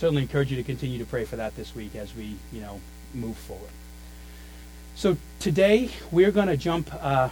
certainly 0.00 0.22
encourage 0.22 0.50
you 0.50 0.56
to 0.56 0.62
continue 0.62 0.98
to 0.98 1.04
pray 1.04 1.26
for 1.26 1.36
that 1.36 1.54
this 1.56 1.74
week 1.74 1.94
as 1.94 2.16
we, 2.16 2.34
you 2.54 2.60
know, 2.62 2.80
move 3.12 3.36
forward. 3.36 3.68
So 4.94 5.18
today 5.40 5.90
we're 6.10 6.30
going 6.30 6.48
to 6.48 6.56
jump. 6.56 6.90
Uh, 6.94 7.28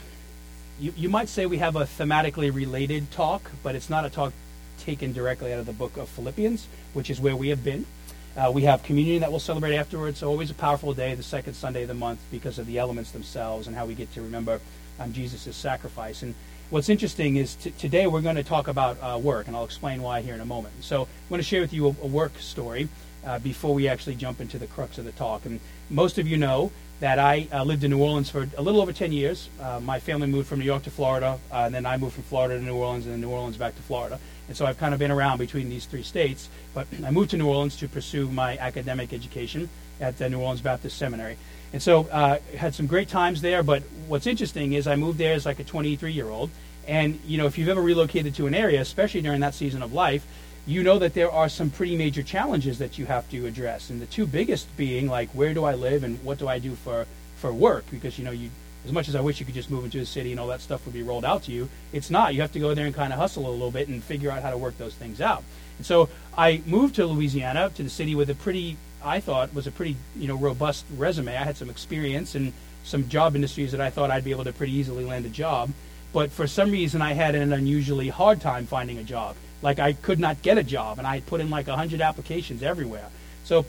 you, 0.79 0.93
you 0.95 1.09
might 1.09 1.31
say 1.31 1.47
we 1.47 1.57
have 1.59 1.77
a 1.77 1.85
thematically 1.85 2.55
related 2.55 3.11
talk, 3.11 3.51
but 3.63 3.75
it's 3.75 3.89
not 3.89 4.05
a 4.05 4.11
talk 4.11 4.35
taken 4.81 5.15
directly 5.15 5.51
out 5.51 5.61
of 5.61 5.65
the 5.65 5.73
book 5.73 5.97
of 5.97 6.11
Philippians, 6.11 6.67
which 6.93 7.09
is 7.09 7.19
where 7.19 7.35
we 7.35 7.49
have 7.49 7.65
been. 7.65 7.87
Uh, 8.37 8.51
we 8.53 8.65
have 8.65 8.83
communion 8.83 9.21
that 9.21 9.31
we'll 9.31 9.41
celebrate 9.41 9.75
afterwards. 9.75 10.23
Always 10.23 10.51
a 10.51 10.55
powerful 10.55 10.93
day, 10.93 11.15
the 11.15 11.23
second 11.23 11.55
Sunday 11.55 11.83
of 11.83 11.89
the 11.89 11.95
month, 11.95 12.21
because 12.31 12.59
of 12.59 12.67
the 12.67 12.77
elements 12.77 13.13
themselves 13.13 13.67
and 13.67 13.75
how 13.75 13.87
we 13.87 13.95
get 13.95 14.13
to 14.13 14.21
remember 14.21 14.61
um, 15.01 15.15
Jesus' 15.15 15.57
sacrifice. 15.57 16.23
And 16.23 16.35
what's 16.71 16.89
interesting 16.89 17.37
is 17.37 17.55
t- 17.55 17.71
today 17.73 18.07
we're 18.07 18.21
going 18.21 18.37
to 18.37 18.43
talk 18.43 18.69
about 18.69 18.99
uh, 19.01 19.19
work, 19.19 19.47
and 19.47 19.57
I'll 19.57 19.65
explain 19.65 20.03
why 20.03 20.21
here 20.21 20.35
in 20.35 20.41
a 20.41 20.45
moment. 20.45 20.75
So 20.81 21.03
I'm 21.03 21.29
going 21.29 21.41
to 21.41 21.47
share 21.47 21.61
with 21.61 21.73
you 21.73 21.87
a, 21.87 21.91
a 22.03 22.07
work 22.07 22.39
story 22.39 22.89
uh, 23.25 23.39
before 23.39 23.75
we 23.75 23.89
actually 23.89 24.17
jump 24.17 24.41
into 24.41 24.59
the 24.59 24.67
crux 24.67 24.99
of 24.99 25.05
the 25.05 25.13
talk. 25.13 25.47
And 25.47 25.61
most 25.91 26.19
of 26.19 26.27
you 26.27 26.37
know 26.37 26.71
that 27.01 27.19
I 27.19 27.49
uh, 27.53 27.65
lived 27.65 27.85
in 27.85 27.91
New 27.91 28.03
Orleans 28.03 28.29
for 28.29 28.49
a 28.57 28.63
little 28.63 28.81
over 28.81 28.93
10 28.93 29.13
years. 29.13 29.49
Uh, 29.61 29.81
my 29.81 30.01
family 30.01 30.27
moved 30.27 30.49
from 30.49 30.59
New 30.59 30.65
York 30.65 30.83
to 30.83 30.91
Florida, 30.91 31.39
uh, 31.53 31.57
and 31.57 31.75
then 31.75 31.87
I 31.87 31.97
moved 31.97 32.15
from 32.15 32.25
Florida 32.25 32.59
to 32.59 32.65
New 32.65 32.75
Orleans, 32.75 33.07
and 33.07 33.15
then 33.15 33.21
New 33.21 33.31
Orleans 33.31 33.57
back 33.57 33.77
to 33.77 33.83
Florida. 33.83 34.19
And 34.49 34.57
so 34.57 34.67
I've 34.67 34.79
kind 34.79 34.93
of 34.93 34.99
been 34.99 35.11
around 35.11 35.39
between 35.39 35.69
these 35.69 35.87
three 35.87 36.03
states. 36.03 36.49
But 36.75 36.87
I 37.05 37.11
moved 37.11 37.31
to 37.31 37.37
New 37.37 37.49
Orleans 37.49 37.77
to 37.77 37.89
pursue 37.89 38.29
my 38.29 38.59
academic 38.59 39.13
education 39.13 39.69
at 40.01 40.19
the 40.19 40.29
New 40.29 40.41
Orleans 40.41 40.61
Baptist 40.61 40.99
Seminary. 40.99 41.37
And 41.73 41.83
so 41.83 42.09
uh, 42.11 42.39
had 42.57 42.75
some 42.75 42.87
great 42.87 43.09
times 43.09 43.43
there. 43.43 43.63
But 43.63 43.83
what's 44.07 44.27
interesting 44.27 44.73
is 44.73 44.87
I 44.87 44.97
moved 44.97 45.19
there 45.19 45.35
as 45.35 45.47
like 45.47 45.59
a 45.59 45.65
23 45.65 46.13
year 46.13 46.29
old. 46.29 46.51
And, 46.87 47.21
you 47.27 47.37
know, 47.37 47.47
if 47.47 47.59
you've 47.59 47.69
ever 47.69 47.83
relocated 47.83 48.35
to 48.37 48.47
an 48.47 48.55
area, 48.55 48.81
especially 48.81 49.21
during 49.21 49.41
that 49.41 49.55
season 49.55 49.83
of 49.83 49.93
life, 49.93 50.27
you 50.67 50.83
know 50.83 50.99
that 50.99 51.15
there 51.15 51.31
are 51.31 51.49
some 51.49 51.71
pretty 51.71 51.97
major 51.97 52.23
challenges 52.23 52.79
that 52.79 52.99
you 52.99 53.07
have 53.07 53.29
to 53.31 53.47
address. 53.47 53.91
And 53.91 54.01
the 54.01 54.07
two 54.07 54.27
biggest 54.27 54.75
being 54.77 55.07
like, 55.07 55.29
where 55.31 55.53
do 55.53 55.65
I 55.65 55.75
live 55.75 56.05
and 56.05 56.23
what 56.25 56.39
do 56.39 56.49
I 56.49 56.59
do 56.59 56.75
for, 56.75 57.07
for 57.37 57.53
work? 57.53 57.85
Because, 57.91 58.19
you 58.19 58.25
know, 58.25 58.31
you 58.31 58.51
as 58.85 58.93
much 58.93 59.09
as 59.09 59.17
I 59.17 59.21
wish 59.21 59.41
you 59.41 59.47
could 59.47 59.55
just 59.55 59.71
move 59.71 59.85
into 59.85 59.99
a 59.99 60.07
city 60.07 60.31
and 60.31 60.41
all 60.41 60.47
that 60.47 60.61
stuff 60.61 60.85
would 60.87 60.95
be 60.95 61.03
rolled 61.03 61.25
out 61.25 61.43
to 61.45 61.53
you, 61.53 61.69
it's 61.93 62.11
not. 62.11 62.35
You 62.35 62.41
have 62.41 62.53
to 62.53 62.59
go 62.59 62.75
there 62.75 62.87
and 62.87 62.95
kind 62.95 63.13
of 63.13 63.19
hustle 63.19 63.47
a 63.47 63.51
little 63.51 63.71
bit 63.71 63.89
and 63.89 64.03
figure 64.03 64.31
out 64.31 64.43
how 64.43 64.51
to 64.51 64.57
work 64.57 64.79
those 64.79 64.95
things 64.95 65.21
out. 65.21 65.43
And 65.77 65.87
so 65.87 66.09
I 66.37 66.63
moved 66.65 66.95
to 66.97 67.07
Louisiana, 67.07 67.71
to 67.75 67.83
the 67.83 67.91
city 67.91 68.15
with 68.15 68.31
a 68.31 68.35
pretty, 68.35 68.77
I 69.03 69.21
thought, 69.21 69.55
was 69.55 69.67
a 69.67 69.71
pretty, 69.71 69.97
you 70.17 70.29
know, 70.29 70.37
robust 70.37 70.85
resume. 70.97 71.37
I 71.37 71.45
had 71.45 71.57
some 71.57 71.71
experience 71.71 72.35
in 72.35 72.53
some 72.85 73.09
job 73.09 73.37
industries 73.37 73.73
that 73.73 73.81
I 73.81 73.91
thought 73.91 74.11
I'd 74.11 74.25
be 74.25 74.31
able 74.31 74.45
to 74.45 74.53
pretty 74.53 74.73
easily 74.73 75.05
land 75.05 75.27
a 75.27 75.29
job. 75.29 75.71
But 76.13 76.31
for 76.31 76.47
some 76.47 76.71
reason, 76.71 77.03
I 77.03 77.13
had 77.13 77.35
an 77.35 77.53
unusually 77.53 78.09
hard 78.09 78.41
time 78.41 78.67
finding 78.67 78.99
a 78.99 79.05
job. 79.05 79.37
Like 79.61 79.79
I 79.79 79.93
could 79.93 80.19
not 80.19 80.43
get 80.43 80.57
a 80.57 80.63
job, 80.63 80.99
and 80.99 81.07
I 81.07 81.21
put 81.21 81.41
in 81.41 81.51
like 81.51 81.67
100 81.67 82.01
applications 82.01 82.63
everywhere. 82.63 83.09
So 83.45 83.67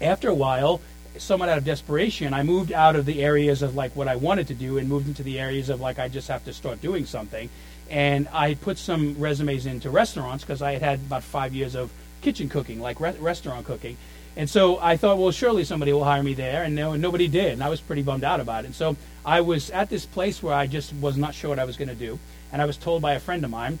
after 0.00 0.28
a 0.28 0.34
while, 0.34 0.80
somewhat 1.18 1.48
out 1.48 1.58
of 1.58 1.64
desperation, 1.64 2.34
I 2.34 2.42
moved 2.42 2.72
out 2.72 2.96
of 2.96 3.06
the 3.06 3.22
areas 3.22 3.62
of 3.62 3.74
like 3.74 3.94
what 3.96 4.08
I 4.08 4.16
wanted 4.16 4.48
to 4.48 4.54
do 4.54 4.78
and 4.78 4.88
moved 4.88 5.08
into 5.08 5.22
the 5.22 5.38
areas 5.38 5.68
of 5.68 5.80
like 5.80 5.98
I 5.98 6.08
just 6.08 6.28
have 6.28 6.44
to 6.44 6.52
start 6.52 6.80
doing 6.80 7.06
something. 7.06 7.48
And 7.88 8.28
I 8.32 8.54
put 8.54 8.78
some 8.78 9.18
resumes 9.18 9.66
into 9.66 9.90
restaurants 9.90 10.44
because 10.44 10.62
I 10.62 10.72
had 10.72 10.82
had 10.82 10.98
about 11.00 11.24
five 11.24 11.54
years 11.54 11.74
of 11.74 11.90
kitchen 12.20 12.48
cooking, 12.48 12.80
like 12.80 13.00
re- 13.00 13.16
restaurant 13.18 13.66
cooking. 13.66 13.96
And 14.36 14.48
so 14.48 14.78
I 14.78 14.96
thought, 14.96 15.18
well, 15.18 15.32
surely 15.32 15.64
somebody 15.64 15.92
will 15.92 16.04
hire 16.04 16.22
me 16.22 16.34
there, 16.34 16.62
and 16.62 16.74
no, 16.74 16.94
nobody 16.94 17.28
did. 17.28 17.52
And 17.52 17.64
I 17.64 17.68
was 17.68 17.80
pretty 17.80 18.02
bummed 18.02 18.24
out 18.24 18.40
about 18.40 18.64
it. 18.64 18.68
And 18.68 18.74
so 18.74 18.96
I 19.24 19.40
was 19.40 19.70
at 19.70 19.90
this 19.90 20.06
place 20.06 20.42
where 20.42 20.54
I 20.54 20.66
just 20.66 20.94
was 20.94 21.16
not 21.16 21.34
sure 21.34 21.50
what 21.50 21.58
I 21.58 21.64
was 21.64 21.76
going 21.76 21.88
to 21.88 21.94
do. 21.94 22.18
And 22.52 22.62
I 22.62 22.64
was 22.64 22.76
told 22.76 23.02
by 23.02 23.14
a 23.14 23.20
friend 23.20 23.44
of 23.44 23.50
mine 23.50 23.78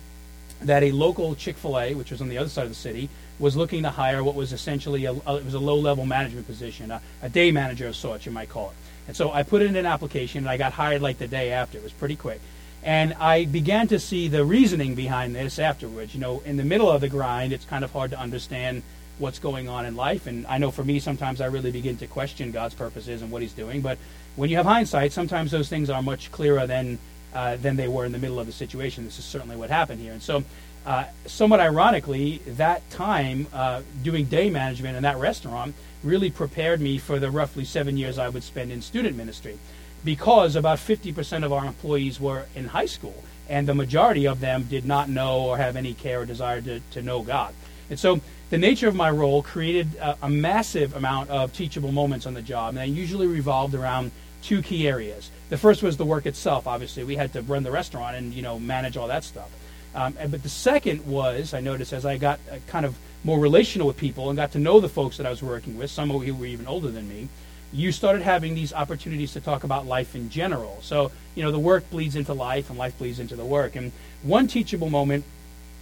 that 0.62 0.82
a 0.82 0.92
local 0.92 1.34
Chick 1.34 1.56
Fil 1.56 1.78
A, 1.78 1.94
which 1.94 2.10
was 2.10 2.20
on 2.20 2.28
the 2.28 2.38
other 2.38 2.48
side 2.48 2.64
of 2.64 2.68
the 2.68 2.74
city, 2.74 3.08
was 3.38 3.56
looking 3.56 3.82
to 3.84 3.90
hire 3.90 4.22
what 4.22 4.34
was 4.34 4.52
essentially 4.52 5.06
a, 5.06 5.12
a 5.12 5.36
it 5.36 5.44
was 5.44 5.54
a 5.54 5.58
low 5.58 5.76
level 5.76 6.04
management 6.04 6.46
position, 6.46 6.90
a, 6.90 7.00
a, 7.22 7.28
day 7.28 7.50
manager 7.50 7.86
of 7.86 7.96
sorts, 7.96 8.26
you 8.26 8.32
might 8.32 8.50
call 8.50 8.70
it. 8.70 8.76
And 9.08 9.16
so 9.16 9.32
I 9.32 9.42
put 9.42 9.62
in 9.62 9.74
an 9.76 9.86
application, 9.86 10.40
and 10.40 10.48
I 10.48 10.56
got 10.56 10.72
hired 10.72 11.00
like 11.00 11.18
the 11.18 11.26
day 11.26 11.52
after. 11.52 11.78
It 11.78 11.84
was 11.84 11.92
pretty 11.92 12.16
quick. 12.16 12.40
And 12.82 13.14
I 13.14 13.46
began 13.46 13.88
to 13.88 13.98
see 13.98 14.28
the 14.28 14.44
reasoning 14.44 14.94
behind 14.94 15.34
this 15.34 15.58
afterwards. 15.58 16.14
You 16.14 16.20
know, 16.20 16.42
in 16.44 16.56
the 16.56 16.64
middle 16.64 16.90
of 16.90 17.00
the 17.00 17.08
grind, 17.08 17.52
it's 17.52 17.64
kind 17.64 17.84
of 17.84 17.92
hard 17.92 18.10
to 18.10 18.18
understand 18.18 18.82
what's 19.20 19.38
going 19.38 19.68
on 19.68 19.86
in 19.86 19.94
life. 19.94 20.26
And 20.26 20.46
I 20.46 20.58
know 20.58 20.70
for 20.70 20.82
me, 20.82 20.98
sometimes 20.98 21.40
I 21.40 21.46
really 21.46 21.70
begin 21.70 21.96
to 21.98 22.06
question 22.06 22.50
God's 22.50 22.74
purposes 22.74 23.22
and 23.22 23.30
what 23.30 23.42
He's 23.42 23.52
doing. 23.52 23.80
But 23.80 23.98
when 24.36 24.50
you 24.50 24.56
have 24.56 24.66
hindsight, 24.66 25.12
sometimes 25.12 25.50
those 25.50 25.68
things 25.68 25.90
are 25.90 26.02
much 26.02 26.32
clearer 26.32 26.66
than 26.66 26.98
uh, 27.32 27.56
than 27.56 27.76
they 27.76 27.86
were 27.86 28.04
in 28.04 28.12
the 28.12 28.18
middle 28.18 28.40
of 28.40 28.46
the 28.46 28.52
situation. 28.52 29.04
This 29.04 29.18
is 29.18 29.24
certainly 29.24 29.54
what 29.54 29.70
happened 29.70 30.00
here. 30.00 30.12
And 30.12 30.22
so 30.22 30.42
uh, 30.84 31.04
somewhat 31.26 31.60
ironically, 31.60 32.38
that 32.46 32.88
time 32.90 33.46
uh, 33.52 33.82
doing 34.02 34.24
day 34.24 34.50
management 34.50 34.96
in 34.96 35.02
that 35.02 35.18
restaurant 35.18 35.74
really 36.02 36.30
prepared 36.30 36.80
me 36.80 36.98
for 36.98 37.18
the 37.18 37.30
roughly 37.30 37.64
seven 37.64 37.96
years 37.96 38.18
I 38.18 38.28
would 38.28 38.42
spend 38.42 38.72
in 38.72 38.80
student 38.80 39.16
ministry 39.16 39.58
because 40.04 40.56
about 40.56 40.78
50% 40.78 41.44
of 41.44 41.52
our 41.52 41.66
employees 41.66 42.18
were 42.18 42.46
in 42.54 42.68
high 42.68 42.86
school, 42.86 43.22
and 43.48 43.68
the 43.68 43.74
majority 43.74 44.26
of 44.26 44.40
them 44.40 44.64
did 44.64 44.86
not 44.86 45.10
know 45.10 45.40
or 45.40 45.58
have 45.58 45.76
any 45.76 45.92
care 45.92 46.22
or 46.22 46.24
desire 46.24 46.62
to, 46.62 46.80
to 46.92 47.02
know 47.02 47.22
God. 47.22 47.54
And 47.90 47.98
so 47.98 48.20
the 48.50 48.58
nature 48.58 48.88
of 48.88 48.94
my 48.94 49.10
role 49.10 49.42
created 49.42 49.94
a, 49.96 50.16
a 50.22 50.28
massive 50.28 50.94
amount 50.96 51.30
of 51.30 51.52
teachable 51.52 51.92
moments 51.92 52.26
on 52.26 52.34
the 52.34 52.42
job, 52.42 52.70
and 52.70 52.78
they 52.78 52.86
usually 52.86 53.26
revolved 53.26 53.74
around 53.74 54.10
two 54.42 54.62
key 54.62 54.88
areas. 54.88 55.30
The 55.48 55.58
first 55.58 55.82
was 55.82 55.96
the 55.96 56.04
work 56.04 56.26
itself, 56.26 56.66
obviously. 56.66 57.04
We 57.04 57.16
had 57.16 57.32
to 57.34 57.42
run 57.42 57.62
the 57.62 57.70
restaurant 57.70 58.16
and, 58.16 58.32
you 58.32 58.42
know, 58.42 58.58
manage 58.58 58.96
all 58.96 59.08
that 59.08 59.24
stuff. 59.24 59.50
Um, 59.94 60.14
and, 60.18 60.30
but 60.30 60.42
the 60.42 60.48
second 60.48 61.06
was, 61.06 61.52
I 61.54 61.60
noticed 61.60 61.92
as 61.92 62.06
I 62.06 62.16
got 62.16 62.38
uh, 62.50 62.56
kind 62.66 62.86
of 62.86 62.96
more 63.24 63.38
relational 63.38 63.86
with 63.86 63.96
people 63.96 64.30
and 64.30 64.36
got 64.36 64.52
to 64.52 64.58
know 64.58 64.80
the 64.80 64.88
folks 64.88 65.16
that 65.18 65.26
I 65.26 65.30
was 65.30 65.42
working 65.42 65.76
with, 65.76 65.90
some 65.90 66.10
of 66.10 66.22
who 66.22 66.34
were 66.34 66.46
even 66.46 66.66
older 66.66 66.90
than 66.90 67.08
me, 67.08 67.28
you 67.72 67.92
started 67.92 68.22
having 68.22 68.54
these 68.54 68.72
opportunities 68.72 69.32
to 69.34 69.40
talk 69.40 69.62
about 69.62 69.86
life 69.86 70.14
in 70.14 70.30
general. 70.30 70.78
So, 70.82 71.12
you 71.34 71.42
know, 71.42 71.52
the 71.52 71.58
work 71.58 71.88
bleeds 71.90 72.16
into 72.16 72.32
life 72.32 72.70
and 72.70 72.78
life 72.78 72.98
bleeds 72.98 73.20
into 73.20 73.36
the 73.36 73.44
work. 73.44 73.76
And 73.76 73.92
one 74.22 74.48
teachable 74.48 74.90
moment 74.90 75.24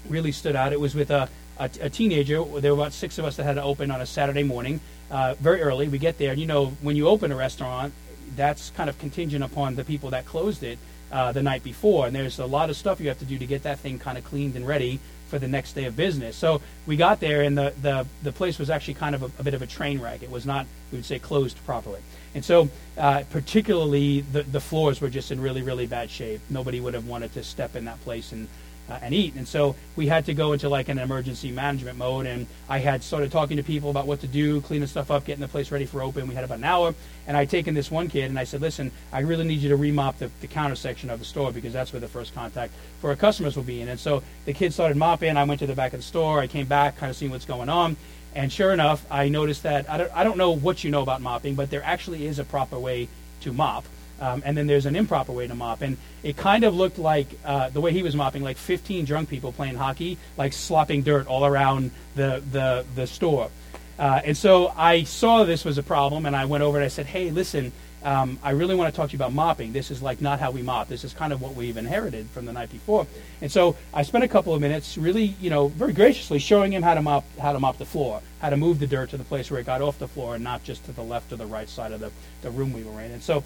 really 0.09 0.33
stood 0.33 0.56
out. 0.56 0.73
It 0.73 0.81
was 0.81 0.95
with 0.95 1.11
a, 1.11 1.29
a, 1.58 1.70
a 1.82 1.91
teenager. 1.91 2.42
There 2.44 2.74
were 2.74 2.82
about 2.82 2.92
six 2.92 3.19
of 3.19 3.24
us 3.24 3.36
that 3.36 3.44
had 3.44 3.54
to 3.54 3.62
open 3.62 3.91
on 3.91 4.00
a 4.00 4.06
Saturday 4.06 4.42
morning, 4.42 4.80
uh, 5.10 5.34
very 5.41 5.62
early. 5.62 5.88
We 5.88 5.98
get 5.98 6.19
there, 6.19 6.30
and 6.30 6.41
you 6.41 6.46
know, 6.46 6.66
when 6.82 6.96
you 6.96 7.08
open 7.08 7.32
a 7.32 7.36
restaurant, 7.36 7.92
that's 8.36 8.70
kind 8.70 8.91
of 8.91 8.98
contingent 8.98 9.42
upon 9.44 9.74
the 9.74 9.84
people 9.84 10.10
that 10.10 10.26
closed 10.26 10.62
it 10.62 10.78
uh, 11.10 11.32
the 11.32 11.42
night 11.42 11.62
before, 11.62 12.06
and 12.06 12.14
there's 12.14 12.38
a 12.38 12.46
lot 12.46 12.70
of 12.70 12.76
stuff 12.76 13.00
you 13.00 13.08
have 13.08 13.19
to 13.19 13.24
do 13.24 13.38
to 13.38 13.46
get 13.46 13.62
that 13.62 13.78
thing 13.78 13.98
kind 13.98 14.19
of 14.19 14.24
cleaned 14.24 14.56
and 14.56 14.66
ready 14.66 15.00
for 15.28 15.38
the 15.38 15.48
next 15.48 15.74
day 15.74 15.84
of 15.84 15.96
business. 15.96 16.36
So 16.36 16.60
we 16.86 16.96
got 16.96 17.20
there, 17.20 17.42
and 17.42 17.56
the 17.56 17.72
the, 17.80 18.06
the 18.22 18.32
place 18.32 18.58
was 18.58 18.70
actually 18.70 18.94
kind 18.94 19.14
of 19.14 19.22
a, 19.22 19.30
a 19.40 19.42
bit 19.42 19.54
of 19.54 19.62
a 19.62 19.66
train 19.66 20.00
wreck. 20.00 20.22
It 20.22 20.30
was 20.30 20.46
not, 20.46 20.66
we 20.92 20.98
would 20.98 21.04
say, 21.04 21.19
closed 21.19 21.56
properly. 21.64 22.00
And 22.34 22.44
so, 22.44 22.69
uh, 22.96 23.22
particularly, 23.30 24.20
the 24.20 24.42
the 24.42 24.60
floors 24.60 25.00
were 25.00 25.10
just 25.10 25.30
in 25.30 25.40
really 25.40 25.62
really 25.62 25.86
bad 25.86 26.10
shape. 26.10 26.40
Nobody 26.50 26.80
would 26.80 26.94
have 26.94 27.06
wanted 27.06 27.32
to 27.34 27.42
step 27.42 27.76
in 27.76 27.84
that 27.86 28.00
place 28.04 28.32
and 28.32 28.48
uh, 28.88 28.99
and 29.03 29.15
eat. 29.15 29.34
And 29.34 29.47
so 29.47 29.76
we 29.97 30.06
had 30.06 30.26
to 30.26 30.34
go 30.34 30.53
into 30.53 30.69
like 30.69 30.88
an 30.88 30.99
emergency 30.99 31.50
management 31.50 31.99
mode. 31.99 32.26
And 32.26 32.47
I 32.69 32.78
had 32.78 33.03
started 33.03 33.31
talking 33.31 33.56
to 33.56 33.62
people 33.62 33.91
about 33.91 34.06
what 34.06 34.21
to 34.21 34.26
do, 34.26 34.60
cleaning 34.60 34.88
stuff 34.88 35.10
up, 35.10 35.25
getting 35.25 35.43
the 35.43 35.49
place 35.49 35.71
ready 35.71 35.87
for 35.87 36.03
open. 36.03 36.26
We 36.26 36.34
had 36.34 36.44
about 36.44 36.59
an 36.59 36.65
hour. 36.65 36.94
And 37.26 37.37
I'd 37.37 37.50
taken 37.50 37.75
this 37.75 37.91
one 37.91 38.09
kid 38.09 38.31
and 38.31 38.38
I 38.38 38.44
said, 38.44 38.60
listen, 38.60 38.91
I 39.12 39.21
really 39.21 39.44
need 39.44 39.60
you 39.60 39.69
to 39.71 39.76
remop 39.76 40.19
the, 40.19 40.31
the 40.41 40.47
counter 40.47 40.76
section 40.76 41.10
of 41.10 41.19
the 41.19 41.25
store 41.25 41.53
because 41.53 41.72
that's 41.72 41.93
where 41.93 42.00
the 42.00 42.09
first 42.09 42.34
contact 42.34 42.72
for 43.00 43.10
our 43.10 43.16
customers 43.16 43.56
will 43.56 43.65
be 43.65 43.81
in. 43.82 43.88
And 43.88 44.00
so 44.00 44.22
the 44.44 44.53
kid 44.53 44.72
started 44.72 44.97
mopping. 44.97 45.37
I 45.37 45.44
went 45.44 45.60
to 45.60 45.66
the 45.66 45.75
back 45.75 45.93
of 45.93 46.00
the 46.00 46.05
store. 46.05 46.41
I 46.41 46.47
came 46.47 46.66
back, 46.66 46.97
kind 46.97 47.10
of 47.10 47.16
seeing 47.16 47.31
what's 47.31 47.44
going 47.44 47.69
on. 47.69 47.97
And 48.34 48.53
sure 48.53 48.72
enough, 48.72 49.05
I 49.10 49.28
noticed 49.28 49.62
that 49.65 49.88
I 49.91 49.99
don't, 49.99 50.12
I 50.15 50.22
don't 50.25 50.38
know 50.38 50.53
what 50.53 50.84
you 50.84 50.91
know 50.91 51.03
about 51.03 51.20
mopping, 51.20 51.55
but 51.55 51.70
there 51.70 51.82
actually 51.82 52.26
is 52.26 52.38
a 52.38 52.44
proper 52.44 52.78
way 52.78 53.09
to 53.41 53.53
mop. 53.53 53.84
Um, 54.21 54.43
and 54.45 54.56
then 54.56 54.67
there's 54.67 54.87
an 54.87 54.97
improper 54.97 55.33
way 55.33 55.47
to 55.47 55.55
mop. 55.55 55.83
And 55.83 55.97
it 56.23 56.37
kind 56.37 56.65
of 56.65 56.75
looked 56.75 56.99
like 56.99 57.29
uh, 57.45 57.71
the 57.71 57.81
way 57.81 57.93
he 57.93 58.03
was 58.03 58.17
mopping, 58.17 58.43
like 58.43 58.56
15 58.56 59.05
drunk 59.05 59.29
people 59.29 59.53
playing 59.53 59.77
hockey, 59.77 60.19
like 60.37 60.53
slopping 60.53 61.03
dirt 61.03 61.27
all 61.27 61.45
around 61.47 61.91
the, 62.15 62.43
the, 62.51 62.84
the 62.95 63.06
store. 63.06 63.51
Uh, 63.99 64.20
and 64.25 64.37
so 64.37 64.73
I 64.76 65.03
saw 65.05 65.44
this 65.44 65.65
was 65.65 65.79
a 65.79 65.82
problem, 65.82 66.25
and 66.25 66.37
I 66.37 66.44
went 66.44 66.62
over 66.62 66.79
and 66.79 66.85
I 66.85 66.88
said, 66.88 67.06
hey, 67.06 67.31
listen, 67.31 67.73
um, 68.05 68.38
I 68.44 68.50
really 68.50 68.76
want 68.76 68.93
to 68.93 68.97
talk 68.97 69.11
to 69.11 69.12
you 69.12 69.17
about 69.17 69.32
mopping. 69.32 69.73
This 69.73 69.91
is 69.91 70.00
like 70.00 70.21
not 70.21 70.38
how 70.38 70.53
we 70.53 70.62
mop. 70.62 70.88
This 70.88 71.03
is 71.03 71.12
kind 71.12 71.32
of 71.32 71.43
what 71.43 71.55
we've 71.55 71.76
inherited 71.76 72.29
from 72.31 72.47
the 72.47 72.53
night 72.53 72.71
before. 72.71 73.06
And 73.41 73.50
so 73.50 73.76
I 73.93 74.03
spent 74.03 74.23
a 74.23 74.29
couple 74.29 74.55
of 74.55 74.61
minutes 74.61 74.97
really, 74.97 75.35
you 75.41 75.50
know, 75.50 75.69
very 75.69 75.93
graciously 75.93 76.38
showing 76.38 76.73
him 76.73 76.82
how 76.82 76.94
to 76.94 77.03
mop, 77.03 77.25
how 77.38 77.53
to 77.53 77.59
mop 77.59 77.79
the 77.79 77.85
floor, 77.85 78.23
how 78.41 78.50
to 78.50 78.56
move 78.56 78.79
the 78.79 78.87
dirt 78.87 79.11
to 79.11 79.17
the 79.17 79.25
place 79.25 79.50
where 79.50 79.61
it 79.61 79.67
got 79.67 79.82
off 79.82 79.99
the 79.99 80.06
floor 80.06 80.37
and 80.37 80.44
not 80.44 80.62
just 80.62 80.85
to 80.85 80.93
the 80.93 81.03
left 81.03 81.32
or 81.32 81.37
the 81.37 81.47
right 81.47 81.69
side 81.69 81.91
of 81.91 81.99
the, 81.99 82.12
the 82.43 82.50
room 82.50 82.73
we 82.73 82.85
were 82.85 83.00
in. 83.00 83.11
And 83.11 83.23
so 83.23 83.43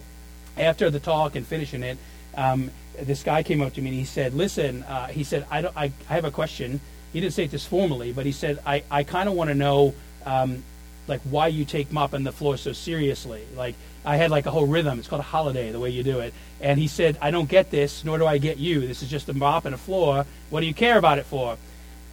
after 0.56 0.90
the 0.90 1.00
talk 1.00 1.36
and 1.36 1.46
finishing 1.46 1.82
it, 1.82 1.98
um, 2.36 2.70
this 2.98 3.22
guy 3.22 3.42
came 3.42 3.60
up 3.62 3.74
to 3.74 3.80
me 3.80 3.88
and 3.90 3.98
he 3.98 4.04
said, 4.04 4.34
"Listen," 4.34 4.82
uh, 4.84 5.06
he 5.08 5.24
said, 5.24 5.46
I, 5.50 5.62
don't, 5.62 5.76
I, 5.76 5.92
I 6.08 6.14
have 6.14 6.24
a 6.24 6.30
question." 6.30 6.80
He 7.12 7.20
didn't 7.20 7.34
say 7.34 7.44
it 7.44 7.50
this 7.50 7.66
formally, 7.66 8.12
but 8.12 8.26
he 8.26 8.32
said, 8.32 8.58
"I, 8.66 8.82
I 8.90 9.04
kind 9.04 9.28
of 9.28 9.34
want 9.34 9.48
to 9.48 9.54
know, 9.54 9.94
um, 10.24 10.62
like, 11.06 11.20
why 11.22 11.48
you 11.48 11.64
take 11.64 11.92
mopping 11.92 12.24
the 12.24 12.32
floor 12.32 12.56
so 12.56 12.72
seriously. 12.72 13.44
Like, 13.56 13.74
I 14.04 14.16
had 14.16 14.30
like 14.30 14.46
a 14.46 14.50
whole 14.50 14.66
rhythm. 14.66 14.98
It's 14.98 15.08
called 15.08 15.20
a 15.20 15.24
holiday, 15.24 15.72
the 15.72 15.80
way 15.80 15.90
you 15.90 16.02
do 16.02 16.20
it." 16.20 16.32
And 16.60 16.78
he 16.78 16.88
said, 16.88 17.18
"I 17.20 17.30
don't 17.30 17.48
get 17.48 17.70
this, 17.70 18.04
nor 18.04 18.18
do 18.18 18.26
I 18.26 18.38
get 18.38 18.58
you. 18.58 18.86
This 18.86 19.02
is 19.02 19.10
just 19.10 19.28
a 19.28 19.34
mop 19.34 19.64
and 19.64 19.74
a 19.74 19.78
floor. 19.78 20.26
What 20.50 20.60
do 20.60 20.66
you 20.66 20.74
care 20.74 20.98
about 20.98 21.18
it 21.18 21.26
for?" 21.26 21.56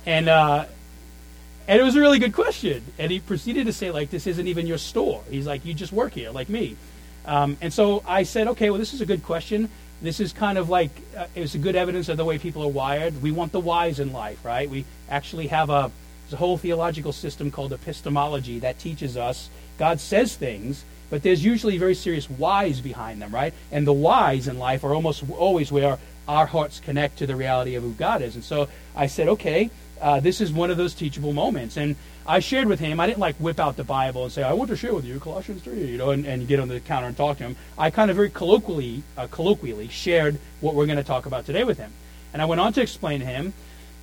And 0.06 0.28
uh, 0.30 0.66
And 1.68 1.80
it 1.80 1.84
was 1.84 1.96
a 1.96 2.00
really 2.00 2.18
good 2.18 2.34
question. 2.34 2.84
And 2.98 3.12
he 3.12 3.20
proceeded 3.20 3.68
to 3.68 3.74
say, 3.74 3.92
like, 3.92 4.10
this 4.10 4.26
isn't 4.26 4.48
even 4.48 4.66
your 4.66 4.80
store. 4.80 5.22
He's 5.30 5.46
like, 5.46 5.66
you 5.66 5.76
just 5.76 5.94
work 5.94 6.14
here, 6.14 6.32
like 6.32 6.50
me. 6.50 6.76
Um, 7.30 7.58
and 7.62 7.72
so 7.72 8.04
I 8.08 8.24
said, 8.24 8.48
okay, 8.50 8.72
well, 8.72 8.80
this 8.80 8.94
is 8.94 9.02
a 9.02 9.06
good 9.06 9.24
question. 9.24 9.70
This 10.02 10.20
is 10.20 10.34
kind 10.34 10.58
of 10.58 10.68
like 10.68 10.90
uh, 11.16 11.28
it's 11.36 11.54
a 11.54 11.60
good 11.60 11.76
evidence 11.76 12.10
of 12.10 12.18
the 12.18 12.26
way 12.26 12.40
people 12.40 12.64
are 12.64 12.70
wired. 12.70 13.22
We 13.22 13.32
want 13.32 13.52
the 13.52 13.60
whys 13.60 14.00
in 14.00 14.12
life, 14.12 14.44
right? 14.44 14.68
We 14.68 14.86
actually 15.10 15.48
have 15.48 15.70
a, 15.70 15.92
a 16.32 16.36
whole 16.36 16.58
theological 16.58 17.14
system 17.14 17.52
called 17.52 17.72
epistemology 17.72 18.60
that 18.60 18.80
teaches 18.80 19.16
us 19.16 19.50
God 19.78 20.00
says 20.00 20.36
things, 20.36 20.84
but 21.10 21.24
there's 21.24 21.44
usually 21.44 21.78
very 21.78 21.96
serious 21.96 22.30
whys 22.30 22.82
behind 22.82 23.22
them, 23.22 23.34
right? 23.34 23.54
And 23.72 23.88
the 23.88 23.94
whys 23.94 24.48
in 24.48 24.60
life 24.60 24.84
are 24.84 24.94
almost 24.94 25.24
always 25.30 25.72
where 25.72 25.98
our 26.28 26.46
hearts 26.46 26.80
connect 26.80 27.20
to 27.20 27.28
the 27.28 27.36
reality 27.36 27.76
of 27.76 27.84
who 27.84 27.94
God 27.94 28.22
is. 28.22 28.36
And 28.36 28.44
so 28.44 28.68
I 28.96 29.08
said, 29.08 29.30
okay, 29.30 29.72
uh, 30.02 30.20
this 30.20 30.42
is 30.42 30.52
one 30.52 30.70
of 30.70 30.78
those 30.78 30.94
teachable 30.94 31.34
moments. 31.34 31.78
And 31.78 31.96
I 32.26 32.40
shared 32.40 32.68
with 32.68 32.80
him, 32.80 33.00
I 33.00 33.08
didn't 33.08 33.20
like 33.20 33.36
whip 33.38 33.60
out 33.60 33.76
the 33.76 33.84
Bible 33.84 34.24
and 34.24 34.32
say, 34.32 34.44
I 34.44 34.54
want 34.54 34.70
to 34.70 34.78
share 34.78 34.94
with 34.94 35.06
you 35.06 35.20
Colossians 35.20 35.62
3, 35.64 35.86
you 35.86 35.98
know, 35.98 36.12
and, 36.12 36.26
and 36.26 36.48
get 36.48 36.60
on 36.60 36.68
the 36.68 36.80
counter 36.80 37.08
and 37.08 37.18
talk 37.18 37.38
to 37.38 37.44
him. 37.44 37.56
I 37.78 37.90
kind 37.90 38.10
of 38.10 38.16
very 38.16 38.30
colloquially, 38.30 39.04
uh, 39.18 39.28
colloquially 39.28 39.88
shared 39.90 40.40
what 40.62 40.76
we're 40.76 40.86
going 40.86 40.98
to 40.98 41.04
talk 41.04 41.26
about 41.26 41.46
today 41.46 41.64
with 41.64 41.78
him. 41.78 41.92
And 42.34 42.42
I 42.42 42.46
went 42.46 42.62
on 42.62 42.74
to 42.74 42.82
explain 42.82 43.20
to 43.22 43.26
him 43.26 43.54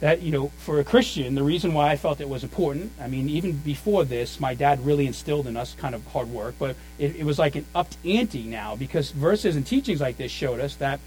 that, 0.00 0.20
you 0.20 0.30
know, 0.30 0.48
for 0.58 0.78
a 0.78 0.84
Christian, 0.84 1.34
the 1.34 1.42
reason 1.42 1.72
why 1.72 1.90
I 1.90 1.96
felt 1.96 2.20
it 2.20 2.28
was 2.28 2.42
important, 2.42 2.92
I 3.00 3.06
mean, 3.06 3.28
even 3.30 3.52
before 3.52 4.04
this, 4.04 4.38
my 4.38 4.54
dad 4.54 4.84
really 4.84 5.06
instilled 5.06 5.46
in 5.46 5.56
us 5.56 5.74
kind 5.74 5.94
of 5.94 6.06
hard 6.08 6.28
work, 6.28 6.56
but 6.58 6.76
it, 6.98 7.16
it 7.16 7.24
was 7.24 7.38
like 7.38 7.54
an 7.54 7.64
upped 7.74 7.96
ante 8.04 8.42
now 8.42 8.76
because 8.76 9.10
verses 9.10 9.56
and 9.56 9.66
teachings 9.66 10.00
like 10.00 10.18
this 10.18 10.30
showed 10.30 10.60
us 10.60 10.76
that 10.76 11.00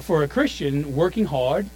for 0.00 0.22
a 0.22 0.28
Christian, 0.28 0.94
working 0.94 1.24
hard 1.24 1.68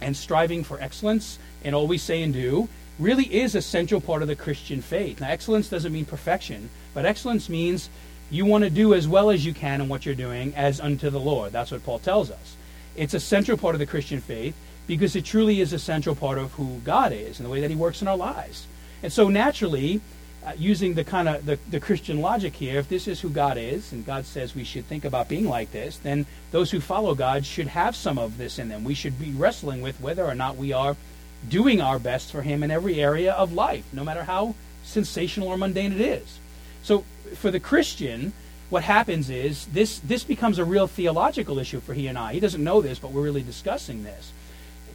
and 0.00 0.16
striving 0.16 0.64
for 0.64 0.80
excellence 0.80 1.38
in 1.64 1.74
all 1.74 1.86
we 1.86 1.98
say 1.98 2.22
and 2.22 2.32
do 2.32 2.68
really 2.98 3.24
is 3.24 3.54
a 3.54 3.62
central 3.62 4.00
part 4.00 4.22
of 4.22 4.28
the 4.28 4.36
Christian 4.36 4.80
faith. 4.80 5.20
Now, 5.20 5.28
excellence 5.28 5.68
doesn't 5.68 5.92
mean 5.92 6.04
perfection, 6.04 6.70
but 6.94 7.04
excellence 7.04 7.48
means 7.48 7.90
you 8.30 8.44
want 8.46 8.64
to 8.64 8.70
do 8.70 8.94
as 8.94 9.06
well 9.06 9.30
as 9.30 9.44
you 9.44 9.52
can 9.52 9.80
in 9.80 9.88
what 9.88 10.06
you're 10.06 10.14
doing 10.14 10.54
as 10.54 10.80
unto 10.80 11.10
the 11.10 11.20
Lord. 11.20 11.52
That's 11.52 11.70
what 11.70 11.84
Paul 11.84 11.98
tells 11.98 12.30
us. 12.30 12.56
It's 12.96 13.14
a 13.14 13.20
central 13.20 13.58
part 13.58 13.74
of 13.74 13.78
the 13.78 13.86
Christian 13.86 14.20
faith 14.20 14.56
because 14.86 15.14
it 15.14 15.24
truly 15.24 15.60
is 15.60 15.72
a 15.72 15.78
central 15.78 16.16
part 16.16 16.38
of 16.38 16.52
who 16.52 16.80
God 16.84 17.12
is 17.12 17.38
and 17.38 17.46
the 17.46 17.50
way 17.50 17.60
that 17.60 17.70
He 17.70 17.76
works 17.76 18.02
in 18.02 18.08
our 18.08 18.16
lives. 18.16 18.66
And 19.02 19.12
so 19.12 19.28
naturally, 19.28 20.00
uh, 20.46 20.52
using 20.56 20.94
the 20.94 21.04
kind 21.04 21.28
of 21.28 21.44
the, 21.44 21.58
the 21.70 21.80
Christian 21.80 22.20
logic 22.20 22.54
here, 22.54 22.78
if 22.78 22.88
this 22.88 23.08
is 23.08 23.20
who 23.20 23.28
God 23.28 23.58
is, 23.58 23.92
and 23.92 24.06
God 24.06 24.24
says 24.24 24.54
we 24.54 24.64
should 24.64 24.86
think 24.86 25.04
about 25.04 25.28
being 25.28 25.48
like 25.48 25.72
this, 25.72 25.98
then 25.98 26.24
those 26.52 26.70
who 26.70 26.80
follow 26.80 27.14
God 27.14 27.44
should 27.44 27.66
have 27.66 27.96
some 27.96 28.16
of 28.18 28.38
this 28.38 28.58
in 28.58 28.68
them. 28.68 28.84
We 28.84 28.94
should 28.94 29.18
be 29.18 29.32
wrestling 29.32 29.80
with 29.80 30.00
whether 30.00 30.24
or 30.24 30.34
not 30.34 30.56
we 30.56 30.72
are 30.72 30.96
doing 31.48 31.80
our 31.80 31.98
best 31.98 32.30
for 32.30 32.42
Him 32.42 32.62
in 32.62 32.70
every 32.70 33.00
area 33.00 33.32
of 33.32 33.52
life, 33.52 33.84
no 33.92 34.04
matter 34.04 34.22
how 34.22 34.54
sensational 34.84 35.48
or 35.48 35.58
mundane 35.58 35.92
it 35.92 36.00
is. 36.00 36.38
So 36.82 37.04
for 37.34 37.50
the 37.50 37.60
Christian, 37.60 38.32
what 38.70 38.84
happens 38.84 39.30
is 39.30 39.66
this 39.66 39.98
this 40.00 40.22
becomes 40.24 40.58
a 40.58 40.64
real 40.64 40.86
theological 40.86 41.58
issue 41.58 41.80
for 41.80 41.94
he 41.94 42.06
and 42.06 42.16
I. 42.16 42.32
He 42.32 42.40
doesn't 42.40 42.62
know 42.62 42.80
this, 42.80 42.98
but 42.98 43.10
we're 43.10 43.22
really 43.22 43.42
discussing 43.42 44.04
this 44.04 44.32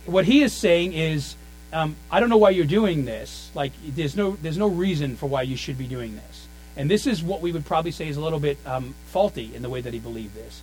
what 0.05 0.25
he 0.25 0.41
is 0.41 0.53
saying 0.53 0.93
is, 0.93 1.35
um, 1.73 1.95
I 2.09 2.19
don't 2.19 2.29
know 2.29 2.37
why 2.37 2.49
you're 2.51 2.65
doing 2.65 3.05
this. 3.05 3.49
Like, 3.55 3.71
there's 3.85 4.15
no 4.15 4.37
there's 4.41 4.57
no 4.57 4.67
reason 4.67 5.15
for 5.15 5.27
why 5.27 5.43
you 5.43 5.55
should 5.55 5.77
be 5.77 5.87
doing 5.87 6.15
this. 6.15 6.47
And 6.75 6.89
this 6.89 7.05
is 7.05 7.21
what 7.21 7.41
we 7.41 7.51
would 7.51 7.65
probably 7.65 7.91
say 7.91 8.07
is 8.07 8.17
a 8.17 8.21
little 8.21 8.39
bit 8.39 8.57
um, 8.65 8.95
faulty 9.07 9.53
in 9.53 9.61
the 9.61 9.69
way 9.69 9.81
that 9.81 9.93
he 9.93 9.99
believed 9.99 10.35
this. 10.35 10.61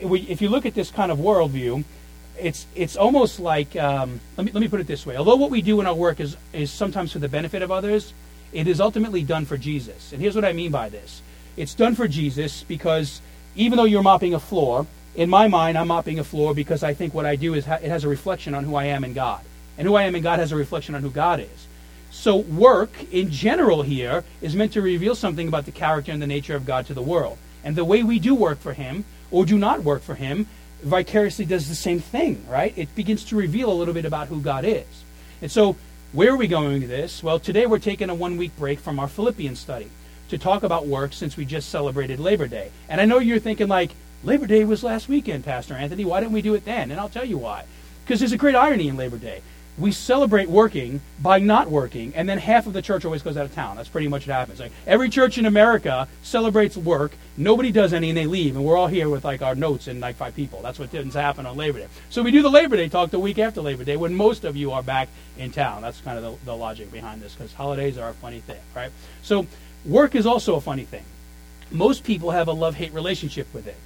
If 0.00 0.40
you 0.40 0.48
look 0.48 0.66
at 0.66 0.74
this 0.74 0.90
kind 0.90 1.10
of 1.10 1.18
worldview, 1.18 1.84
it's 2.38 2.66
it's 2.74 2.96
almost 2.96 3.40
like 3.40 3.76
um, 3.76 4.20
let 4.36 4.46
me 4.46 4.52
let 4.52 4.60
me 4.60 4.68
put 4.68 4.80
it 4.80 4.86
this 4.86 5.04
way. 5.04 5.16
Although 5.16 5.36
what 5.36 5.50
we 5.50 5.62
do 5.62 5.80
in 5.80 5.86
our 5.86 5.94
work 5.94 6.20
is 6.20 6.36
is 6.52 6.70
sometimes 6.70 7.12
for 7.12 7.18
the 7.18 7.28
benefit 7.28 7.62
of 7.62 7.70
others, 7.70 8.12
it 8.52 8.66
is 8.66 8.80
ultimately 8.80 9.22
done 9.22 9.44
for 9.44 9.56
Jesus. 9.56 10.12
And 10.12 10.20
here's 10.20 10.34
what 10.34 10.44
I 10.44 10.52
mean 10.52 10.70
by 10.70 10.88
this: 10.88 11.22
it's 11.56 11.74
done 11.74 11.94
for 11.94 12.08
Jesus 12.08 12.62
because 12.62 13.20
even 13.56 13.76
though 13.76 13.84
you're 13.84 14.02
mopping 14.02 14.34
a 14.34 14.40
floor, 14.40 14.86
in 15.14 15.28
my 15.28 15.48
mind, 15.48 15.76
I'm 15.76 15.88
mopping 15.88 16.18
a 16.18 16.24
floor 16.24 16.54
because 16.54 16.82
I 16.82 16.94
think 16.94 17.12
what 17.12 17.26
I 17.26 17.36
do 17.36 17.54
is 17.54 17.66
ha- 17.66 17.78
it 17.82 17.90
has 17.90 18.04
a 18.04 18.08
reflection 18.08 18.54
on 18.54 18.64
who 18.64 18.74
I 18.74 18.84
am 18.84 19.04
in 19.04 19.12
God. 19.12 19.40
And 19.78 19.86
who 19.86 19.94
I 19.94 20.04
am 20.04 20.14
in 20.14 20.22
God 20.22 20.38
has 20.38 20.52
a 20.52 20.56
reflection 20.56 20.94
on 20.94 21.02
who 21.02 21.10
God 21.10 21.40
is. 21.40 21.66
So, 22.10 22.36
work 22.36 22.90
in 23.12 23.30
general 23.30 23.82
here 23.82 24.24
is 24.42 24.56
meant 24.56 24.72
to 24.72 24.82
reveal 24.82 25.14
something 25.14 25.46
about 25.46 25.64
the 25.64 25.72
character 25.72 26.10
and 26.10 26.20
the 26.20 26.26
nature 26.26 26.56
of 26.56 26.66
God 26.66 26.86
to 26.86 26.94
the 26.94 27.02
world. 27.02 27.38
And 27.62 27.76
the 27.76 27.84
way 27.84 28.02
we 28.02 28.18
do 28.18 28.34
work 28.34 28.58
for 28.58 28.72
Him 28.72 29.04
or 29.30 29.46
do 29.46 29.58
not 29.58 29.82
work 29.82 30.02
for 30.02 30.16
Him 30.16 30.46
vicariously 30.82 31.44
does 31.44 31.68
the 31.68 31.74
same 31.74 32.00
thing, 32.00 32.44
right? 32.48 32.76
It 32.76 32.94
begins 32.94 33.24
to 33.26 33.36
reveal 33.36 33.70
a 33.70 33.74
little 33.74 33.94
bit 33.94 34.04
about 34.04 34.28
who 34.28 34.40
God 34.40 34.64
is. 34.64 34.86
And 35.40 35.50
so, 35.50 35.76
where 36.12 36.32
are 36.32 36.36
we 36.36 36.48
going 36.48 36.80
with 36.80 36.88
this? 36.88 37.22
Well, 37.22 37.38
today 37.38 37.66
we're 37.66 37.78
taking 37.78 38.10
a 38.10 38.14
one 38.14 38.36
week 38.36 38.56
break 38.56 38.80
from 38.80 38.98
our 38.98 39.08
Philippians 39.08 39.60
study 39.60 39.90
to 40.30 40.38
talk 40.38 40.64
about 40.64 40.86
work 40.86 41.12
since 41.12 41.36
we 41.36 41.44
just 41.44 41.68
celebrated 41.68 42.18
Labor 42.18 42.48
Day. 42.48 42.70
And 42.88 43.00
I 43.00 43.04
know 43.04 43.18
you're 43.18 43.38
thinking, 43.38 43.68
like, 43.68 43.92
Labor 44.24 44.46
Day 44.46 44.64
was 44.64 44.82
last 44.82 45.08
weekend, 45.08 45.44
Pastor 45.44 45.74
Anthony. 45.74 46.04
Why 46.04 46.20
didn't 46.20 46.32
we 46.32 46.42
do 46.42 46.54
it 46.54 46.64
then? 46.64 46.90
And 46.90 46.98
I'll 46.98 47.08
tell 47.08 47.24
you 47.24 47.38
why. 47.38 47.64
Because 48.04 48.18
there's 48.18 48.32
a 48.32 48.36
great 48.36 48.54
irony 48.54 48.88
in 48.88 48.96
Labor 48.96 49.18
Day. 49.18 49.42
We 49.80 49.92
celebrate 49.92 50.50
working 50.50 51.00
by 51.22 51.38
not 51.38 51.70
working, 51.70 52.12
and 52.14 52.28
then 52.28 52.36
half 52.36 52.66
of 52.66 52.74
the 52.74 52.82
church 52.82 53.06
always 53.06 53.22
goes 53.22 53.38
out 53.38 53.46
of 53.46 53.54
town. 53.54 53.76
That's 53.76 53.88
pretty 53.88 54.08
much 54.08 54.26
what 54.26 54.34
happens. 54.34 54.60
Like 54.60 54.72
every 54.86 55.08
church 55.08 55.38
in 55.38 55.46
America 55.46 56.06
celebrates 56.22 56.76
work, 56.76 57.12
nobody 57.38 57.72
does 57.72 57.94
any, 57.94 58.10
and 58.10 58.18
they 58.18 58.26
leave, 58.26 58.56
and 58.56 58.64
we're 58.64 58.76
all 58.76 58.88
here 58.88 59.08
with 59.08 59.24
like 59.24 59.40
our 59.40 59.54
notes 59.54 59.88
and 59.88 59.98
like 59.98 60.16
five 60.16 60.36
people. 60.36 60.60
That's 60.60 60.78
what 60.78 60.92
tends 60.92 61.14
to 61.14 61.22
happen 61.22 61.46
on 61.46 61.56
Labor 61.56 61.78
Day. 61.78 61.88
So 62.10 62.22
we 62.22 62.30
do 62.30 62.42
the 62.42 62.50
Labor 62.50 62.76
Day 62.76 62.90
talk 62.90 63.10
the 63.10 63.18
week 63.18 63.38
after 63.38 63.62
Labor 63.62 63.84
Day 63.84 63.96
when 63.96 64.14
most 64.14 64.44
of 64.44 64.54
you 64.54 64.70
are 64.72 64.82
back 64.82 65.08
in 65.38 65.50
town. 65.50 65.80
That's 65.80 66.02
kind 66.02 66.18
of 66.18 66.24
the, 66.24 66.44
the 66.44 66.56
logic 66.56 66.92
behind 66.92 67.22
this, 67.22 67.34
because 67.34 67.54
holidays 67.54 67.96
are 67.96 68.10
a 68.10 68.14
funny 68.14 68.40
thing, 68.40 68.60
right? 68.76 68.92
So 69.22 69.46
work 69.86 70.14
is 70.14 70.26
also 70.26 70.56
a 70.56 70.60
funny 70.60 70.84
thing. 70.84 71.04
Most 71.70 72.04
people 72.04 72.32
have 72.32 72.48
a 72.48 72.52
love-hate 72.52 72.92
relationship 72.92 73.46
with 73.54 73.66
it 73.66 73.76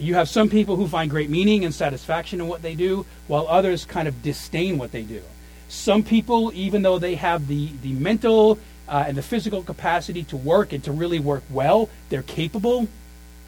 you 0.00 0.14
have 0.14 0.28
some 0.28 0.48
people 0.48 0.76
who 0.76 0.88
find 0.88 1.10
great 1.10 1.30
meaning 1.30 1.64
and 1.64 1.74
satisfaction 1.74 2.40
in 2.40 2.48
what 2.48 2.62
they 2.62 2.74
do, 2.74 3.06
while 3.26 3.46
others 3.48 3.84
kind 3.84 4.08
of 4.08 4.22
disdain 4.22 4.78
what 4.78 4.92
they 4.92 5.02
do. 5.02 5.22
Some 5.68 6.02
people, 6.02 6.52
even 6.54 6.82
though 6.82 6.98
they 6.98 7.14
have 7.14 7.46
the, 7.46 7.70
the 7.82 7.92
mental 7.92 8.58
uh, 8.88 9.04
and 9.06 9.16
the 9.16 9.22
physical 9.22 9.62
capacity 9.62 10.24
to 10.24 10.36
work 10.36 10.72
and 10.72 10.82
to 10.84 10.92
really 10.92 11.20
work 11.20 11.44
well, 11.50 11.88
they're 12.08 12.22
capable, 12.22 12.88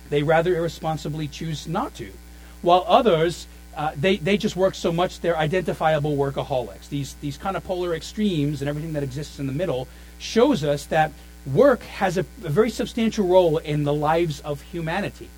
they 0.09 0.23
rather 0.23 0.55
irresponsibly 0.55 1.27
choose 1.27 1.67
not 1.67 1.95
to. 1.97 2.13
While 2.61 2.85
others, 2.87 3.49
uh, 3.77 3.93
they, 3.97 4.19
they 4.19 4.37
just 4.37 4.55
work 4.55 4.75
so 4.75 4.93
much, 4.93 5.21
they're 5.21 5.39
identifiable 5.39 6.17
workaholics. 6.17 6.89
These, 6.89 7.15
these 7.21 7.37
kind 7.37 7.57
of 7.57 7.65
polar 7.65 7.95
extremes 7.95 8.63
and 8.63 8.69
everything 8.69 8.93
that 8.93 9.03
exists 9.03 9.39
in 9.39 9.47
the 9.47 9.53
middle 9.53 9.89
shows 10.19 10.63
us 10.63 10.87
that 10.87 11.11
work 11.47 11.83
has 11.83 12.19
a, 12.19 12.21
a 12.45 12.51
very 12.51 12.71
substantial 12.71 13.27
role 13.27 13.59
in 13.59 13.85
the 13.85 13.93
lives 13.95 14.41
of 14.41 14.61
humanity. 14.61 15.29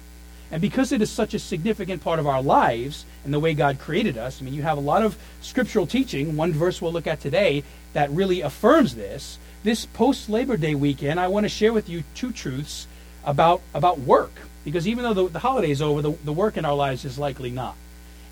And 0.51 0.61
because 0.61 0.93
it 0.93 1.03
is 1.03 1.11
such 1.11 1.35
a 1.35 1.39
significant 1.39 2.03
part 2.03 2.19
of 2.19 2.27
our 2.27 2.43
lives 2.43 3.05
and 3.25 3.33
the 3.33 3.41
way 3.41 3.55
God 3.55 3.79
created 3.79 4.17
us, 4.17 4.41
I 4.41 4.45
mean, 4.45 4.55
you 4.55 4.63
have 4.63 4.79
a 4.79 4.83
lot 4.83 5.03
of 5.03 5.17
scriptural 5.41 5.87
teaching. 5.87 6.37
One 6.37 6.53
verse 6.53 6.81
we'll 6.81 6.93
look 6.93 7.07
at 7.07 7.21
today 7.21 7.65
that 7.93 8.11
really 8.11 8.41
affirms 8.41 8.95
this. 8.95 9.39
This 9.63 9.87
post 9.87 10.29
Labor 10.29 10.57
Day 10.57 10.75
weekend, 10.75 11.19
I 11.19 11.29
want 11.29 11.45
to 11.45 11.49
share 11.49 11.73
with 11.73 11.89
you 11.89 12.05
two 12.15 12.31
truths 12.31 12.87
about, 13.25 13.63
about 13.73 14.01
work. 14.01 14.33
Because 14.65 14.87
even 14.87 15.05
though 15.05 15.15
the, 15.15 15.29
the 15.29 15.39
holiday 15.39 15.71
is 15.71 15.83
over, 15.83 16.03
the, 16.03 16.13
the 16.25 16.33
work 16.33 16.57
in 16.57 16.65
our 16.65 16.75
lives 16.75 17.05
is 17.05 17.19
likely 17.19 17.51
not. 17.51 17.77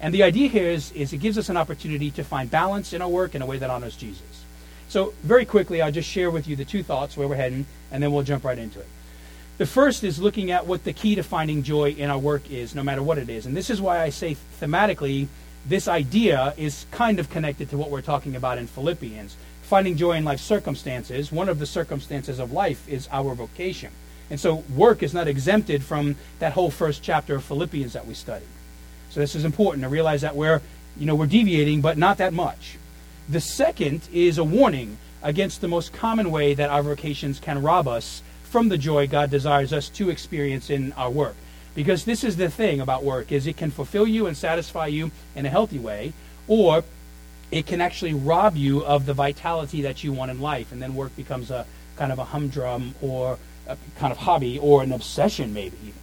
And 0.01 0.13
the 0.13 0.25
idea 0.25 0.49
here 0.49 0.69
is, 0.69 0.91
is 0.93 1.13
it 1.13 1.19
gives 1.19 1.39
us 1.39 1.49
an 1.49 1.57
opportunity 1.57 2.11
to 2.13 2.25
find 2.25 2.51
balance 2.51 2.93
in 2.93 3.01
our 3.01 3.09
work 3.09 3.35
in 3.35 3.43
a 3.43 3.47
way 3.47 3.59
that 3.59 3.71
honors 3.71 3.97
Jesus. 3.97 4.45
So, 4.89 5.15
very 5.23 5.45
quickly, 5.47 5.81
I'll 5.81 5.93
just 5.93 6.09
share 6.09 6.31
with 6.31 6.47
you 6.47 6.57
the 6.57 6.65
two 6.65 6.83
thoughts 6.83 7.17
where 7.17 7.27
we're 7.27 7.37
heading, 7.37 7.65
and 7.91 8.03
then 8.03 8.13
we'll 8.13 8.25
jump 8.25 8.45
right 8.45 8.59
into 8.59 8.81
it. 8.81 8.87
The 9.59 9.67
first 9.67 10.03
is 10.03 10.19
looking 10.19 10.51
at 10.51 10.67
what 10.67 10.85
the 10.85 10.93
key 10.93 11.15
to 11.15 11.23
finding 11.23 11.63
joy 11.63 11.91
in 11.91 12.11
our 12.11 12.19
work 12.19 12.51
is, 12.51 12.75
no 12.75 12.83
matter 12.83 13.03
what 13.03 13.19
it 13.19 13.29
is. 13.29 13.47
And 13.47 13.57
this 13.57 13.71
is 13.71 13.81
why 13.81 14.01
I 14.01 14.09
say 14.09 14.37
thematically, 14.61 15.29
this 15.67 15.89
idea 15.89 16.55
is 16.57 16.87
kind 16.91 17.19
of 17.19 17.31
connected 17.31 17.71
to 17.71 17.79
what 17.79 17.91
we're 17.91 18.01
talking 18.01 18.35
about 18.35 18.59
in 18.59 18.67
Philippians. 18.67 19.37
Finding 19.63 19.97
joy 19.97 20.13
in 20.13 20.25
life 20.25 20.41
circumstances, 20.41 21.31
one 21.31 21.49
of 21.49 21.59
the 21.59 21.67
circumstances 21.67 22.39
of 22.39 22.53
life 22.53 22.89
is 22.89 23.09
our 23.13 23.35
vocation. 23.35 23.93
And 24.31 24.41
so 24.41 24.65
work 24.75 25.03
is 25.03 25.13
not 25.13 25.29
exempted 25.29 25.83
from 25.83 26.17
that 26.39 26.55
whole 26.55 26.71
first 26.71 27.03
chapter 27.03 27.35
of 27.37 27.45
Philippians 27.45 27.93
that 27.93 28.07
we 28.07 28.15
studied. 28.15 28.49
So 29.11 29.21
this 29.21 29.35
is 29.35 29.45
important 29.45 29.83
to 29.83 29.91
realize 29.91 30.23
that 30.23 30.35
we're, 30.35 30.63
you 30.97 31.05
know, 31.05 31.15
we're 31.15 31.27
deviating, 31.27 31.83
but 31.83 31.99
not 31.99 32.17
that 32.19 32.33
much. 32.33 32.79
The 33.29 33.41
second 33.41 34.09
is 34.13 34.39
a 34.39 34.45
warning 34.45 34.97
against 35.23 35.61
the 35.61 35.69
most 35.69 35.93
common 35.93 36.31
way 36.31 36.55
that 36.55 36.71
our 36.71 36.83
vocations 36.83 37.39
can 37.39 37.63
rob 37.63 37.87
us 37.87 38.23
from 38.53 38.69
the 38.69 38.77
joy 38.77 39.07
God 39.07 39.31
desires 39.31 39.73
us 39.73 39.89
to 39.89 40.11
experience 40.11 40.69
in 40.69 40.93
our 40.93 41.11
work. 41.11 41.35
Because 41.75 42.05
this 42.05 42.23
is 42.23 42.37
the 42.37 42.51
thing 42.51 42.83
about 42.83 43.03
work 43.03 43.33
is 43.33 43.47
it 43.47 43.57
can 43.57 43.71
fulfill 43.71 44.07
you 44.07 44.27
and 44.27 44.37
satisfy 44.37 44.89
you 44.89 45.11
in 45.35 45.47
a 45.47 45.49
healthy 45.49 45.79
way, 45.79 46.13
or 46.47 46.85
it 47.51 47.67
can 47.67 47.81
actually 47.81 48.13
rob 48.13 48.55
you 48.55 48.85
of 48.85 49.07
the 49.07 49.15
vitality 49.15 49.81
that 49.83 50.05
you 50.05 50.13
want 50.13 50.31
in 50.31 50.39
life, 50.39 50.71
and 50.71 50.83
then 50.83 50.95
work 50.95 51.17
becomes 51.17 51.51
a 51.51 51.65
kind 51.97 52.13
of 52.13 52.19
a 52.19 52.25
humdrum 52.25 52.95
or 53.01 53.39
a 53.67 53.79
kind 53.97 54.13
of 54.13 54.19
hobby 54.19 54.59
or 54.59 54.83
an 54.83 54.93
obsession, 54.93 55.55
maybe 55.55 55.79
even. 55.83 56.01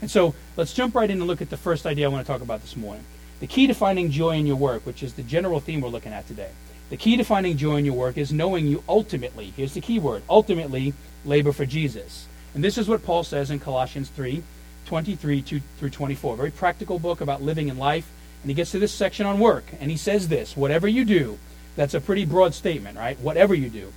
And 0.00 0.08
so 0.08 0.36
let's 0.56 0.72
jump 0.72 0.94
right 0.94 1.10
in 1.10 1.18
and 1.18 1.26
look 1.26 1.42
at 1.42 1.50
the 1.50 1.56
first 1.56 1.84
idea 1.84 2.06
I 2.06 2.12
want 2.12 2.24
to 2.24 2.32
talk 2.32 2.42
about 2.42 2.60
this 2.60 2.76
morning. 2.76 3.04
The 3.40 3.48
key 3.48 3.66
to 3.66 3.74
finding 3.74 4.12
joy 4.12 4.36
in 4.36 4.46
your 4.46 4.56
work, 4.56 4.86
which 4.86 5.02
is 5.02 5.14
the 5.14 5.24
general 5.24 5.58
theme 5.58 5.80
we're 5.80 5.88
looking 5.88 6.12
at 6.12 6.28
today. 6.28 6.50
The 6.90 6.96
key 6.96 7.16
to 7.16 7.24
finding 7.24 7.56
joy 7.56 7.76
in 7.76 7.84
your 7.84 7.94
work 7.94 8.16
is 8.16 8.32
knowing 8.32 8.68
you 8.68 8.84
ultimately, 8.88 9.52
here's 9.56 9.74
the 9.74 9.80
key 9.80 9.98
word, 9.98 10.22
ultimately 10.30 10.94
labor 11.24 11.52
for 11.52 11.66
Jesus. 11.66 12.26
And 12.54 12.64
this 12.64 12.78
is 12.78 12.88
what 12.88 13.04
Paul 13.04 13.24
says 13.24 13.50
in 13.50 13.60
Colossians 13.60 14.08
3 14.10 14.42
23 14.86 15.42
through 15.42 15.90
24. 15.90 16.34
A 16.34 16.36
very 16.36 16.50
practical 16.50 16.98
book 16.98 17.20
about 17.20 17.42
living 17.42 17.68
in 17.68 17.76
life. 17.76 18.10
And 18.42 18.50
he 18.50 18.54
gets 18.54 18.70
to 18.70 18.78
this 18.78 18.92
section 18.92 19.26
on 19.26 19.40
work, 19.40 19.64
and 19.80 19.90
he 19.90 19.96
says 19.96 20.28
this 20.28 20.56
Whatever 20.56 20.88
you 20.88 21.04
do, 21.04 21.38
that's 21.76 21.94
a 21.94 22.00
pretty 22.00 22.24
broad 22.24 22.54
statement, 22.54 22.96
right? 22.96 23.18
Whatever 23.20 23.54
you 23.54 23.68
do, 23.68 23.92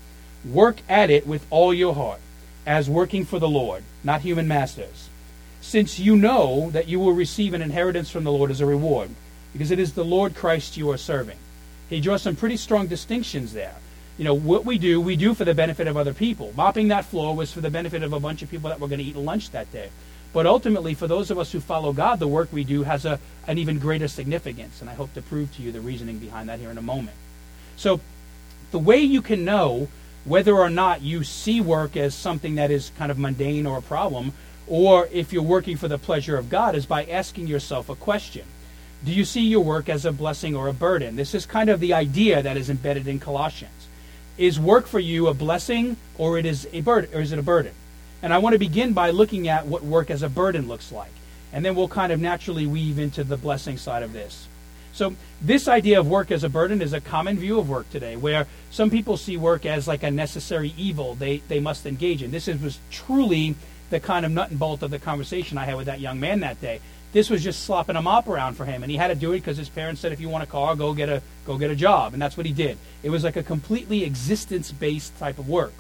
work 0.46 0.78
at 0.90 1.10
it 1.10 1.28
with 1.28 1.46
all 1.50 1.74
your 1.74 1.94
heart, 1.94 2.20
as 2.66 2.90
working 2.90 3.26
for 3.26 3.40
the 3.40 3.50
Lord, 3.50 3.84
not 4.04 4.22
human 4.22 4.48
masters. 4.48 5.10
Since 5.62 6.00
you 6.00 6.16
know 6.16 6.72
that 6.72 6.88
you 6.88 7.00
will 7.00 7.14
receive 7.14 7.54
an 7.54 7.62
inheritance 7.62 8.10
from 8.10 8.24
the 8.24 8.32
Lord 8.32 8.50
as 8.50 8.62
a 8.62 8.66
reward, 8.66 9.12
because 9.54 9.72
it 9.72 9.80
is 9.80 9.94
the 9.94 10.06
Lord 10.06 10.36
Christ 10.36 10.78
you 10.78 10.90
are 10.90 10.98
serving. 10.98 11.38
He 11.90 12.02
draws 12.02 12.24
some 12.24 12.36
pretty 12.36 12.58
strong 12.58 12.88
distinctions 12.88 13.54
there. 13.54 13.76
You 14.22 14.26
know, 14.26 14.36
what 14.36 14.66
we 14.66 14.78
do, 14.78 15.02
we 15.02 15.16
do 15.16 15.34
for 15.34 15.46
the 15.46 15.56
benefit 15.56 15.88
of 15.88 15.98
other 15.98 16.14
people. 16.14 16.54
Mopping 16.56 16.90
that 16.90 17.06
floor 17.06 17.36
was 17.36 17.52
for 17.52 17.60
the 17.60 17.72
benefit 17.72 18.04
of 18.04 18.14
a 18.14 18.20
bunch 18.20 18.44
of 18.44 18.52
people 18.52 18.70
that 18.70 18.80
were 18.80 18.88
going 18.88 19.00
to 19.00 19.04
eat 19.04 19.16
lunch 19.16 19.50
that 19.50 19.72
day. 19.72 19.90
But 20.32 20.46
ultimately, 20.46 20.94
for 20.94 21.08
those 21.08 21.32
of 21.32 21.40
us 21.40 21.52
who 21.52 21.60
follow 21.60 21.92
God, 21.92 22.20
the 22.20 22.28
work 22.28 22.54
we 22.54 22.64
do 22.64 22.84
has 22.84 23.04
a, 23.04 23.20
an 23.48 23.58
even 23.58 23.80
greater 23.80 24.08
significance. 24.08 24.80
And 24.80 24.92
I 24.92 24.94
hope 24.94 25.12
to 25.16 25.24
prove 25.24 25.52
to 25.56 25.64
you 25.64 25.72
the 25.72 25.82
reasoning 25.82 26.20
behind 26.20 26.50
that 26.50 26.60
here 26.60 26.70
in 26.70 26.78
a 26.78 26.84
moment. 26.84 27.18
So, 27.78 28.00
the 28.70 28.78
way 28.78 29.00
you 29.00 29.24
can 29.24 29.44
know 29.44 29.88
whether 30.24 30.56
or 30.56 30.70
not 30.70 31.02
you 31.02 31.24
see 31.24 31.60
work 31.60 31.98
as 31.98 32.14
something 32.14 32.54
that 32.56 32.70
is 32.70 32.92
kind 33.00 33.10
of 33.10 33.18
mundane 33.18 33.66
or 33.66 33.80
a 33.80 33.82
problem, 33.82 34.34
or 34.68 35.10
if 35.12 35.34
you're 35.34 35.42
working 35.42 35.78
for 35.78 35.88
the 35.88 35.98
pleasure 35.98 36.38
of 36.38 36.48
God, 36.48 36.76
is 36.76 36.86
by 36.86 37.06
asking 37.06 37.48
yourself 37.48 37.90
a 37.90 37.96
question. 37.96 38.46
Do 39.04 39.12
you 39.14 39.26
see 39.26 39.42
your 39.42 39.64
work 39.64 39.90
as 39.90 40.06
a 40.06 40.12
blessing 40.12 40.56
or 40.56 40.68
a 40.68 40.74
burden? 40.74 41.16
This 41.16 41.34
is 41.34 41.48
kind 41.48 41.72
of 41.72 41.80
the 41.80 41.96
idea 41.96 42.44
that 42.44 42.56
is 42.56 42.70
embedded 42.70 43.08
in 43.08 43.20
Colossians. 43.20 43.81
Is 44.38 44.60
work 44.60 44.88
for 44.88 45.00
you 45.00 45.28
a 45.28 45.34
blessing 45.34 45.98
or 46.18 46.38
it 46.38 46.46
is 46.46 46.68
a 46.74 46.82
burden 46.82 47.14
or 47.14 47.22
is 47.22 47.32
it 47.32 47.40
a 47.40 47.44
burden? 47.44 47.74
And 48.22 48.34
I 48.34 48.38
want 48.38 48.54
to 48.54 48.60
begin 48.60 48.94
by 48.94 49.10
looking 49.10 49.48
at 49.48 49.66
what 49.66 49.84
work 49.84 50.10
as 50.10 50.24
a 50.24 50.30
burden 50.30 50.68
looks 50.68 50.92
like. 50.92 51.12
And 51.54 51.66
then 51.66 51.76
we'll 51.76 51.88
kind 51.88 52.12
of 52.12 52.20
naturally 52.20 52.66
weave 52.66 53.00
into 53.00 53.24
the 53.24 53.38
blessing 53.38 53.78
side 53.78 54.04
of 54.04 54.14
this. 54.14 54.48
So, 54.94 55.16
this 55.42 55.68
idea 55.68 56.00
of 56.00 56.08
work 56.08 56.32
as 56.32 56.44
a 56.44 56.50
burden 56.50 56.82
is 56.82 56.94
a 56.94 57.00
common 57.00 57.38
view 57.38 57.60
of 57.60 57.70
work 57.70 57.90
today, 57.90 58.18
where 58.18 58.46
some 58.72 58.90
people 58.90 59.16
see 59.16 59.38
work 59.38 59.66
as 59.66 59.88
like 59.88 60.04
a 60.04 60.12
necessary 60.12 60.74
evil 60.78 61.16
they, 61.16 61.38
they 61.48 61.60
must 61.62 61.86
engage 61.86 62.22
in. 62.22 62.32
This 62.32 62.48
is, 62.48 62.62
was 62.62 62.78
truly 62.92 63.56
the 63.90 64.00
kind 64.00 64.26
of 64.26 64.32
nut 64.32 64.50
and 64.50 64.60
bolt 64.60 64.84
of 64.84 64.92
the 64.92 65.00
conversation 65.00 65.58
I 65.58 65.66
had 65.66 65.76
with 65.76 65.86
that 65.86 66.00
young 66.00 66.20
man 66.20 66.42
that 66.42 66.60
day. 66.60 66.82
This 67.12 67.30
was 67.30 67.44
just 67.44 67.64
slopping 67.64 67.96
a 67.98 68.02
mop 68.02 68.28
around 68.28 68.56
for 68.56 68.66
him, 68.66 68.84
and 68.84 68.92
he 68.92 68.98
had 68.98 69.10
to 69.10 69.16
do 69.16 69.34
it 69.34 69.40
because 69.40 69.58
his 69.58 69.70
parents 69.70 70.00
said, 70.02 70.12
"If 70.12 70.22
you 70.22 70.30
want 70.30 70.44
a 70.44 70.48
car, 70.48 70.76
go 70.76 70.94
get 70.94 71.10
a 71.10 71.22
go 71.46 71.58
get 71.58 71.70
a 71.70 71.76
job," 71.76 72.14
and 72.14 72.22
that's 72.22 72.38
what 72.38 72.46
he 72.46 72.54
did. 72.54 72.78
It 73.04 73.10
was 73.10 73.24
like 73.24 73.36
a 73.36 73.44
completely 73.44 74.04
existence-based 74.04 75.18
type 75.20 75.38
of 75.38 75.50
work. 75.50 75.74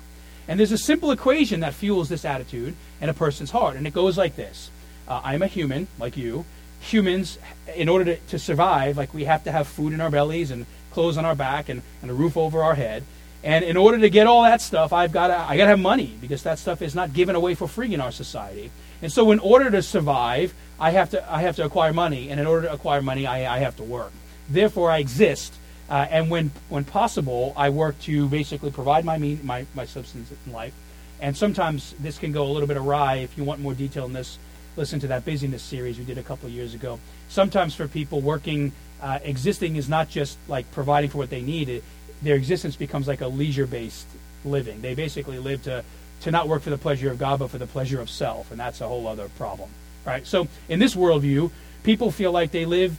And 0.48 0.60
there's 0.60 0.72
a 0.72 0.78
simple 0.78 1.12
equation 1.12 1.62
that 1.62 1.74
fuels 1.74 2.10
this 2.10 2.26
attitude 2.26 2.76
in 3.00 3.08
a 3.08 3.14
person's 3.14 3.52
heart, 3.52 3.78
and 3.78 3.88
it 3.88 3.94
goes 3.94 4.18
like 4.18 4.36
this: 4.36 4.70
uh, 5.08 5.22
I'm 5.24 5.42
a 5.42 5.48
human, 5.48 5.88
like 6.00 6.18
you. 6.18 6.46
Humans, 6.82 7.38
in 7.76 7.88
order 7.88 8.06
to, 8.06 8.16
to 8.30 8.40
survive, 8.40 8.98
like 8.98 9.14
we 9.14 9.26
have 9.26 9.44
to 9.44 9.52
have 9.52 9.68
food 9.68 9.94
in 9.94 10.02
our 10.02 10.10
bellies 10.10 10.50
and 10.50 10.66
clothes 10.92 11.16
on 11.16 11.26
our 11.26 11.36
back 11.36 11.70
and, 11.70 11.82
and 12.02 12.10
a 12.12 12.14
roof 12.14 12.36
over 12.36 12.64
our 12.64 12.76
head. 12.76 13.04
And 13.44 13.64
in 13.64 13.78
order 13.78 13.98
to 14.00 14.10
get 14.10 14.28
all 14.28 14.44
that 14.44 14.62
stuff, 14.62 14.94
I've 14.94 15.12
got 15.12 15.28
to 15.28 15.38
I 15.38 15.58
got 15.58 15.64
to 15.64 15.70
have 15.70 15.80
money 15.80 16.14
because 16.22 16.44
that 16.44 16.60
stuff 16.60 16.82
is 16.82 16.94
not 16.94 17.14
given 17.14 17.36
away 17.36 17.56
for 17.56 17.68
free 17.68 17.94
in 17.94 18.02
our 18.02 18.12
society. 18.12 18.72
And 19.02 19.12
so, 19.12 19.32
in 19.32 19.40
order 19.40 19.72
to 19.72 19.82
survive, 19.82 20.54
I 20.82 20.90
have 20.90 21.12
to 21.12 21.20
I 21.32 21.42
have 21.44 21.56
to 21.58 21.64
acquire 21.64 21.94
money, 21.94 22.32
and 22.32 22.40
in 22.40 22.48
order 22.48 22.68
to 22.68 22.74
acquire 22.74 23.04
money, 23.04 23.28
I, 23.28 23.58
I 23.58 23.60
have 23.60 23.76
to 23.78 23.84
work. 23.84 24.12
Therefore, 24.50 24.90
I 24.90 24.98
exist, 24.98 25.54
uh, 25.88 26.08
and 26.10 26.32
when 26.32 26.52
when 26.70 26.86
possible, 26.86 27.54
I 27.56 27.70
work 27.70 28.00
to 28.02 28.28
basically 28.28 28.72
provide 28.72 29.06
my 29.06 29.18
mean, 29.20 29.40
my 29.44 29.68
my 29.76 29.86
substance 29.86 30.34
in 30.46 30.52
life. 30.52 30.74
And 31.22 31.38
sometimes 31.38 31.94
this 32.00 32.18
can 32.18 32.32
go 32.32 32.44
a 32.44 32.52
little 32.52 32.68
bit 32.68 32.78
awry. 32.78 33.18
If 33.18 33.38
you 33.38 33.44
want 33.44 33.62
more 33.62 33.76
detail 33.76 34.06
in 34.06 34.14
this, 34.14 34.40
listen 34.76 35.00
to 35.02 35.08
that 35.08 35.24
busyness 35.24 35.62
series 35.62 36.00
we 36.00 36.04
did 36.04 36.18
a 36.18 36.24
couple 36.24 36.50
years 36.50 36.74
ago. 36.74 37.00
Sometimes 37.30 37.76
for 37.76 37.88
people 37.88 38.20
working, 38.22 38.72
uh, 39.04 39.20
existing 39.24 39.76
is 39.76 39.88
not 39.88 40.10
just 40.10 40.40
like 40.48 40.66
providing 40.72 41.12
for 41.12 41.20
what 41.20 41.30
they 41.30 41.44
need. 41.44 41.70
It, 41.70 41.84
their 42.24 42.36
existence 42.36 42.76
becomes 42.76 43.08
like 43.08 43.22
a 43.22 43.28
leisure 43.28 43.68
based 43.68 44.08
living. 44.44 44.82
They 44.82 44.96
basically 44.96 45.38
live 45.38 45.62
to 45.64 45.84
to 46.22 46.32
not 46.32 46.48
work 46.48 46.62
for 46.64 46.72
the 46.72 46.78
pleasure 46.78 47.12
of 47.12 47.18
God, 47.20 47.40
but 47.40 47.50
for 47.50 47.60
the 47.60 47.68
pleasure 47.68 48.02
of 48.02 48.10
self, 48.10 48.52
and 48.52 48.60
that's 48.60 48.82
a 48.82 48.88
whole 48.88 49.08
other 49.08 49.28
problem, 49.38 49.70
right? 50.05 50.25
So 50.25 50.48
in 50.70 50.79
this 50.79 50.96
worldview, 50.96 51.51
people 51.84 52.12
feel 52.12 52.31
like 52.31 52.51
they 52.51 52.65
live 52.65 52.98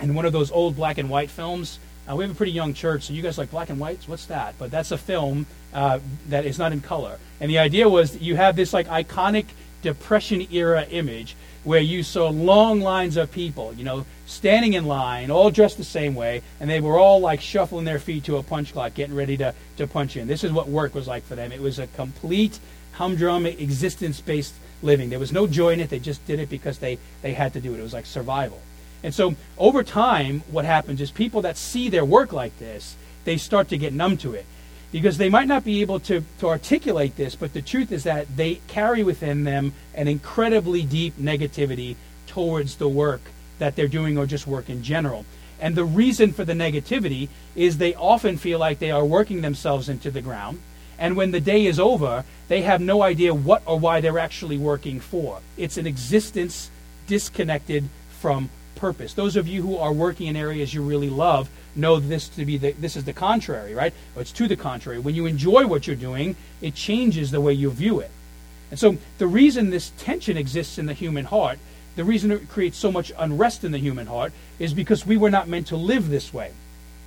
in 0.00 0.14
one 0.14 0.24
of 0.24 0.32
those 0.32 0.50
old 0.50 0.76
black 0.76 0.98
and 0.98 1.08
white 1.08 1.30
films. 1.30 1.78
Uh, 2.08 2.16
we 2.16 2.24
have 2.24 2.30
a 2.30 2.36
pretty 2.36 2.52
young 2.52 2.74
church, 2.74 3.04
so 3.04 3.12
you 3.12 3.22
guys 3.22 3.38
like 3.38 3.50
black 3.50 3.70
and 3.70 3.80
whites? 3.80 4.06
What's 4.06 4.26
that? 4.26 4.54
But 4.58 4.70
that's 4.70 4.90
a 4.90 4.98
film 4.98 5.46
uh, 5.72 6.00
that 6.28 6.44
is 6.44 6.58
not 6.58 6.72
in 6.72 6.80
color. 6.80 7.18
And 7.40 7.50
the 7.50 7.58
idea 7.58 7.88
was 7.88 8.20
you 8.20 8.36
have 8.36 8.56
this 8.56 8.72
like 8.72 8.86
iconic 8.88 9.46
Depression 9.84 10.46
era 10.50 10.86
image 10.90 11.36
where 11.62 11.80
you 11.80 12.02
saw 12.02 12.28
long 12.28 12.80
lines 12.80 13.18
of 13.18 13.30
people, 13.30 13.74
you 13.74 13.84
know, 13.84 14.06
standing 14.24 14.72
in 14.72 14.86
line, 14.86 15.30
all 15.30 15.50
dressed 15.50 15.76
the 15.76 15.84
same 15.84 16.14
way, 16.14 16.42
and 16.58 16.70
they 16.70 16.80
were 16.80 16.98
all 16.98 17.20
like 17.20 17.42
shuffling 17.42 17.84
their 17.84 17.98
feet 17.98 18.24
to 18.24 18.38
a 18.38 18.42
punch 18.42 18.72
clock, 18.72 18.94
getting 18.94 19.14
ready 19.14 19.36
to, 19.36 19.54
to 19.76 19.86
punch 19.86 20.16
in. 20.16 20.26
This 20.26 20.42
is 20.42 20.52
what 20.52 20.68
work 20.68 20.94
was 20.94 21.06
like 21.06 21.22
for 21.24 21.34
them. 21.34 21.52
It 21.52 21.60
was 21.60 21.78
a 21.78 21.86
complete 21.88 22.58
humdrum 22.92 23.44
existence 23.44 24.22
based 24.22 24.54
living. 24.84 25.10
There 25.10 25.18
was 25.18 25.32
no 25.32 25.46
joy 25.46 25.72
in 25.72 25.80
it. 25.80 25.90
They 25.90 25.98
just 25.98 26.24
did 26.26 26.38
it 26.38 26.48
because 26.48 26.78
they, 26.78 26.98
they 27.22 27.32
had 27.32 27.52
to 27.54 27.60
do 27.60 27.74
it. 27.74 27.80
It 27.80 27.82
was 27.82 27.92
like 27.92 28.06
survival. 28.06 28.60
And 29.02 29.14
so 29.14 29.34
over 29.58 29.82
time, 29.82 30.42
what 30.50 30.64
happens 30.64 31.00
is 31.00 31.10
people 31.10 31.42
that 31.42 31.56
see 31.56 31.88
their 31.88 32.04
work 32.04 32.32
like 32.32 32.58
this, 32.58 32.96
they 33.24 33.36
start 33.36 33.68
to 33.68 33.78
get 33.78 33.92
numb 33.92 34.16
to 34.18 34.34
it 34.34 34.46
because 34.92 35.18
they 35.18 35.28
might 35.28 35.48
not 35.48 35.64
be 35.64 35.80
able 35.80 35.98
to, 36.00 36.22
to 36.38 36.48
articulate 36.48 37.16
this, 37.16 37.34
but 37.34 37.52
the 37.52 37.60
truth 37.60 37.90
is 37.90 38.04
that 38.04 38.36
they 38.36 38.56
carry 38.68 39.02
within 39.02 39.42
them 39.42 39.72
an 39.94 40.06
incredibly 40.06 40.82
deep 40.82 41.16
negativity 41.18 41.96
towards 42.28 42.76
the 42.76 42.88
work 42.88 43.20
that 43.58 43.76
they're 43.76 43.88
doing 43.88 44.16
or 44.16 44.24
just 44.24 44.46
work 44.46 44.70
in 44.70 44.82
general. 44.82 45.26
And 45.60 45.74
the 45.74 45.84
reason 45.84 46.32
for 46.32 46.44
the 46.44 46.52
negativity 46.52 47.28
is 47.54 47.78
they 47.78 47.94
often 47.94 48.36
feel 48.36 48.58
like 48.58 48.78
they 48.78 48.90
are 48.90 49.04
working 49.04 49.40
themselves 49.40 49.88
into 49.88 50.10
the 50.10 50.20
ground. 50.20 50.60
And 50.98 51.16
when 51.16 51.30
the 51.30 51.40
day 51.40 51.66
is 51.66 51.80
over, 51.80 52.24
they 52.48 52.62
have 52.62 52.80
no 52.80 53.02
idea 53.02 53.34
what 53.34 53.62
or 53.66 53.78
why 53.78 54.00
they're 54.00 54.18
actually 54.18 54.58
working 54.58 55.00
for. 55.00 55.40
It's 55.56 55.76
an 55.76 55.86
existence 55.86 56.70
disconnected 57.06 57.88
from 58.20 58.50
purpose. 58.74 59.14
Those 59.14 59.36
of 59.36 59.48
you 59.48 59.62
who 59.62 59.76
are 59.76 59.92
working 59.92 60.26
in 60.26 60.36
areas 60.36 60.74
you 60.74 60.82
really 60.82 61.10
love 61.10 61.48
know 61.76 61.98
this 62.00 62.28
to 62.28 62.44
be 62.44 62.58
the, 62.58 62.72
this 62.72 62.96
is 62.96 63.04
the 63.04 63.12
contrary, 63.12 63.74
right? 63.74 63.92
Or 64.14 64.22
it's 64.22 64.32
to 64.32 64.48
the 64.48 64.56
contrary. 64.56 64.98
When 64.98 65.14
you 65.14 65.26
enjoy 65.26 65.66
what 65.66 65.86
you're 65.86 65.96
doing, 65.96 66.36
it 66.60 66.74
changes 66.74 67.30
the 67.30 67.40
way 67.40 67.52
you 67.52 67.70
view 67.70 68.00
it. 68.00 68.10
And 68.70 68.78
so 68.78 68.96
the 69.18 69.26
reason 69.26 69.70
this 69.70 69.92
tension 69.98 70.36
exists 70.36 70.78
in 70.78 70.86
the 70.86 70.94
human 70.94 71.24
heart, 71.26 71.58
the 71.96 72.04
reason 72.04 72.30
it 72.30 72.48
creates 72.48 72.76
so 72.76 72.90
much 72.90 73.12
unrest 73.16 73.64
in 73.64 73.72
the 73.72 73.78
human 73.78 74.06
heart, 74.06 74.32
is 74.58 74.74
because 74.74 75.06
we 75.06 75.16
were 75.16 75.30
not 75.30 75.48
meant 75.48 75.68
to 75.68 75.76
live 75.76 76.08
this 76.08 76.32
way. 76.32 76.52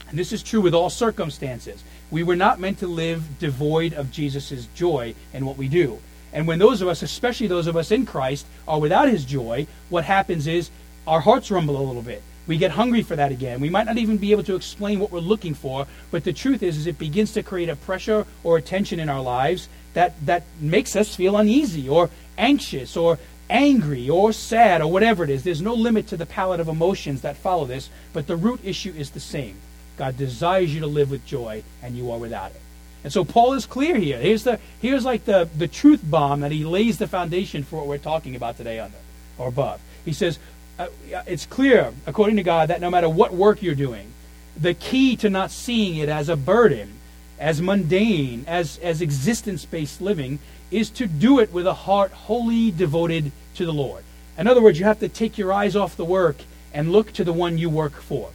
And 0.10 0.18
this 0.18 0.32
is 0.32 0.44
true 0.44 0.62
with 0.62 0.74
all 0.74 0.90
circumstances. 0.90 1.84
We 2.12 2.24
were 2.24 2.36
not 2.36 2.60
meant 2.60 2.80
to 2.80 2.88
live 2.88 3.40
devoid 3.40 3.94
of 3.94 4.12
Jesus' 4.12 4.68
joy 4.76 5.16
in 5.34 5.46
what 5.46 5.58
we 5.58 5.68
do. 5.68 6.00
And 6.34 6.48
when 6.48 6.60
those 6.60 6.82
of 6.82 6.88
us, 6.88 7.02
especially 7.02 7.48
those 7.48 7.68
of 7.68 7.78
us 7.78 7.92
in 7.92 8.06
Christ, 8.06 8.46
are 8.68 8.80
without 8.80 9.10
his 9.10 9.26
joy, 9.26 9.68
what 9.90 10.04
happens 10.04 10.48
is 10.48 10.70
our 11.06 11.20
hearts 11.20 11.52
rumble 11.52 11.78
a 11.78 11.84
little 11.84 12.02
bit 12.02 12.22
we 12.48 12.58
get 12.58 12.72
hungry 12.72 13.04
for 13.04 13.16
that 13.16 13.32
again. 13.32 13.60
We 13.60 13.70
might 13.70 13.86
not 13.86 13.98
even 13.98 14.18
be 14.18 14.32
able 14.32 14.44
to 14.44 14.56
explain 14.56 15.00
what 15.00 15.12
we're 15.12 15.20
looking 15.20 15.54
for, 15.54 15.86
but 16.12 16.24
the 16.24 16.34
truth 16.34 16.64
is, 16.64 16.78
is 16.78 16.88
it 16.88 16.98
begins 16.98 17.34
to 17.34 17.44
create 17.44 17.70
a 17.70 17.76
pressure 17.76 18.26
or 18.44 18.58
a 18.58 18.62
tension 18.62 19.00
in 19.00 19.10
our 19.10 19.22
lives 19.22 19.68
that, 19.94 20.14
that 20.26 20.44
makes 20.60 20.96
us 20.96 21.14
feel 21.14 21.36
uneasy 21.38 21.90
or 21.90 22.10
anxious 22.38 22.96
or 22.96 23.20
angry 23.50 24.10
or 24.10 24.32
sad 24.32 24.82
or 24.82 24.90
whatever 24.90 25.24
it 25.26 25.30
is. 25.30 25.44
There's 25.44 25.62
no 25.62 25.74
limit 25.74 26.08
to 26.08 26.18
the 26.18 26.26
palette 26.26 26.62
of 26.62 26.70
emotions 26.70 27.22
that 27.22 27.36
follow 27.36 27.66
this, 27.66 27.90
but 28.14 28.28
the 28.28 28.36
root 28.38 28.62
issue 28.64 28.94
is 28.98 29.12
the 29.12 29.20
same. 29.20 29.58
God 29.98 30.18
desires 30.18 30.74
you 30.74 30.82
to 30.82 30.88
live 30.88 31.12
with 31.12 31.26
joy, 31.26 31.64
and 31.82 31.98
you 31.98 32.12
are 32.12 32.18
without 32.18 32.52
it. 32.52 32.62
And 33.04 33.14
so 33.14 33.24
Paul 33.24 33.54
is 33.54 33.66
clear 33.66 33.98
here. 33.98 34.18
Here's 34.18 34.44
the 34.44 34.60
here's 34.82 35.06
like 35.06 35.26
the, 35.26 35.50
the 35.58 35.68
truth 35.68 36.02
bomb 36.04 36.42
that 36.42 36.52
he 36.52 36.66
lays 36.66 36.98
the 36.98 37.08
foundation 37.08 37.64
for 37.64 37.78
what 37.78 37.88
we're 37.88 37.98
talking 37.98 38.36
about 38.36 38.58
today 38.58 38.80
under 38.80 38.98
or 39.38 39.48
above. 39.48 39.80
He 40.04 40.14
says, 40.14 40.40
uh, 40.80 40.88
it's 41.26 41.46
clear, 41.46 41.94
according 42.06 42.38
to 42.38 42.44
God, 42.44 42.70
that 42.70 42.82
no 42.82 42.90
matter 42.90 43.10
what 43.10 43.34
work 43.34 43.62
you're 43.62 43.76
doing, 43.76 44.12
the 44.56 44.74
key 44.74 45.16
to 45.18 45.30
not 45.30 45.52
seeing 45.52 45.98
it 45.98 46.10
as 46.10 46.30
a 46.30 46.36
burden, 46.36 46.94
as 47.40 47.62
mundane, 47.62 48.46
as, 48.48 48.78
as 48.80 49.02
existence 49.02 49.66
based 49.66 50.02
living, 50.02 50.40
is 50.72 50.90
to 50.92 51.08
do 51.08 51.40
it 51.40 51.52
with 51.52 51.66
a 51.68 51.74
heart 51.74 52.12
wholly 52.12 52.72
devoted 52.72 53.32
to 53.56 53.66
the 53.66 53.74
Lord. 53.74 54.04
In 54.38 54.48
other 54.48 54.62
words, 54.62 54.80
you 54.80 54.86
have 54.86 55.00
to 55.00 55.10
take 55.10 55.38
your 55.38 55.54
eyes 55.54 55.76
off 55.76 55.96
the 55.96 56.06
work 56.06 56.38
and 56.74 56.92
look 56.92 57.12
to 57.14 57.24
the 57.24 57.34
one 57.34 57.58
you 57.58 57.70
work 57.70 57.94
for. 57.94 58.32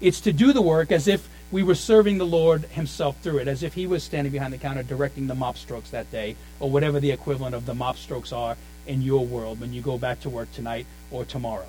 It's 0.00 0.20
to 0.22 0.32
do 0.32 0.52
the 0.52 0.62
work 0.62 0.90
as 0.92 1.06
if 1.06 1.28
we 1.50 1.62
were 1.62 1.74
serving 1.74 2.18
the 2.18 2.26
Lord 2.26 2.64
Himself 2.64 3.18
through 3.20 3.38
it, 3.38 3.48
as 3.48 3.62
if 3.62 3.74
He 3.74 3.86
was 3.86 4.02
standing 4.02 4.32
behind 4.32 4.52
the 4.52 4.58
counter 4.58 4.82
directing 4.82 5.26
the 5.26 5.34
mop 5.34 5.58
strokes 5.58 5.90
that 5.90 6.10
day, 6.10 6.36
or 6.58 6.70
whatever 6.70 7.00
the 7.00 7.10
equivalent 7.10 7.54
of 7.54 7.66
the 7.66 7.74
mop 7.74 7.96
strokes 7.96 8.32
are 8.32 8.56
in 8.86 9.02
your 9.02 9.26
world 9.26 9.60
when 9.60 9.72
you 9.72 9.82
go 9.82 9.98
back 9.98 10.20
to 10.20 10.30
work 10.30 10.50
tonight 10.52 10.86
or 11.10 11.24
tomorrow. 11.24 11.66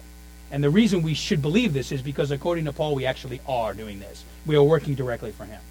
And 0.52 0.64
the 0.64 0.70
reason 0.70 1.02
we 1.02 1.14
should 1.14 1.42
believe 1.42 1.74
this 1.74 1.92
is 1.92 2.02
because, 2.02 2.32
according 2.32 2.66
to 2.66 2.74
Paul, 2.74 2.96
we 2.96 3.06
actually 3.06 3.42
are 3.48 3.74
doing 3.74 4.00
this. 4.00 4.24
We 4.46 4.56
are 4.56 4.64
working 4.64 4.96
directly 4.96 5.32
for 5.32 5.46
him. 5.46 5.62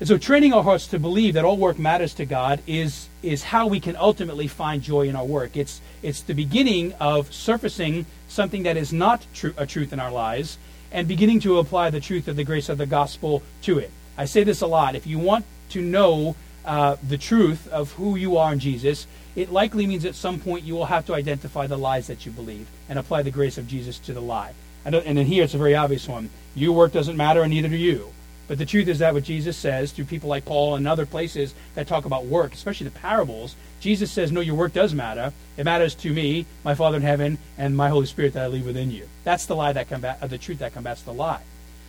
And 0.00 0.08
so, 0.08 0.18
training 0.18 0.52
our 0.52 0.62
hearts 0.62 0.86
to 0.88 0.98
believe 0.98 1.34
that 1.34 1.44
all 1.44 1.56
work 1.56 1.78
matters 1.78 2.14
to 2.14 2.24
God 2.24 2.60
is, 2.66 3.08
is 3.22 3.44
how 3.44 3.66
we 3.66 3.80
can 3.80 3.96
ultimately 3.96 4.48
find 4.48 4.82
joy 4.82 5.08
in 5.08 5.16
our 5.16 5.24
work. 5.24 5.56
It's, 5.56 5.80
it's 6.02 6.22
the 6.22 6.34
beginning 6.34 6.92
of 6.94 7.32
surfacing 7.32 8.06
something 8.28 8.64
that 8.64 8.76
is 8.76 8.92
not 8.92 9.24
tr- 9.34 9.50
a 9.56 9.66
truth 9.66 9.92
in 9.92 10.00
our 10.00 10.10
lives 10.10 10.58
and 10.92 11.08
beginning 11.08 11.40
to 11.40 11.58
apply 11.58 11.90
the 11.90 12.00
truth 12.00 12.28
of 12.28 12.36
the 12.36 12.44
grace 12.44 12.68
of 12.68 12.78
the 12.78 12.86
gospel 12.86 13.42
to 13.62 13.78
it. 13.78 13.90
I 14.16 14.26
say 14.26 14.44
this 14.44 14.60
a 14.60 14.66
lot. 14.66 14.94
If 14.94 15.06
you 15.06 15.18
want 15.18 15.44
to 15.70 15.80
know 15.80 16.36
uh, 16.64 16.96
the 17.06 17.18
truth 17.18 17.66
of 17.68 17.92
who 17.92 18.16
you 18.16 18.36
are 18.36 18.52
in 18.52 18.58
Jesus, 18.58 19.06
it 19.34 19.50
likely 19.50 19.86
means 19.86 20.04
at 20.04 20.14
some 20.14 20.38
point 20.38 20.64
you 20.64 20.74
will 20.74 20.84
have 20.84 21.06
to 21.06 21.14
identify 21.14 21.66
the 21.66 21.78
lies 21.78 22.06
that 22.06 22.26
you 22.26 22.32
believe 22.32 22.68
and 22.88 22.98
apply 22.98 23.22
the 23.22 23.30
grace 23.30 23.56
of 23.56 23.66
Jesus 23.66 23.98
to 24.00 24.12
the 24.12 24.20
lie. 24.20 24.52
And, 24.84 24.94
and 24.94 25.18
in 25.18 25.26
here, 25.26 25.44
it's 25.44 25.54
a 25.54 25.58
very 25.58 25.74
obvious 25.74 26.06
one. 26.06 26.28
Your 26.54 26.74
work 26.74 26.92
doesn't 26.92 27.16
matter, 27.16 27.42
and 27.42 27.50
neither 27.50 27.68
do 27.68 27.76
you. 27.76 28.11
But 28.48 28.58
the 28.58 28.66
truth 28.66 28.88
is 28.88 28.98
that 28.98 29.14
what 29.14 29.24
Jesus 29.24 29.56
says 29.56 29.92
through 29.92 30.06
people 30.06 30.28
like 30.28 30.44
Paul 30.44 30.74
and 30.74 30.86
other 30.86 31.06
places 31.06 31.54
that 31.74 31.86
talk 31.86 32.04
about 32.04 32.26
work, 32.26 32.52
especially 32.52 32.88
the 32.88 32.98
parables, 32.98 33.56
Jesus 33.80 34.10
says, 34.10 34.30
No, 34.30 34.40
your 34.40 34.54
work 34.54 34.72
does 34.72 34.94
matter. 34.94 35.32
It 35.56 35.64
matters 35.64 35.94
to 35.96 36.12
me, 36.12 36.46
my 36.64 36.74
Father 36.74 36.96
in 36.96 37.02
heaven, 37.02 37.38
and 37.56 37.76
my 37.76 37.88
Holy 37.88 38.06
Spirit 38.06 38.34
that 38.34 38.44
I 38.44 38.46
leave 38.48 38.66
within 38.66 38.90
you. 38.90 39.08
That's 39.24 39.46
the 39.46 39.56
lie 39.56 39.72
that 39.72 39.88
combat, 39.88 40.18
uh, 40.20 40.26
the 40.26 40.38
truth 40.38 40.58
that 40.58 40.74
combats 40.74 41.02
the 41.02 41.12
lie. 41.12 41.42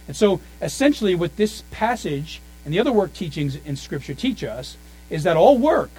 And 0.08 0.16
so, 0.16 0.42
essentially, 0.62 1.16
what 1.16 1.38
this 1.38 1.64
passage 1.72 2.42
and 2.66 2.74
the 2.74 2.80
other 2.80 2.92
work 2.92 3.14
teachings 3.14 3.56
in 3.56 3.76
Scripture 3.76 4.14
teach 4.14 4.44
us 4.44 4.78
is 5.10 5.24
that 5.24 5.38
all 5.38 5.58
work, 5.58 5.92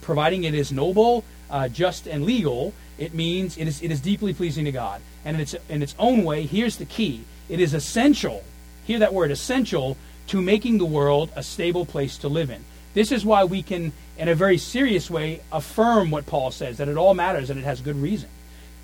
providing 0.00 0.44
it 0.44 0.54
is 0.54 0.72
noble, 0.72 1.24
uh, 1.50 1.68
just, 1.68 2.06
and 2.06 2.24
legal, 2.24 2.72
it 2.98 3.14
means 3.14 3.56
it 3.56 3.68
is, 3.68 3.82
it 3.82 3.90
is 3.90 4.00
deeply 4.00 4.34
pleasing 4.34 4.64
to 4.64 4.72
God. 4.72 5.00
And 5.24 5.36
in 5.36 5.42
its, 5.42 5.54
in 5.68 5.82
its 5.82 5.94
own 5.98 6.24
way, 6.24 6.46
here's 6.46 6.76
the 6.76 6.84
key 6.84 7.24
it 7.48 7.60
is 7.60 7.74
essential, 7.74 8.42
hear 8.84 8.98
that 9.00 9.14
word, 9.14 9.30
essential, 9.30 9.96
to 10.28 10.40
making 10.40 10.78
the 10.78 10.84
world 10.84 11.30
a 11.36 11.42
stable 11.42 11.84
place 11.84 12.16
to 12.18 12.28
live 12.28 12.50
in. 12.50 12.64
This 12.94 13.10
is 13.10 13.24
why 13.24 13.44
we 13.44 13.62
can, 13.62 13.92
in 14.16 14.28
a 14.28 14.34
very 14.34 14.58
serious 14.58 15.10
way, 15.10 15.40
affirm 15.50 16.10
what 16.10 16.26
Paul 16.26 16.50
says, 16.50 16.78
that 16.78 16.88
it 16.88 16.96
all 16.96 17.14
matters 17.14 17.50
and 17.50 17.58
it 17.58 17.64
has 17.64 17.80
good 17.80 17.96
reason. 17.96 18.28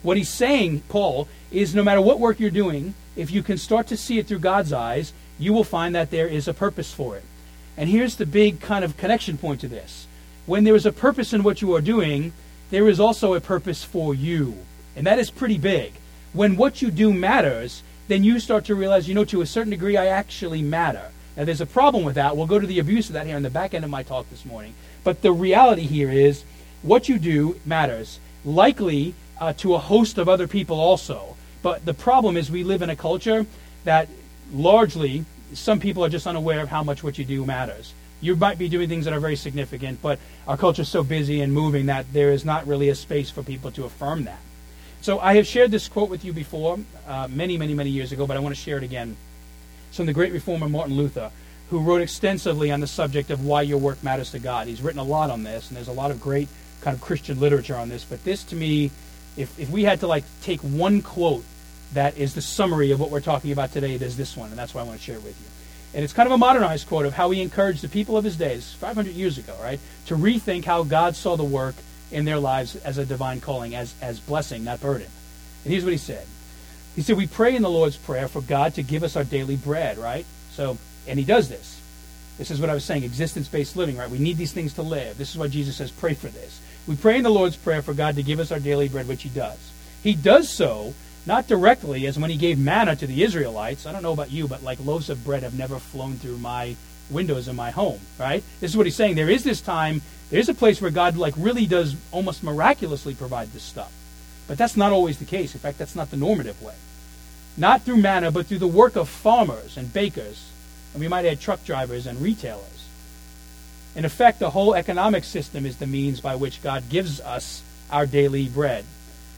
What 0.02 0.16
he's 0.16 0.28
saying, 0.28 0.82
Paul, 0.88 1.28
is 1.50 1.74
no 1.74 1.84
matter 1.84 2.00
what 2.00 2.18
work 2.18 2.40
you're 2.40 2.50
doing, 2.50 2.94
if 3.16 3.30
you 3.30 3.42
can 3.42 3.58
start 3.58 3.86
to 3.88 3.96
see 3.96 4.18
it 4.18 4.26
through 4.26 4.38
God's 4.40 4.72
eyes, 4.72 5.12
you 5.38 5.52
will 5.52 5.64
find 5.64 5.94
that 5.94 6.10
there 6.10 6.26
is 6.26 6.48
a 6.48 6.54
purpose 6.54 6.92
for 6.92 7.16
it. 7.16 7.24
And 7.76 7.88
here's 7.88 8.16
the 8.16 8.26
big 8.26 8.60
kind 8.60 8.84
of 8.84 8.96
connection 8.96 9.38
point 9.38 9.60
to 9.60 9.68
this. 9.68 10.06
When 10.46 10.64
there 10.64 10.74
is 10.74 10.86
a 10.86 10.92
purpose 10.92 11.32
in 11.32 11.42
what 11.42 11.62
you 11.62 11.74
are 11.74 11.80
doing, 11.80 12.32
there 12.70 12.88
is 12.88 12.98
also 13.00 13.34
a 13.34 13.40
purpose 13.40 13.84
for 13.84 14.14
you. 14.14 14.54
And 14.96 15.06
that 15.06 15.18
is 15.18 15.30
pretty 15.30 15.58
big. 15.58 15.92
When 16.32 16.56
what 16.56 16.82
you 16.82 16.90
do 16.90 17.12
matters, 17.12 17.82
then 18.10 18.24
you 18.24 18.40
start 18.40 18.64
to 18.64 18.74
realize, 18.74 19.08
you 19.08 19.14
know, 19.14 19.24
to 19.26 19.40
a 19.40 19.46
certain 19.46 19.70
degree, 19.70 19.96
I 19.96 20.06
actually 20.06 20.62
matter. 20.62 21.12
Now, 21.36 21.44
there's 21.44 21.60
a 21.60 21.66
problem 21.66 22.04
with 22.04 22.16
that. 22.16 22.36
We'll 22.36 22.46
go 22.46 22.58
to 22.58 22.66
the 22.66 22.80
abuse 22.80 23.08
of 23.08 23.12
that 23.12 23.24
here 23.24 23.36
in 23.36 23.44
the 23.44 23.50
back 23.50 23.72
end 23.72 23.84
of 23.84 23.90
my 23.90 24.02
talk 24.02 24.28
this 24.30 24.44
morning. 24.44 24.74
But 25.04 25.22
the 25.22 25.30
reality 25.30 25.86
here 25.86 26.10
is 26.10 26.42
what 26.82 27.08
you 27.08 27.20
do 27.20 27.60
matters, 27.64 28.18
likely 28.44 29.14
uh, 29.40 29.52
to 29.58 29.74
a 29.74 29.78
host 29.78 30.18
of 30.18 30.28
other 30.28 30.48
people 30.48 30.80
also. 30.80 31.36
But 31.62 31.84
the 31.84 31.94
problem 31.94 32.36
is 32.36 32.50
we 32.50 32.64
live 32.64 32.82
in 32.82 32.90
a 32.90 32.96
culture 32.96 33.46
that 33.84 34.08
largely 34.52 35.24
some 35.52 35.78
people 35.78 36.04
are 36.04 36.08
just 36.08 36.26
unaware 36.26 36.60
of 36.60 36.68
how 36.68 36.82
much 36.82 37.04
what 37.04 37.16
you 37.16 37.24
do 37.24 37.44
matters. 37.44 37.94
You 38.20 38.34
might 38.34 38.58
be 38.58 38.68
doing 38.68 38.88
things 38.88 39.04
that 39.04 39.14
are 39.14 39.20
very 39.20 39.36
significant, 39.36 40.02
but 40.02 40.18
our 40.48 40.56
culture 40.56 40.82
is 40.82 40.88
so 40.88 41.04
busy 41.04 41.42
and 41.42 41.52
moving 41.52 41.86
that 41.86 42.12
there 42.12 42.32
is 42.32 42.44
not 42.44 42.66
really 42.66 42.88
a 42.88 42.94
space 42.94 43.30
for 43.30 43.44
people 43.44 43.70
to 43.72 43.84
affirm 43.84 44.24
that. 44.24 44.40
So 45.02 45.18
I 45.18 45.34
have 45.36 45.46
shared 45.46 45.70
this 45.70 45.88
quote 45.88 46.10
with 46.10 46.24
you 46.24 46.32
before, 46.32 46.78
uh, 47.08 47.26
many, 47.30 47.56
many, 47.56 47.74
many 47.74 47.90
years 47.90 48.12
ago, 48.12 48.26
but 48.26 48.36
I 48.36 48.40
want 48.40 48.54
to 48.54 48.60
share 48.60 48.76
it 48.76 48.82
again. 48.82 49.16
It's 49.88 49.96
from 49.96 50.06
the 50.06 50.12
great 50.12 50.32
reformer 50.32 50.68
Martin 50.68 50.96
Luther, 50.96 51.30
who 51.70 51.80
wrote 51.80 52.02
extensively 52.02 52.70
on 52.70 52.80
the 52.80 52.86
subject 52.86 53.30
of 53.30 53.44
why 53.44 53.62
your 53.62 53.78
work 53.78 54.02
matters 54.04 54.30
to 54.32 54.38
God. 54.38 54.66
He's 54.66 54.82
written 54.82 55.00
a 55.00 55.04
lot 55.04 55.30
on 55.30 55.42
this, 55.42 55.68
and 55.68 55.76
there's 55.76 55.88
a 55.88 55.92
lot 55.92 56.10
of 56.10 56.20
great 56.20 56.48
kind 56.82 56.94
of 56.94 57.00
Christian 57.00 57.40
literature 57.40 57.76
on 57.76 57.88
this. 57.88 58.04
But 58.04 58.24
this, 58.24 58.44
to 58.44 58.56
me, 58.56 58.90
if, 59.36 59.58
if 59.58 59.70
we 59.70 59.84
had 59.84 60.00
to 60.00 60.06
like 60.06 60.24
take 60.42 60.60
one 60.60 61.00
quote 61.00 61.44
that 61.94 62.16
is 62.18 62.34
the 62.34 62.42
summary 62.42 62.92
of 62.92 63.00
what 63.00 63.10
we're 63.10 63.20
talking 63.20 63.52
about 63.52 63.72
today. 63.72 63.96
There's 63.96 64.16
this 64.16 64.36
one, 64.36 64.50
and 64.50 64.58
that's 64.58 64.74
why 64.74 64.82
I 64.82 64.84
want 64.84 64.98
to 64.98 65.04
share 65.04 65.16
it 65.16 65.24
with 65.24 65.38
you. 65.40 65.46
And 65.92 66.04
it's 66.04 66.12
kind 66.12 66.26
of 66.26 66.32
a 66.32 66.38
modernized 66.38 66.86
quote 66.86 67.04
of 67.04 67.14
how 67.14 67.30
he 67.30 67.40
encouraged 67.40 67.82
the 67.82 67.88
people 67.88 68.16
of 68.16 68.24
his 68.24 68.36
days, 68.36 68.72
500 68.74 69.12
years 69.12 69.38
ago, 69.38 69.56
right, 69.60 69.80
to 70.06 70.14
rethink 70.14 70.64
how 70.64 70.84
God 70.84 71.16
saw 71.16 71.36
the 71.36 71.44
work 71.44 71.74
in 72.10 72.24
their 72.24 72.38
lives 72.38 72.76
as 72.76 72.98
a 72.98 73.06
divine 73.06 73.40
calling, 73.40 73.74
as, 73.74 73.94
as 74.00 74.20
blessing, 74.20 74.64
not 74.64 74.80
burden. 74.80 75.08
And 75.64 75.72
here's 75.72 75.84
what 75.84 75.92
he 75.92 75.98
said. 75.98 76.26
He 76.96 77.02
said, 77.02 77.16
We 77.16 77.26
pray 77.26 77.54
in 77.54 77.62
the 77.62 77.70
Lord's 77.70 77.96
Prayer 77.96 78.28
for 78.28 78.40
God 78.40 78.74
to 78.74 78.82
give 78.82 79.02
us 79.02 79.16
our 79.16 79.24
daily 79.24 79.56
bread, 79.56 79.98
right? 79.98 80.26
So, 80.52 80.78
and 81.06 81.18
he 81.18 81.24
does 81.24 81.48
this. 81.48 81.80
This 82.38 82.50
is 82.50 82.60
what 82.60 82.70
I 82.70 82.74
was 82.74 82.84
saying, 82.84 83.04
existence 83.04 83.48
based 83.48 83.76
living, 83.76 83.96
right? 83.96 84.10
We 84.10 84.18
need 84.18 84.38
these 84.38 84.52
things 84.52 84.74
to 84.74 84.82
live. 84.82 85.18
This 85.18 85.30
is 85.30 85.38
why 85.38 85.48
Jesus 85.48 85.76
says, 85.76 85.90
Pray 85.90 86.14
for 86.14 86.28
this. 86.28 86.60
We 86.86 86.96
pray 86.96 87.16
in 87.16 87.22
the 87.22 87.30
Lord's 87.30 87.56
Prayer 87.56 87.82
for 87.82 87.94
God 87.94 88.16
to 88.16 88.22
give 88.22 88.40
us 88.40 88.50
our 88.50 88.58
daily 88.58 88.88
bread, 88.88 89.06
which 89.06 89.22
he 89.22 89.28
does. 89.28 89.72
He 90.02 90.14
does 90.14 90.48
so 90.48 90.94
not 91.26 91.46
directly, 91.46 92.06
as 92.06 92.18
when 92.18 92.30
he 92.30 92.36
gave 92.36 92.58
manna 92.58 92.96
to 92.96 93.06
the 93.06 93.22
Israelites. 93.22 93.86
I 93.86 93.92
don't 93.92 94.02
know 94.02 94.12
about 94.12 94.30
you, 94.30 94.48
but 94.48 94.62
like 94.62 94.84
loaves 94.84 95.10
of 95.10 95.24
bread 95.24 95.42
have 95.42 95.56
never 95.56 95.78
flown 95.78 96.14
through 96.14 96.38
my 96.38 96.76
windows 97.10 97.48
in 97.48 97.56
my 97.56 97.70
home, 97.70 98.00
right? 98.18 98.42
This 98.60 98.70
is 98.70 98.76
what 98.76 98.86
he's 98.86 98.96
saying. 98.96 99.16
There 99.16 99.28
is 99.28 99.44
this 99.44 99.60
time, 99.60 100.00
there's 100.30 100.48
a 100.48 100.54
place 100.54 100.80
where 100.80 100.90
God 100.90 101.16
like 101.16 101.34
really 101.36 101.66
does 101.66 101.96
almost 102.12 102.42
miraculously 102.42 103.14
provide 103.14 103.48
this 103.48 103.62
stuff. 103.62 103.92
But 104.46 104.58
that's 104.58 104.76
not 104.76 104.92
always 104.92 105.18
the 105.18 105.24
case. 105.24 105.54
In 105.54 105.60
fact, 105.60 105.78
that's 105.78 105.94
not 105.94 106.10
the 106.10 106.16
normative 106.16 106.60
way. 106.62 106.74
Not 107.56 107.82
through 107.82 107.98
manna, 107.98 108.30
but 108.30 108.46
through 108.46 108.58
the 108.58 108.66
work 108.66 108.96
of 108.96 109.08
farmers 109.08 109.76
and 109.76 109.92
bakers, 109.92 110.50
and 110.92 111.00
we 111.00 111.08
might 111.08 111.24
add 111.24 111.40
truck 111.40 111.64
drivers 111.64 112.06
and 112.06 112.20
retailers. 112.20 112.88
In 113.94 114.04
effect, 114.04 114.38
the 114.38 114.50
whole 114.50 114.74
economic 114.74 115.24
system 115.24 115.66
is 115.66 115.76
the 115.76 115.86
means 115.86 116.20
by 116.20 116.36
which 116.36 116.62
God 116.62 116.88
gives 116.88 117.20
us 117.20 117.62
our 117.90 118.06
daily 118.06 118.48
bread. 118.48 118.84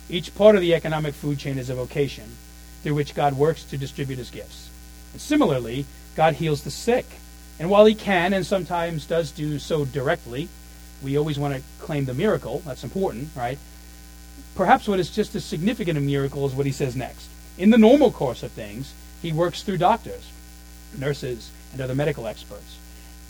Each 0.09 0.33
part 0.35 0.55
of 0.55 0.61
the 0.61 0.75
economic 0.75 1.15
food 1.15 1.39
chain 1.39 1.57
is 1.57 1.69
a 1.69 1.75
vocation 1.75 2.25
through 2.83 2.93
which 2.93 3.15
God 3.15 3.33
works 3.33 3.63
to 3.65 3.77
distribute 3.77 4.17
his 4.17 4.29
gifts. 4.29 4.69
And 5.11 5.21
similarly, 5.21 5.85
God 6.15 6.35
heals 6.35 6.63
the 6.63 6.71
sick. 6.71 7.05
And 7.59 7.69
while 7.69 7.85
he 7.85 7.95
can 7.95 8.33
and 8.33 8.45
sometimes 8.45 9.05
does 9.05 9.31
do 9.31 9.57
so 9.57 9.85
directly, 9.85 10.49
we 11.03 11.17
always 11.17 11.37
want 11.37 11.55
to 11.55 11.61
claim 11.79 12.05
the 12.05 12.13
miracle. 12.13 12.59
That's 12.65 12.83
important, 12.83 13.29
right? 13.35 13.57
Perhaps 14.55 14.87
what 14.87 14.99
is 14.99 15.09
just 15.09 15.35
as 15.35 15.43
significant 15.43 15.97
a 15.97 16.01
miracle 16.01 16.45
is 16.45 16.53
what 16.53 16.65
he 16.65 16.71
says 16.71 16.95
next. 16.95 17.29
In 17.57 17.69
the 17.69 17.77
normal 17.77 18.11
course 18.11 18.43
of 18.43 18.51
things, 18.51 18.93
he 19.21 19.31
works 19.31 19.63
through 19.63 19.77
doctors, 19.77 20.31
nurses, 20.97 21.51
and 21.71 21.81
other 21.81 21.95
medical 21.95 22.27
experts. 22.27 22.77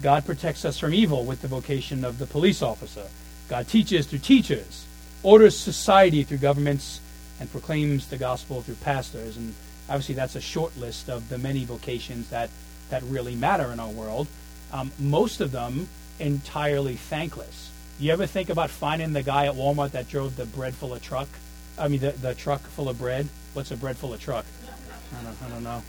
God 0.02 0.26
protects 0.26 0.66
us 0.66 0.80
from 0.80 0.94
evil 0.94 1.24
with 1.24 1.42
the 1.42 1.48
vocation 1.48 2.04
of 2.04 2.20
the 2.20 2.26
police 2.26 2.62
officer. 2.62 3.08
God 3.48 3.68
teaches 3.68 4.06
through 4.06 4.20
teachers 4.20 4.86
orders 5.24 5.58
society 5.58 6.24
through 6.24 6.38
governments 6.38 7.00
and 7.40 7.50
proclaims 7.50 8.08
the 8.08 8.18
gospel 8.18 8.62
through 8.62 8.76
pastors. 8.76 9.38
And 9.38 9.56
obviously, 9.90 10.16
that's 10.16 10.36
a 10.36 10.42
short 10.42 10.78
list 10.78 11.10
of 11.10 11.30
the 11.30 11.38
many 11.38 11.64
vocations 11.66 12.30
that, 12.30 12.50
that 12.90 13.02
really 13.04 13.36
matter 13.36 13.72
in 13.72 13.80
our 13.80 13.90
world. 13.90 14.28
Um, 14.72 14.92
most 15.00 15.40
of 15.42 15.52
them 15.52 15.88
entirely 16.20 16.96
thankless. 16.96 17.72
You 18.00 18.12
ever 18.12 18.26
think 18.26 18.50
about 18.50 18.70
finding 18.70 19.14
the 19.14 19.24
guy 19.24 19.46
at 19.46 19.54
Walmart 19.54 19.92
that 19.92 20.10
drove 20.10 20.36
the 20.36 20.46
bread 20.46 20.74
full 20.74 20.94
of 20.94 21.02
truck? 21.02 21.30
I 21.78 21.88
mean, 21.88 22.00
the, 22.00 22.12
the 22.12 22.36
truck 22.36 22.62
full 22.62 22.90
of 22.90 22.98
bread? 22.98 23.28
What's 23.54 23.72
a 23.72 23.78
bread 23.78 23.98
full 23.98 24.14
of 24.14 24.20
truck? 24.20 24.46
I 25.20 25.24
don't, 25.24 25.44
I 25.44 25.50
don't 25.50 25.64
know. 25.64 25.84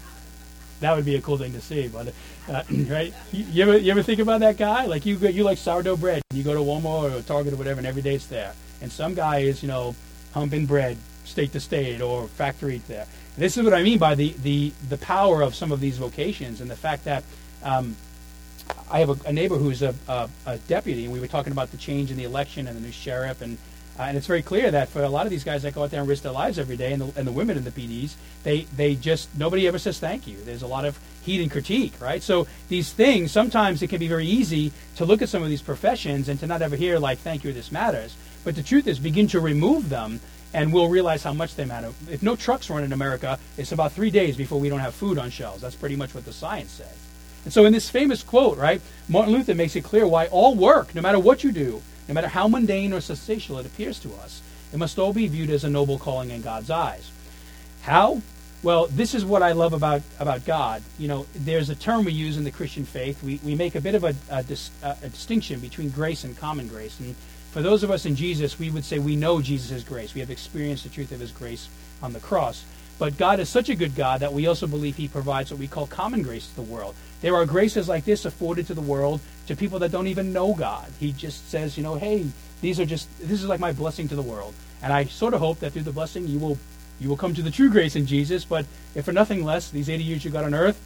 That 0.81 0.97
would 0.97 1.05
be 1.05 1.17
a 1.17 1.21
cool 1.21 1.39
thing 1.39 1.53
to 1.53 1.61
see, 1.61 1.89
but 1.89 2.13
uh, 2.49 2.63
right? 2.89 3.15
You, 3.33 3.45
you, 3.45 3.63
ever 3.63 3.79
you 3.79 3.91
ever 3.91 4.03
think 4.03 4.21
about 4.21 4.41
that 4.41 4.57
guy? 4.59 4.87
Like 4.87 5.07
you 5.07 5.17
you 5.17 5.45
like 5.45 5.57
sourdough 5.57 5.97
bread, 5.97 6.23
you 6.33 6.43
go 6.43 6.53
to 6.53 6.61
Walmart 6.61 7.17
or 7.17 7.23
Target 7.23 7.55
or 7.55 7.57
whatever, 7.57 7.79
and 7.79 7.87
every 7.87 8.03
day 8.03 8.15
it's 8.15 8.27
there 8.27 8.53
and 8.85 8.93
some 8.93 9.15
guy 9.15 9.39
is, 9.39 9.63
you 9.63 9.69
know, 9.69 9.97
humping 10.33 10.67
bread 10.67 10.99
state 11.25 11.53
to 11.53 11.59
state 11.59 12.03
or 12.03 12.29
factory 12.29 12.83
there. 12.87 13.07
This 13.37 13.57
is 13.57 13.65
what 13.65 13.73
I 13.73 13.83
mean 13.83 13.99
by 13.99 14.15
the, 14.15 14.35
the, 14.43 14.73
the 14.91 14.99
power 14.99 15.41
of 15.41 15.55
some 15.55 15.73
of 15.73 15.81
these 15.81 15.97
vocations 15.97 16.61
and 16.61 16.71
the 16.71 16.77
fact 16.77 17.05
that 17.05 17.25
um, 17.63 17.97
I 18.91 19.01
have 19.01 19.11
a, 19.11 19.29
a 19.29 19.33
neighbor 19.33 19.57
who's 19.57 19.83
a, 19.83 19.95
a, 20.09 20.29
a, 20.47 20.59
deputy, 20.59 21.05
and 21.05 21.13
we 21.13 21.21
were 21.21 21.27
talking 21.27 21.53
about 21.53 21.71
the 21.71 21.77
change 21.77 22.11
in 22.11 22.17
the 22.17 22.25
election 22.25 22.67
and 22.67 22.77
the 22.77 22.81
new 22.81 22.93
sheriff, 22.93 23.41
and 23.43 23.59
uh, 23.99 24.03
and 24.03 24.17
it's 24.17 24.27
very 24.27 24.43
clear 24.43 24.73
that 24.73 24.89
for 24.89 25.05
a 25.05 25.09
lot 25.09 25.25
of 25.25 25.31
these 25.31 25.45
guys 25.45 25.63
that 25.63 25.73
go 25.73 25.85
out 25.85 25.91
there 25.91 26.01
and 26.01 26.09
risk 26.09 26.25
their 26.25 26.33
lives 26.33 26.59
every 26.59 26.77
day, 26.77 26.93
and 26.93 27.01
the, 27.01 27.19
and 27.19 27.27
the 27.27 27.33
women 27.33 27.57
in 27.57 27.65
the 27.65 27.71
PDs, 27.71 28.15
they 28.43 28.63
they 28.77 28.95
just 28.95 29.37
nobody 29.39 29.69
ever 29.69 29.79
says 29.79 29.99
thank 29.99 30.27
you. 30.27 30.37
There's 30.45 30.63
a 30.63 30.67
lot 30.67 30.85
of 30.85 30.99
heat 31.23 31.41
and 31.41 31.51
critique, 31.51 31.95
right? 32.01 32.23
So 32.23 32.47
these 32.69 32.93
things 32.93 33.31
sometimes 33.31 33.83
it 33.83 33.89
can 33.89 34.01
be 34.01 34.09
very 34.09 34.27
easy 34.27 34.73
to 34.97 35.05
look 35.05 35.23
at 35.23 35.29
some 35.29 35.43
of 35.43 35.49
these 35.49 35.63
professions 35.63 36.29
and 36.29 36.39
to 36.41 36.47
not 36.47 36.61
ever 36.61 36.77
hear 36.77 36.99
like 36.99 37.19
thank 37.19 37.45
you, 37.45 37.53
this 37.53 37.71
matters. 37.71 38.17
But 38.45 38.57
the 38.57 38.63
truth 38.63 38.87
is, 38.87 38.99
begin 38.99 39.27
to 39.29 39.41
remove 39.41 39.89
them, 39.89 40.21
and 40.53 40.73
we'll 40.73 40.89
realize 40.89 41.23
how 41.23 41.33
much 41.33 41.55
they 41.55 41.65
matter. 41.65 41.93
If 42.11 42.23
no 42.23 42.37
trucks 42.37 42.69
run 42.69 42.85
in 42.85 42.93
America, 42.93 43.39
it's 43.57 43.73
about 43.73 43.93
three 43.93 44.11
days 44.11 44.37
before 44.37 44.61
we 44.61 44.69
don't 44.69 44.81
have 44.81 44.95
food 44.95 45.19
on 45.19 45.31
shelves. 45.31 45.63
That's 45.63 45.77
pretty 45.77 45.97
much 45.97 46.15
what 46.15 46.25
the 46.25 46.33
science 46.33 46.73
says. 46.73 47.04
And 47.45 47.53
so, 47.53 47.65
in 47.67 47.73
this 47.73 47.91
famous 47.91 48.23
quote, 48.23 48.59
right, 48.59 48.81
Martin 49.09 49.33
Luther 49.33 49.55
makes 49.55 49.77
it 49.77 49.85
clear 49.85 50.07
why 50.07 50.27
all 50.27 50.55
work, 50.55 50.95
no 50.95 51.03
matter 51.03 51.19
what 51.19 51.45
you 51.45 51.53
do, 51.53 51.83
no 52.09 52.15
matter 52.15 52.29
how 52.29 52.49
mundane 52.49 52.93
or 52.93 53.01
sensational 53.01 53.59
it 53.59 53.67
appears 53.67 53.99
to 54.01 54.13
us, 54.15 54.43
it 54.73 54.79
must 54.79 54.99
all 54.99 55.13
be 55.13 55.29
viewed 55.29 55.51
as 55.51 55.65
a 55.65 55.71
noble 55.71 55.99
calling 55.99 56.31
in 56.31 56.43
God's 56.43 56.71
eyes. 56.71 57.11
How? 57.83 58.23
Well, 58.63 58.87
this 58.87 59.15
is 59.15 59.27
what 59.27 59.43
I 59.43 59.53
love 59.53 59.75
about, 59.75 60.01
about 60.19 60.47
God. 60.47 60.83
You 60.99 61.07
know, 61.07 61.27
there's 61.35 61.69
a 61.69 61.75
term 61.75 62.07
we 62.07 62.13
use 62.13 62.39
in 62.39 62.45
the 62.45 62.51
Christian 62.51 62.87
faith. 62.87 63.23
We, 63.23 63.39
we 63.45 63.55
make 63.55 63.75
a 63.75 63.81
bit 63.81 63.95
of 63.95 64.05
a, 64.05 64.15
a, 64.31 64.43
dis, 64.43 64.71
a, 64.83 64.97
a 65.03 65.09
distinction 65.11 65.61
between 65.61 65.91
grace 65.91 66.25
and 66.25 66.35
common 66.35 66.67
grace. 66.67 66.99
And 66.99 67.15
for 67.53 67.61
those 67.61 67.83
of 67.83 67.91
us 67.91 68.07
in 68.07 68.17
Jesus, 68.17 68.59
we 68.59 68.71
would 68.71 68.85
say 68.85 68.99
we 68.99 69.17
know 69.17 69.43
Jesus' 69.43 69.85
grace. 69.85 70.15
We 70.15 70.21
have 70.21 70.31
experienced 70.31 70.85
the 70.85 70.89
truth 70.89 71.13
of 71.13 71.21
his 71.21 71.31
grace 71.31 71.69
on 72.03 72.15
the 72.15 72.21
cross. 72.21 72.65
But 72.99 73.19
God 73.19 73.39
is 73.39 73.49
such 73.51 73.69
a 73.69 73.75
good 73.75 73.95
God 73.95 74.21
that 74.21 74.33
we 74.33 74.47
also 74.47 74.67
believe 74.67 74.97
he 74.97 75.09
provides 75.09 75.51
what 75.51 75.61
we 75.61 75.69
call 75.69 75.87
common 75.87 76.23
grace 76.23 76.47
to 76.49 76.57
the 76.57 76.63
world. 76.63 76.95
There 77.25 77.35
are 77.37 77.47
graces 77.47 77.89
like 77.89 78.05
this 78.05 78.27
afforded 78.27 78.67
to 78.67 78.75
the 78.75 78.83
world 78.83 79.19
to 79.47 79.57
people 79.57 79.79
that 79.79 79.91
don't 79.91 80.09
even 80.09 80.35
know 80.35 80.53
God. 80.53 80.87
He 81.01 81.11
just 81.11 81.49
says, 81.49 81.75
you 81.75 81.83
know, 81.83 81.95
hey, 81.95 82.27
these 82.61 82.79
are 82.79 82.85
just 82.85 83.09
this 83.19 83.43
is 83.43 83.49
like 83.49 83.61
my 83.61 83.73
blessing 83.73 84.09
to 84.09 84.15
the 84.15 84.21
world. 84.21 84.53
And 84.83 84.93
I 84.93 85.05
sort 85.07 85.33
of 85.33 85.41
hope 85.41 85.61
that 85.61 85.73
through 85.73 85.85
the 85.85 85.91
blessing 85.91 86.29
you 86.29 86.39
will 86.39 86.59
you 87.01 87.09
will 87.09 87.17
come 87.17 87.33
to 87.33 87.41
the 87.41 87.51
true 87.51 87.71
grace 87.71 87.97
in 87.97 88.05
Jesus, 88.05 88.45
but 88.45 88.67
if 88.95 89.07
for 89.07 89.13
nothing 89.13 89.43
less, 89.43 89.71
these 89.71 89.89
80 89.89 90.05
years 90.05 90.23
you 90.23 90.31
got 90.31 90.45
on 90.45 90.53
earth, 90.53 90.79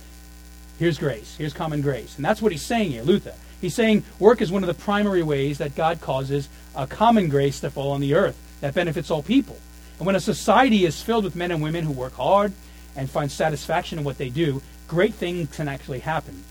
here's 0.78 0.96
grace. 0.96 1.34
Here's 1.36 1.52
common 1.52 1.82
grace. 1.82 2.14
And 2.14 2.24
that's 2.24 2.40
what 2.40 2.52
he's 2.52 2.62
saying 2.62 2.92
here, 2.92 3.02
Luther. 3.02 3.34
He's 3.60 3.74
saying 3.74 4.04
work 4.20 4.40
is 4.40 4.52
one 4.52 4.62
of 4.62 4.68
the 4.68 4.80
primary 4.80 5.24
ways 5.24 5.58
that 5.58 5.74
God 5.74 6.00
causes 6.00 6.48
a 6.76 6.86
common 6.86 7.30
grace 7.30 7.58
to 7.62 7.70
fall 7.70 7.90
on 7.90 8.00
the 8.00 8.14
earth 8.14 8.38
that 8.60 8.74
benefits 8.74 9.10
all 9.10 9.24
people. 9.24 9.58
And 9.98 10.06
when 10.06 10.14
a 10.14 10.20
society 10.20 10.84
is 10.84 11.02
filled 11.02 11.24
with 11.24 11.34
men 11.34 11.50
and 11.50 11.64
women 11.64 11.82
who 11.82 11.92
work 11.92 12.12
hard 12.12 12.52
and 12.94 13.10
find 13.10 13.28
satisfaction 13.28 13.98
in 13.98 14.04
what 14.04 14.18
they 14.18 14.28
do, 14.28 14.62
great 14.88 15.14
things 15.14 15.54
can 15.54 15.68
actually 15.68 16.00
happen. 16.00 16.42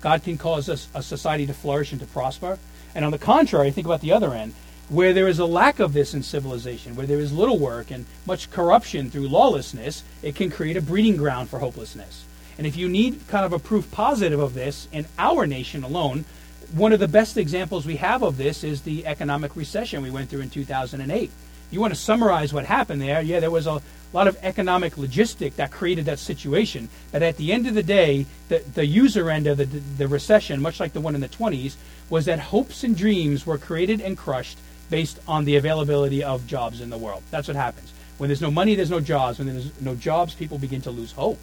God 0.00 0.22
can 0.22 0.38
cause 0.38 0.68
us 0.68 0.88
a 0.94 1.02
society 1.02 1.46
to 1.46 1.54
flourish 1.54 1.92
and 1.92 2.00
to 2.00 2.06
prosper. 2.06 2.58
And 2.94 3.04
on 3.04 3.10
the 3.10 3.18
contrary, 3.18 3.70
think 3.70 3.86
about 3.86 4.00
the 4.00 4.12
other 4.12 4.32
end 4.32 4.54
where 4.88 5.12
there 5.12 5.26
is 5.26 5.38
a 5.38 5.46
lack 5.46 5.80
of 5.80 5.92
this 5.92 6.14
in 6.14 6.22
civilization, 6.22 6.94
where 6.94 7.06
there 7.06 7.18
is 7.18 7.32
little 7.32 7.58
work 7.58 7.90
and 7.90 8.06
much 8.24 8.50
corruption 8.50 9.10
through 9.10 9.28
lawlessness, 9.28 10.04
it 10.22 10.36
can 10.36 10.50
create 10.50 10.76
a 10.76 10.80
breeding 10.80 11.16
ground 11.16 11.48
for 11.48 11.58
hopelessness. 11.58 12.24
And 12.56 12.66
if 12.66 12.76
you 12.76 12.88
need 12.88 13.26
kind 13.28 13.44
of 13.44 13.52
a 13.52 13.58
proof 13.58 13.90
positive 13.90 14.38
of 14.38 14.54
this 14.54 14.88
in 14.92 15.06
our 15.18 15.46
nation 15.46 15.82
alone, 15.82 16.24
one 16.72 16.92
of 16.92 17.00
the 17.00 17.08
best 17.08 17.36
examples 17.36 17.84
we 17.84 17.96
have 17.96 18.22
of 18.22 18.36
this 18.36 18.64
is 18.64 18.82
the 18.82 19.06
economic 19.06 19.56
recession 19.56 20.02
we 20.02 20.10
went 20.10 20.30
through 20.30 20.40
in 20.40 20.50
2008. 20.50 21.30
You 21.70 21.80
want 21.80 21.92
to 21.92 22.00
summarize 22.00 22.52
what 22.52 22.64
happened 22.64 23.02
there? 23.02 23.20
Yeah, 23.20 23.40
there 23.40 23.50
was 23.50 23.66
a 23.66 23.82
lot 24.12 24.28
of 24.28 24.38
economic 24.42 24.94
logistic 24.94 25.56
that 25.56 25.70
created 25.70 26.04
that 26.06 26.18
situation. 26.18 26.88
But 27.12 27.22
at 27.22 27.36
the 27.36 27.52
end 27.52 27.66
of 27.66 27.74
the 27.74 27.82
day, 27.82 28.26
the, 28.48 28.58
the 28.74 28.86
user 28.86 29.30
end 29.30 29.46
of 29.46 29.58
the, 29.58 29.64
the 29.64 30.08
recession, 30.08 30.60
much 30.60 30.80
like 30.80 30.92
the 30.92 31.00
one 31.00 31.14
in 31.14 31.20
the 31.20 31.28
20s, 31.28 31.76
was 32.08 32.24
that 32.26 32.38
hopes 32.38 32.84
and 32.84 32.96
dreams 32.96 33.46
were 33.46 33.58
created 33.58 34.00
and 34.00 34.16
crushed 34.16 34.58
based 34.90 35.18
on 35.26 35.44
the 35.44 35.56
availability 35.56 36.22
of 36.22 36.46
jobs 36.46 36.80
in 36.80 36.90
the 36.90 36.98
world. 36.98 37.22
That's 37.30 37.48
what 37.48 37.56
happens. 37.56 37.92
When 38.18 38.28
there's 38.28 38.40
no 38.40 38.50
money, 38.50 38.74
there's 38.74 38.90
no 38.90 39.00
jobs. 39.00 39.38
When 39.38 39.48
there's 39.48 39.80
no 39.80 39.94
jobs, 39.94 40.34
people 40.34 40.58
begin 40.58 40.80
to 40.82 40.90
lose 40.90 41.12
hope. 41.12 41.38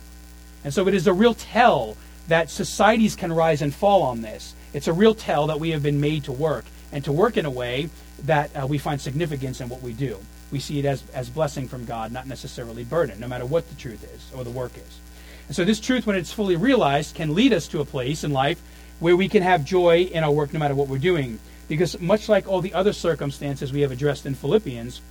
And 0.63 0.73
so 0.73 0.88
it 0.88 0.93
is 0.93 1.08
a 1.08 1.13
real 1.13 1.34
tell 1.34 1.97
that 2.28 2.49
societies 2.49 3.15
can 3.15 3.34
rise 3.34 3.62
and 3.62 3.73
fall 3.73 4.02
on 4.02 4.21
this. 4.21 4.56
It's 4.73 4.88
a 4.88 4.93
real 4.93 5.13
tell 5.13 5.47
that 5.47 5.60
we 5.60 5.71
have 5.71 5.84
been 5.84 5.99
made 5.99 6.23
to 6.23 6.32
work 6.32 6.65
and 6.91 7.04
to 7.06 7.12
work 7.12 7.38
in 7.38 7.45
a 7.45 7.52
way 7.52 7.89
that 8.23 8.49
uh, 8.56 8.65
we 8.65 8.78
find 8.78 9.02
significance 9.02 9.60
in 9.60 9.69
what 9.69 9.82
we 9.82 9.93
do. 9.93 10.17
We 10.54 10.60
see 10.60 10.78
it 10.78 10.86
as, 10.86 11.04
as 11.16 11.32
blessing 11.32 11.68
from 11.68 11.86
God, 11.86 12.12
not 12.12 12.28
necessarily 12.28 12.84
burden, 12.84 13.20
no 13.20 13.28
matter 13.28 13.44
what 13.44 13.68
the 13.70 13.76
truth 13.76 14.04
is 14.13 14.32
or 14.38 14.44
the 14.44 14.52
work 14.52 14.78
is. 14.78 15.00
And 15.48 15.56
so 15.56 15.66
this 15.66 15.80
truth, 15.80 16.06
when 16.06 16.16
it's 16.16 16.32
fully 16.32 16.56
realized, 16.56 17.16
can 17.16 17.34
lead 17.34 17.54
us 17.54 17.68
to 17.70 17.82
a 17.82 17.86
place 17.86 18.24
in 18.24 18.32
life 18.32 18.62
where 19.00 19.18
we 19.18 19.28
can 19.28 19.42
have 19.42 19.66
joy 19.66 20.04
in 20.04 20.24
our 20.24 20.30
work 20.30 20.54
no 20.54 20.60
matter 20.60 20.76
what 20.76 20.89
we're 20.89 21.00
doing. 21.00 21.39
Because 21.68 22.00
much 22.00 22.30
like 22.30 22.48
all 22.48 22.62
the 22.62 22.76
other 22.76 22.94
circumstances 22.94 23.74
we 23.74 23.82
have 23.82 23.92
addressed 23.92 24.28
in 24.28 24.36
Philippians, 24.36 25.02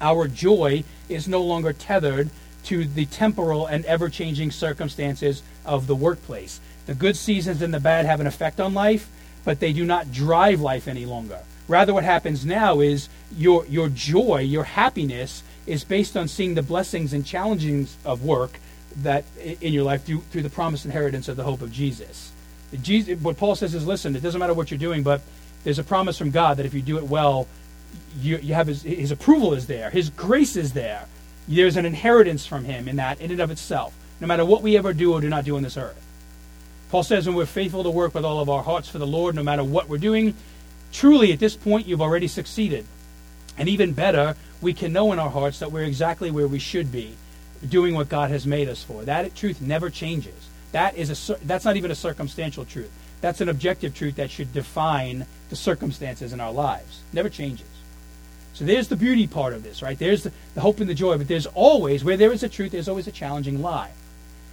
our 0.00 0.28
joy 0.28 0.84
is 1.08 1.26
no 1.26 1.42
longer 1.42 1.72
tethered 1.72 2.30
to 2.66 2.84
the 2.84 3.06
temporal 3.06 3.66
and 3.66 3.84
ever 3.86 4.08
changing 4.08 4.52
circumstances 4.52 5.42
of 5.64 5.88
the 5.88 5.96
workplace. 5.96 6.60
The 6.86 6.94
good 6.94 7.16
seasons 7.16 7.60
and 7.60 7.74
the 7.74 7.80
bad 7.80 8.06
have 8.06 8.20
an 8.20 8.28
effect 8.28 8.60
on 8.60 8.72
life, 8.72 9.08
but 9.44 9.58
they 9.58 9.72
do 9.72 9.84
not 9.84 10.12
drive 10.12 10.60
life 10.60 10.86
any 10.86 11.06
longer. 11.06 11.40
Rather, 11.68 11.92
what 11.92 12.04
happens 12.04 12.46
now 12.46 12.80
is 12.80 13.08
your, 13.36 13.66
your 13.66 13.88
joy, 13.88 14.38
your 14.38 14.64
happiness, 14.64 15.42
is 15.66 15.82
based 15.82 16.16
on 16.16 16.28
seeing 16.28 16.54
the 16.54 16.62
blessings 16.62 17.12
and 17.12 17.26
challenges 17.26 17.96
of 18.04 18.24
work 18.24 18.60
that 19.02 19.24
in 19.60 19.72
your 19.72 19.82
life 19.82 20.04
through, 20.04 20.20
through 20.30 20.42
the 20.42 20.50
promised 20.50 20.84
inheritance 20.84 21.28
of 21.28 21.36
the 21.36 21.42
hope 21.42 21.60
of 21.62 21.72
Jesus. 21.72 22.32
Jesus. 22.82 23.20
What 23.20 23.36
Paul 23.36 23.54
says 23.54 23.74
is, 23.74 23.86
listen, 23.86 24.16
it 24.16 24.22
doesn't 24.22 24.38
matter 24.38 24.54
what 24.54 24.70
you're 24.70 24.78
doing, 24.78 25.02
but 25.02 25.20
there's 25.64 25.78
a 25.78 25.84
promise 25.84 26.16
from 26.16 26.30
God 26.30 26.56
that 26.58 26.66
if 26.66 26.74
you 26.74 26.82
do 26.82 26.98
it 26.98 27.04
well, 27.04 27.48
you, 28.20 28.38
you 28.38 28.54
have 28.54 28.68
his, 28.68 28.82
his 28.82 29.10
approval 29.10 29.54
is 29.54 29.66
there, 29.66 29.90
his 29.90 30.10
grace 30.10 30.56
is 30.56 30.72
there. 30.72 31.06
There's 31.48 31.76
an 31.76 31.86
inheritance 31.86 32.46
from 32.46 32.64
him 32.64 32.88
in 32.88 32.96
that, 32.96 33.20
in 33.20 33.30
and 33.30 33.40
of 33.40 33.50
itself, 33.50 33.94
no 34.20 34.26
matter 34.26 34.44
what 34.44 34.62
we 34.62 34.76
ever 34.76 34.92
do 34.92 35.12
or 35.12 35.20
do 35.20 35.28
not 35.28 35.44
do 35.44 35.56
on 35.56 35.62
this 35.62 35.76
earth. 35.76 36.02
Paul 36.90 37.02
says, 37.02 37.26
when 37.26 37.36
we're 37.36 37.46
faithful 37.46 37.82
to 37.82 37.90
work 37.90 38.14
with 38.14 38.24
all 38.24 38.40
of 38.40 38.48
our 38.48 38.62
hearts 38.62 38.88
for 38.88 38.98
the 38.98 39.06
Lord, 39.06 39.34
no 39.34 39.42
matter 39.42 39.64
what 39.64 39.88
we're 39.88 39.98
doing, 39.98 40.34
truly 40.92 41.32
at 41.32 41.38
this 41.38 41.56
point 41.56 41.86
you've 41.86 42.02
already 42.02 42.28
succeeded. 42.28 42.86
And 43.58 43.68
even 43.68 43.92
better, 43.92 44.36
we 44.60 44.74
can 44.74 44.92
know 44.92 45.12
in 45.12 45.18
our 45.18 45.30
hearts 45.30 45.58
that 45.60 45.72
we're 45.72 45.84
exactly 45.84 46.30
where 46.30 46.48
we 46.48 46.58
should 46.58 46.92
be, 46.92 47.14
doing 47.66 47.94
what 47.94 48.08
God 48.08 48.30
has 48.30 48.46
made 48.46 48.68
us 48.68 48.82
for. 48.82 49.04
That 49.04 49.34
truth 49.34 49.60
never 49.60 49.90
changes. 49.90 50.48
That 50.72 50.96
is 50.96 51.30
a 51.30 51.34
that's 51.44 51.64
not 51.64 51.76
even 51.76 51.90
a 51.90 51.94
circumstantial 51.94 52.64
truth. 52.64 52.90
That's 53.20 53.40
an 53.40 53.48
objective 53.48 53.94
truth 53.94 54.16
that 54.16 54.30
should 54.30 54.52
define 54.52 55.26
the 55.48 55.56
circumstances 55.56 56.32
in 56.32 56.40
our 56.40 56.52
lives. 56.52 57.00
Never 57.12 57.28
changes. 57.28 57.66
So 58.52 58.64
there's 58.64 58.88
the 58.88 58.96
beauty 58.96 59.26
part 59.26 59.52
of 59.52 59.62
this, 59.62 59.82
right? 59.82 59.98
There's 59.98 60.22
the, 60.22 60.32
the, 60.54 60.62
hope 60.62 60.80
and 60.80 60.88
the 60.88 60.94
joy, 60.94 61.18
but 61.18 61.28
there's 61.28 61.46
always, 61.46 62.02
where 62.02 62.16
there 62.16 62.32
is 62.32 62.42
a 62.42 62.48
truth, 62.48 62.72
there's 62.72 62.88
always 62.88 63.06
a 63.06 63.12
challenging 63.12 63.60
lie. 63.60 63.90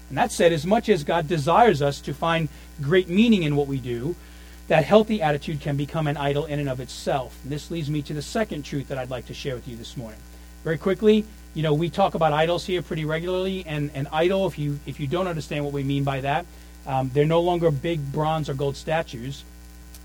And 0.10 0.18
that 0.18 0.32
said, 0.32 0.52
as 0.52 0.66
much 0.66 0.90
as 0.90 1.06
God 1.06 1.28
desires 1.28 1.82
us 1.82 2.02
to 2.02 2.14
find 2.14 2.50
great 2.82 3.08
meaning 3.08 3.44
in 3.44 3.56
what 3.56 3.68
we 3.68 3.80
do, 3.80 4.16
that 4.68 4.86
healthy 4.86 5.22
attitude 5.22 5.62
can 5.62 5.76
become 5.76 6.08
an 6.08 6.18
idol 6.18 6.46
in 6.46 6.60
and 6.60 6.70
of 6.70 6.80
itself. 6.80 7.38
And 7.44 7.52
this 7.52 7.70
leads 7.70 7.90
me 7.90 8.02
to 8.04 8.14
the 8.14 8.22
second 8.22 8.64
truth 8.64 8.88
that 8.88 8.98
I'd 8.98 9.10
like 9.10 9.28
to 9.28 9.34
share 9.34 9.56
with 9.56 9.68
you 9.68 9.76
this 9.76 9.98
morning. 9.98 10.20
Very 10.64 10.78
quickly, 10.78 11.26
you 11.54 11.64
know, 11.64 11.74
we 11.74 11.90
talk 11.90 12.16
about 12.16 12.34
idols 12.34 12.66
here 12.66 12.82
pretty 12.82 13.06
regularly, 13.06 13.66
and 13.66 13.92
an 13.94 14.08
idol, 14.12 14.48
if 14.48 14.58
you 14.58 14.80
if 14.86 15.00
you 15.00 15.08
don't 15.08 15.28
understand 15.28 15.64
what 15.66 15.74
we 15.74 15.84
mean 15.84 16.04
by 16.04 16.22
that, 16.22 16.46
um, 16.88 17.12
they're 17.14 17.26
no 17.26 17.42
longer 17.42 17.70
big 17.72 18.12
bronze 18.12 18.50
or 18.50 18.54
gold 18.54 18.76
statues. 18.76 19.44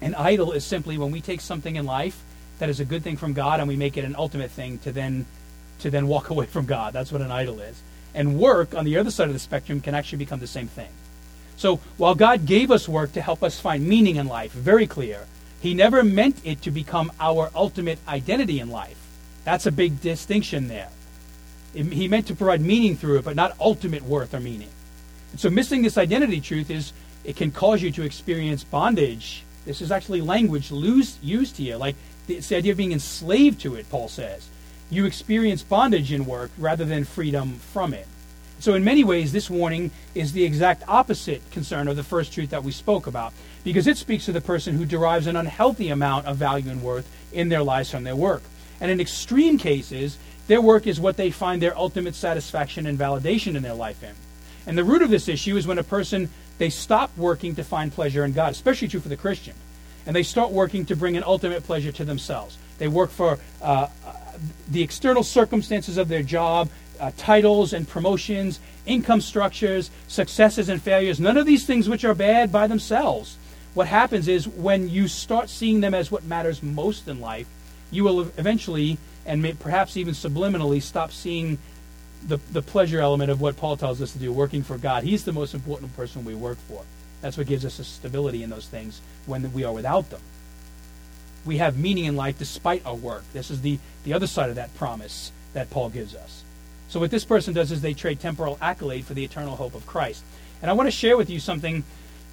An 0.01 0.15
idol 0.15 0.53
is 0.53 0.65
simply 0.65 0.99
when 0.99 1.11
we 1.11 1.21
take 1.21 1.41
something 1.41 1.77
in 1.77 1.87
life 1.87 2.23
that 2.59 2.69
is 2.69 2.81
a 2.81 2.85
good 2.85 3.03
thing 3.03 3.17
from 3.17 3.33
God 3.33 3.61
and 3.61 3.69
we 3.69 3.77
make 3.77 3.97
it 3.97 4.05
an 4.05 4.15
ultimate 4.17 4.51
thing 4.51 4.79
to 4.81 4.93
then 4.93 5.27
to 5.81 5.91
then 5.91 6.09
walk 6.09 6.31
away 6.35 6.47
from 6.47 6.67
God. 6.67 6.93
That's 6.93 7.13
what 7.13 7.23
an 7.23 7.31
idol 7.31 7.61
is. 7.61 7.81
And 8.15 8.39
work 8.39 8.75
on 8.75 8.85
the 8.85 8.99
other 8.99 9.11
side 9.11 9.29
of 9.29 9.33
the 9.33 9.39
spectrum 9.39 9.81
can 9.81 9.95
actually 9.95 10.19
become 10.19 10.41
the 10.41 10.47
same 10.47 10.69
thing. 10.69 10.89
So 11.59 11.81
while 11.97 12.15
God 12.15 12.47
gave 12.47 12.71
us 12.71 12.89
work 12.89 13.13
to 13.15 13.21
help 13.21 13.43
us 13.43 13.59
find 13.59 13.85
meaning 13.85 14.15
in 14.17 14.29
life, 14.29 14.53
very 14.53 14.87
clear, 14.87 15.27
He 15.61 15.75
never 15.75 16.05
meant 16.05 16.41
it 16.45 16.63
to 16.63 16.71
become 16.71 17.11
our 17.19 17.51
ultimate 17.53 17.99
identity 18.07 18.61
in 18.61 18.71
life. 18.71 18.97
That's 19.43 19.67
a 19.67 19.73
big 19.73 20.01
distinction 20.01 20.69
there. 20.69 20.89
He 21.75 22.07
meant 22.07 22.29
to 22.29 22.37
provide 22.37 22.61
meaning 22.61 22.97
through 22.97 23.19
it, 23.19 23.25
but 23.25 23.35
not 23.35 23.57
ultimate 23.61 24.05
worth 24.05 24.35
or 24.35 24.41
meaning. 24.41 24.71
And 25.33 25.41
so 25.41 25.51
missing 25.51 25.83
this 25.83 25.99
identity 25.99 26.41
truth 26.41 26.71
is 26.71 26.93
it 27.25 27.35
can 27.35 27.51
cause 27.51 27.83
you 27.83 27.91
to 27.91 28.03
experience 28.03 28.63
bondage. 28.63 29.43
This 29.65 29.83
is 29.83 29.91
actually 29.91 30.21
language 30.21 30.71
used 30.71 31.57
here, 31.57 31.77
like 31.77 31.97
it's 32.29 32.49
the 32.49 32.57
idea 32.57 32.73
of 32.73 32.79
being 32.79 32.93
enslaved 32.93 33.61
to 33.63 33.75
it, 33.75 33.91
Paul 33.91 34.09
says. 34.09 34.49
You 34.91 35.07
experience 35.07 35.63
bondage 35.63 36.13
in 36.13 36.25
work 36.25 36.53
rather 36.57 36.85
than 36.85 37.05
freedom 37.05 37.55
from 37.59 37.95
it. 37.95 38.07
So, 38.61 38.75
in 38.75 38.83
many 38.83 39.05
ways, 39.05 39.31
this 39.31 39.49
warning 39.49 39.93
is 40.15 40.33
the 40.33 40.45
exact 40.45 40.83
opposite 40.89 41.49
concern 41.53 41.87
of 41.87 41.97
the 41.97 42.03
first 42.03 42.33
truth 42.33 42.51
that 42.51 42.65
we 42.65 42.73
spoke 42.73 43.07
about, 43.07 43.33
because 43.63 43.87
it 43.87 43.97
speaks 43.97 44.25
to 44.25 44.33
the 44.33 44.41
person 44.41 44.77
who 44.77 44.85
derives 44.85 45.27
an 45.29 45.37
unhealthy 45.37 45.91
amount 45.91 46.27
of 46.27 46.37
value 46.37 46.71
and 46.71 46.83
worth 46.83 47.09
in 47.33 47.49
their 47.49 47.63
lives 47.63 47.91
from 47.91 48.05
their 48.05 48.17
work. 48.17 48.43
And 48.81 48.91
in 48.91 49.01
extreme 49.01 49.59
cases, 49.59 50.19
their 50.49 50.61
work 50.61 50.87
is 50.87 50.99
what 50.99 51.17
they 51.17 51.31
find 51.31 51.63
their 51.63 51.77
ultimate 51.77 52.15
satisfaction 52.15 52.87
and 52.87 52.99
validation 52.99 53.55
in 53.55 53.63
their 53.63 53.75
life 53.75 54.03
in. 54.03 54.15
And 54.67 54.77
the 54.77 54.85
root 54.85 55.03
of 55.03 55.11
this 55.11 55.29
issue 55.29 55.57
is 55.57 55.67
when 55.67 55.79
a 55.79 55.85
person 55.85 56.29
they 56.59 56.71
stop 56.71 57.17
working 57.17 57.55
to 57.55 57.65
find 57.65 57.93
pleasure 57.93 58.25
in 58.25 58.33
God, 58.33 58.53
especially 58.53 58.89
true 58.89 59.01
for 59.01 59.09
the 59.09 59.17
Christian, 59.17 59.55
and 60.07 60.17
they 60.17 60.25
start 60.25 60.51
working 60.51 60.85
to 60.87 60.97
bring 60.97 61.17
an 61.17 61.23
ultimate 61.25 61.63
pleasure 61.63 61.93
to 61.93 62.05
themselves. 62.05 62.59
They 62.79 62.89
work 62.89 63.11
for 63.11 63.39
uh, 63.63 63.89
the 64.69 64.83
external 64.83 65.23
circumstances 65.23 65.97
of 65.97 66.09
their 66.09 66.23
job, 66.23 66.69
uh, 67.01 67.11
titles 67.17 67.73
and 67.73 67.89
promotions, 67.89 68.61
income 68.87 69.21
structures, 69.21 69.91
successes 70.07 70.69
and 70.69 70.81
failures. 70.83 71.21
None 71.21 71.37
of 71.37 71.47
these 71.47 71.67
things 71.67 71.89
which 71.89 72.05
are 72.05 72.15
bad 72.15 72.51
by 72.51 72.67
themselves. 72.67 73.37
What 73.75 73.87
happens 73.87 74.29
is 74.29 74.49
when 74.49 74.89
you 74.89 75.09
start 75.09 75.49
seeing 75.49 75.81
them 75.81 75.95
as 75.95 76.11
what 76.11 76.25
matters 76.25 76.63
most 76.63 77.07
in 77.07 77.21
life, 77.21 77.47
you 77.91 78.05
will 78.05 78.21
eventually 78.21 78.99
and 79.29 79.43
may, 79.43 79.53
perhaps 79.53 79.97
even 79.97 80.15
subliminally 80.15 80.83
stop 80.83 81.13
seeing 81.13 81.59
the, 82.27 82.39
the 82.51 82.63
pleasure 82.63 83.01
element 83.01 83.31
of 83.31 83.41
what 83.41 83.57
Paul 83.57 83.77
tells 83.77 84.03
us 84.03 84.13
to 84.13 84.19
do, 84.19 84.33
working 84.33 84.63
for 84.63 84.79
God. 84.79 85.05
He's 85.05 85.25
the 85.25 85.33
most 85.33 85.55
important 85.55 85.95
person 85.95 86.25
we 86.25 86.35
work 86.35 86.59
for. 86.67 86.83
That's 87.21 87.37
what 87.37 87.47
gives 87.47 87.65
us 87.65 87.79
a 87.79 87.85
stability 87.85 88.43
in 88.43 88.51
those 88.51 88.67
things 88.67 89.01
when 89.27 89.53
we 89.53 89.65
are 89.65 89.73
without 89.73 90.11
them. 90.11 90.21
We 91.45 91.59
have 91.59 91.77
meaning 91.77 92.07
in 92.07 92.17
life 92.17 92.39
despite 92.39 92.85
our 92.87 92.95
work. 92.95 93.25
This 93.33 93.51
is 93.51 93.61
the, 93.61 93.79
the 94.05 94.15
other 94.15 94.27
side 94.27 94.51
of 94.51 94.57
that 94.57 94.75
promise 94.77 95.31
that 95.53 95.71
Paul 95.71 95.91
gives 95.91 96.15
us. 96.15 96.43
So 96.89 96.99
what 97.01 97.11
this 97.11 97.25
person 97.25 97.53
does 97.53 97.71
is 97.71 97.83
they 97.83 97.93
trade 97.93 98.19
temporal 98.19 98.59
accolade 98.63 99.05
for 99.05 99.13
the 99.13 99.23
eternal 99.23 99.57
hope 99.57 99.75
of 99.75 99.87
Christ. 99.87 100.25
And 100.63 100.71
I 100.71 100.75
want 100.75 100.87
to 100.87 100.91
share 100.91 101.17
with 101.17 101.29
you 101.29 101.39
something 101.39 101.85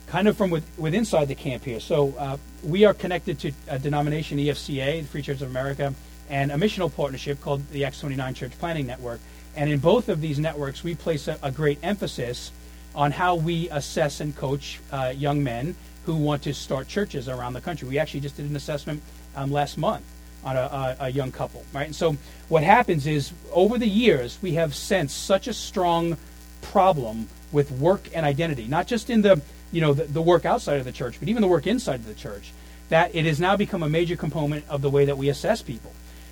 kind 0.07 0.27
of 0.27 0.37
from 0.37 0.49
with, 0.49 0.65
with 0.77 0.93
inside 0.93 1.27
the 1.27 1.35
camp 1.35 1.65
here. 1.65 1.81
So 1.81 2.13
uh, 2.17 2.37
we 2.63 2.85
are 2.85 2.93
connected 2.93 3.37
to 3.39 3.51
a 3.67 3.77
denomination, 3.77 4.37
EFCA, 4.37 5.01
the 5.01 5.07
Free 5.07 5.21
Church 5.21 5.41
of 5.41 5.49
America, 5.49 5.93
and 6.29 6.51
a 6.51 6.55
missional 6.55 6.93
partnership 6.93 7.41
called 7.41 7.67
the 7.69 7.83
Acts 7.83 7.99
29 7.99 8.33
Church 8.33 8.51
Planting 8.57 8.87
Network. 8.87 9.19
And 9.57 9.69
in 9.69 9.79
both 9.79 10.07
of 10.07 10.21
these 10.21 10.39
networks, 10.39 10.83
we 10.83 10.95
place 10.95 11.27
a, 11.27 11.37
a 11.43 11.51
great 11.51 11.79
emphasis 11.83 12.51
on 12.93 13.11
how 13.11 13.35
we 13.35 13.69
assess 13.71 14.21
and 14.21 14.35
coach 14.35 14.79
uh, 14.91 15.13
young 15.15 15.43
men 15.43 15.75
who 16.05 16.15
want 16.15 16.43
to 16.43 16.53
start 16.53 16.87
churches 16.87 17.27
around 17.27 17.53
the 17.53 17.61
country. 17.61 17.89
We 17.89 17.99
actually 17.99 18.21
just 18.21 18.37
did 18.37 18.49
an 18.49 18.55
assessment 18.55 19.01
um, 19.35 19.51
last 19.51 19.77
month 19.77 20.05
on 20.45 20.55
a, 20.55 20.59
a, 20.59 20.95
a, 21.05 21.09
young 21.09 21.31
couple, 21.31 21.65
right? 21.73 21.87
And 21.87 21.95
so 21.95 22.15
what 22.47 22.63
happens 22.63 23.07
is 23.07 23.33
over 23.51 23.77
the 23.77 23.87
years 23.87 24.37
we 24.41 24.53
have 24.53 24.75
sensed 24.75 25.25
such 25.25 25.47
a 25.47 25.53
strong 25.53 26.17
problem 26.61 27.27
with 27.51 27.71
work 27.71 28.07
and 28.13 28.25
identity, 28.25 28.67
not 28.67 28.87
just 28.87 29.09
in 29.09 29.21
the 29.21 29.41
you 29.71 29.81
know 29.81 29.93
the, 29.93 30.03
the 30.05 30.21
work 30.21 30.45
outside 30.45 30.77
of 30.77 30.85
the 30.85 30.91
church, 30.91 31.19
but 31.19 31.27
even 31.27 31.41
the 31.41 31.47
work 31.47 31.67
inside 31.67 31.95
of 31.95 32.05
the 32.05 32.13
church, 32.13 32.53
that 32.89 33.13
it 33.15 33.25
has 33.25 33.39
now 33.39 33.57
become 33.57 33.83
a 33.83 33.89
major 33.89 34.15
component 34.15 34.63
of 34.69 34.81
the 34.81 34.89
way 34.89 35.05
that 35.05 35.17
we 35.17 35.29
assess 35.29 35.61
people. 35.61 35.91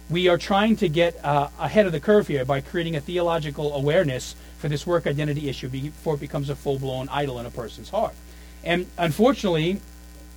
We 0.09 0.27
are 0.27 0.37
trying 0.37 0.75
to 0.77 0.89
get 0.89 1.23
uh, 1.25 1.49
ahead 1.59 1.85
of 1.85 1.91
the 1.91 1.99
curve 1.99 2.27
here 2.27 2.45
by 2.45 2.61
creating 2.61 2.95
a 2.95 3.01
theological 3.01 3.73
awareness 3.73 4.35
for 4.59 4.69
this 4.69 4.85
work 4.85 5.07
identity 5.07 5.49
issue 5.49 5.69
before 5.69 6.15
it 6.15 6.19
becomes 6.19 6.49
a 6.49 6.55
full 6.55 6.77
blown 6.77 7.09
idol 7.09 7.39
in 7.39 7.45
a 7.45 7.51
person's 7.51 7.89
heart. 7.89 8.13
And 8.63 8.85
unfortunately, 8.97 9.81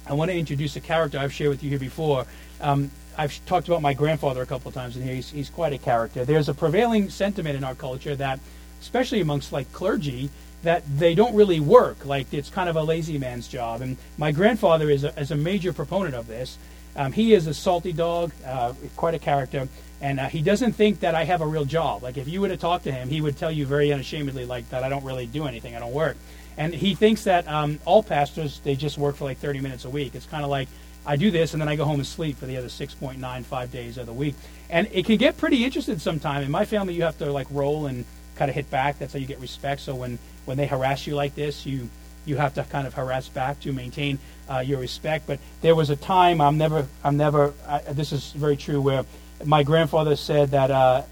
I 0.06 0.14
want 0.14 0.30
to 0.30 0.36
introduce 0.36 0.76
a 0.76 0.80
character 0.80 1.18
I've 1.18 1.32
shared 1.32 1.50
with 1.50 1.62
you 1.62 1.70
here 1.70 1.78
before. 1.78 2.26
Um, 2.60 2.90
I've 3.16 3.44
talked 3.46 3.68
about 3.68 3.82
my 3.82 3.94
grandfather 3.94 4.42
a 4.42 4.46
couple 4.46 4.68
of 4.68 4.74
times 4.74 4.96
in 4.96 5.02
here. 5.02 5.14
He's, 5.14 5.30
he's 5.30 5.50
quite 5.50 5.72
a 5.72 5.78
character. 5.78 6.24
There's 6.24 6.48
a 6.48 6.54
prevailing 6.54 7.10
sentiment 7.10 7.56
in 7.56 7.64
our 7.64 7.74
culture 7.74 8.14
that, 8.16 8.40
especially 8.80 9.20
amongst 9.20 9.52
like 9.52 9.72
clergy, 9.72 10.30
that 10.62 10.82
they 10.98 11.14
don't 11.14 11.34
really 11.34 11.60
work. 11.60 12.04
Like 12.04 12.32
it's 12.32 12.50
kind 12.50 12.68
of 12.68 12.76
a 12.76 12.82
lazy 12.82 13.18
man's 13.18 13.48
job. 13.48 13.80
And 13.80 13.96
my 14.18 14.32
grandfather 14.32 14.90
is 14.90 15.04
a, 15.04 15.18
is 15.18 15.30
a 15.30 15.36
major 15.36 15.72
proponent 15.72 16.14
of 16.14 16.26
this. 16.26 16.58
Um, 16.94 17.12
he 17.12 17.34
is 17.34 17.46
a 17.46 17.54
salty 17.54 17.92
dog, 17.92 18.32
uh, 18.46 18.72
quite 18.96 19.14
a 19.14 19.18
character, 19.18 19.68
and 20.00 20.18
uh, 20.18 20.28
he 20.28 20.40
doesn't 20.40 20.72
think 20.72 21.00
that 21.00 21.14
I 21.14 21.24
have 21.24 21.42
a 21.42 21.46
real 21.46 21.66
job. 21.66 22.02
Like 22.02 22.16
if 22.16 22.26
you 22.26 22.40
were 22.40 22.48
to 22.48 22.56
talk 22.56 22.82
to 22.84 22.92
him, 22.92 23.08
he 23.08 23.20
would 23.20 23.36
tell 23.36 23.50
you 23.50 23.66
very 23.66 23.92
unashamedly 23.92 24.46
like 24.46 24.68
that 24.70 24.82
I 24.82 24.88
don't 24.88 25.04
really 25.04 25.26
do 25.26 25.46
anything. 25.46 25.76
I 25.76 25.78
don't 25.78 25.92
work. 25.92 26.16
And 26.56 26.74
he 26.74 26.94
thinks 26.94 27.24
that 27.24 27.46
um, 27.48 27.78
all 27.84 28.02
pastors 28.02 28.60
they 28.64 28.76
just 28.76 28.96
work 28.96 29.16
for 29.16 29.24
like 29.24 29.38
30 29.38 29.60
minutes 29.60 29.84
a 29.84 29.90
week. 29.90 30.14
It's 30.14 30.26
kind 30.26 30.42
of 30.42 30.50
like 30.50 30.68
I 31.06 31.16
do 31.16 31.30
this 31.30 31.52
and 31.52 31.60
then 31.60 31.68
I 31.68 31.76
go 31.76 31.84
home 31.84 32.00
and 32.00 32.06
sleep 32.06 32.36
for 32.36 32.46
the 32.46 32.56
other 32.56 32.66
6.95 32.66 33.70
days 33.70 33.96
of 33.96 34.06
the 34.06 34.12
week. 34.12 34.34
And 34.68 34.88
it 34.92 35.06
can 35.06 35.16
get 35.16 35.38
pretty 35.38 35.64
interesting 35.64 35.98
sometime. 35.98 36.42
In 36.42 36.50
my 36.50 36.64
family, 36.64 36.94
you 36.94 37.04
have 37.04 37.18
to 37.18 37.32
like 37.32 37.46
roll 37.50 37.86
and 37.86 38.04
kind 38.34 38.48
of 38.48 38.54
hit 38.54 38.68
back. 38.70 38.98
That's 38.98 39.12
how 39.12 39.18
you 39.18 39.26
get 39.26 39.40
respect. 39.40 39.80
So 39.80 39.94
when 39.94 40.18
when 40.44 40.56
they 40.56 40.66
harass 40.66 41.06
you 41.06 41.14
like 41.14 41.34
this, 41.34 41.64
you 41.64 41.88
you 42.24 42.36
have 42.36 42.54
to 42.54 42.64
kind 42.64 42.86
of 42.86 42.94
harass 42.94 43.28
back 43.28 43.60
to 43.60 43.72
maintain 43.72 44.18
uh, 44.50 44.58
your 44.58 44.80
respect. 44.80 45.26
But 45.26 45.38
there 45.60 45.74
was 45.74 45.90
a 45.90 45.96
time 45.96 46.40
I'm 46.40 46.58
never 46.58 46.86
I'm 47.04 47.16
never 47.16 47.54
I, 47.66 47.78
this 47.78 48.12
is 48.12 48.32
very 48.32 48.56
true 48.56 48.80
where 48.80 49.04
my 49.44 49.62
grandfather 49.62 50.16
said 50.16 50.50
that 50.50 50.70
uh, 50.70 51.02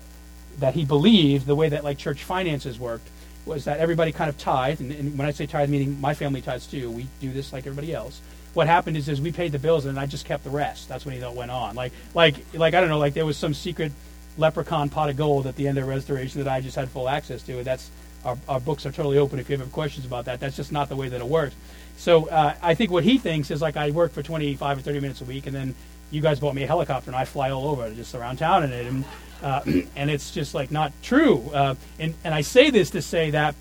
that 0.58 0.74
he 0.74 0.84
believed 0.84 1.46
the 1.46 1.54
way 1.54 1.68
that 1.68 1.84
like 1.84 1.98
church 1.98 2.24
finances 2.24 2.78
worked 2.78 3.08
was 3.46 3.66
that 3.66 3.78
everybody 3.78 4.10
kind 4.10 4.30
of 4.30 4.38
tithed, 4.38 4.80
and, 4.80 4.90
and 4.90 5.18
when 5.18 5.28
I 5.28 5.30
say 5.30 5.46
tithe, 5.46 5.68
meaning 5.68 6.00
my 6.00 6.14
family 6.14 6.40
tithes 6.40 6.66
too. 6.66 6.90
We 6.90 7.06
do 7.20 7.30
this 7.30 7.52
like 7.52 7.66
everybody 7.66 7.92
else. 7.92 8.20
What 8.54 8.66
happened 8.66 8.96
is, 8.96 9.08
is 9.08 9.20
we 9.20 9.32
paid 9.32 9.52
the 9.52 9.58
bills, 9.58 9.84
and 9.84 9.98
I 9.98 10.06
just 10.06 10.24
kept 10.24 10.44
the 10.44 10.50
rest. 10.50 10.88
That's 10.88 11.04
when 11.04 11.14
he 11.14 11.24
went 11.36 11.50
on. 11.50 11.74
Like, 11.74 11.92
like, 12.14 12.36
like 12.54 12.74
I 12.74 12.80
don't 12.80 12.88
know, 12.88 12.98
like 12.98 13.14
there 13.14 13.26
was 13.26 13.36
some 13.36 13.52
secret 13.52 13.92
leprechaun 14.38 14.88
pot 14.88 15.10
of 15.10 15.16
gold 15.16 15.46
at 15.46 15.56
the 15.56 15.68
end 15.68 15.78
of 15.78 15.84
the 15.84 15.90
restoration 15.90 16.42
that 16.42 16.52
I 16.52 16.60
just 16.60 16.76
had 16.76 16.88
full 16.88 17.08
access 17.08 17.42
to. 17.42 17.58
And 17.58 17.64
that's 17.64 17.90
our, 18.24 18.38
our 18.48 18.60
books 18.60 18.86
are 18.86 18.92
totally 18.92 19.18
open 19.18 19.38
if 19.38 19.50
you 19.50 19.56
have 19.56 19.72
questions 19.72 20.06
about 20.06 20.24
that. 20.26 20.40
That's 20.40 20.56
just 20.56 20.72
not 20.72 20.88
the 20.88 20.96
way 20.96 21.08
that 21.08 21.20
it 21.20 21.26
works. 21.26 21.54
So 21.96 22.28
uh, 22.28 22.54
I 22.62 22.74
think 22.74 22.90
what 22.90 23.04
he 23.04 23.18
thinks 23.18 23.50
is 23.50 23.62
like 23.62 23.76
I 23.76 23.90
work 23.90 24.12
for 24.12 24.22
25 24.22 24.78
or 24.78 24.80
30 24.80 25.00
minutes 25.00 25.20
a 25.20 25.24
week, 25.24 25.46
and 25.46 25.54
then 25.54 25.74
you 26.10 26.20
guys 26.20 26.40
bought 26.40 26.54
me 26.54 26.62
a 26.62 26.66
helicopter, 26.66 27.10
and 27.10 27.16
I 27.16 27.24
fly 27.24 27.50
all 27.50 27.68
over 27.68 27.92
just 27.92 28.14
around 28.14 28.38
town 28.38 28.64
in 28.64 28.72
it, 28.72 28.86
and 28.86 29.04
uh, 29.42 29.60
and 29.96 30.10
it's 30.10 30.30
just 30.30 30.54
like 30.54 30.70
not 30.70 30.92
true. 31.02 31.48
Uh, 31.52 31.74
and 31.98 32.14
and 32.24 32.34
I 32.34 32.40
say 32.40 32.70
this 32.70 32.90
to 32.90 33.02
say 33.02 33.30
that 33.30 33.54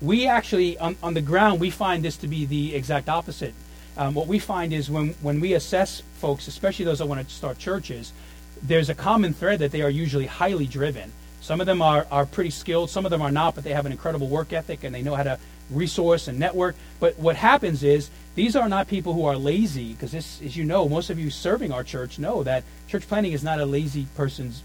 we 0.00 0.26
actually 0.26 0.78
on, 0.78 0.96
on 1.02 1.14
the 1.14 1.20
ground 1.20 1.60
we 1.60 1.70
find 1.70 2.04
this 2.04 2.16
to 2.18 2.28
be 2.28 2.46
the 2.46 2.74
exact 2.74 3.08
opposite. 3.08 3.54
Um, 3.96 4.14
what 4.14 4.26
we 4.26 4.38
find 4.38 4.72
is 4.72 4.90
when 4.90 5.14
when 5.22 5.40
we 5.40 5.54
assess 5.54 6.02
folks, 6.14 6.48
especially 6.48 6.84
those 6.84 6.98
that 6.98 7.06
want 7.06 7.26
to 7.26 7.34
start 7.34 7.58
churches, 7.58 8.12
there's 8.62 8.88
a 8.88 8.94
common 8.94 9.34
thread 9.34 9.60
that 9.60 9.70
they 9.70 9.82
are 9.82 9.90
usually 9.90 10.26
highly 10.26 10.66
driven 10.66 11.12
some 11.44 11.60
of 11.60 11.66
them 11.66 11.82
are, 11.82 12.06
are 12.10 12.24
pretty 12.24 12.48
skilled, 12.48 12.88
some 12.88 13.04
of 13.04 13.10
them 13.10 13.20
are 13.20 13.30
not, 13.30 13.54
but 13.54 13.64
they 13.64 13.74
have 13.74 13.84
an 13.84 13.92
incredible 13.92 14.28
work 14.28 14.54
ethic 14.54 14.82
and 14.82 14.94
they 14.94 15.02
know 15.02 15.14
how 15.14 15.24
to 15.24 15.38
resource 15.68 16.26
and 16.26 16.38
network. 16.38 16.74
But 17.00 17.18
what 17.18 17.36
happens 17.36 17.82
is 17.82 18.08
these 18.34 18.56
are 18.56 18.66
not 18.66 18.88
people 18.88 19.12
who 19.12 19.26
are 19.26 19.36
lazy, 19.36 19.92
because 19.92 20.10
this, 20.10 20.40
as 20.40 20.56
you 20.56 20.64
know, 20.64 20.88
most 20.88 21.10
of 21.10 21.18
you 21.18 21.28
serving 21.28 21.70
our 21.70 21.84
church 21.84 22.18
know 22.18 22.44
that 22.44 22.64
church 22.88 23.06
planting 23.06 23.32
is 23.32 23.44
not 23.44 23.60
a 23.60 23.66
lazy 23.66 24.06
person's 24.16 24.62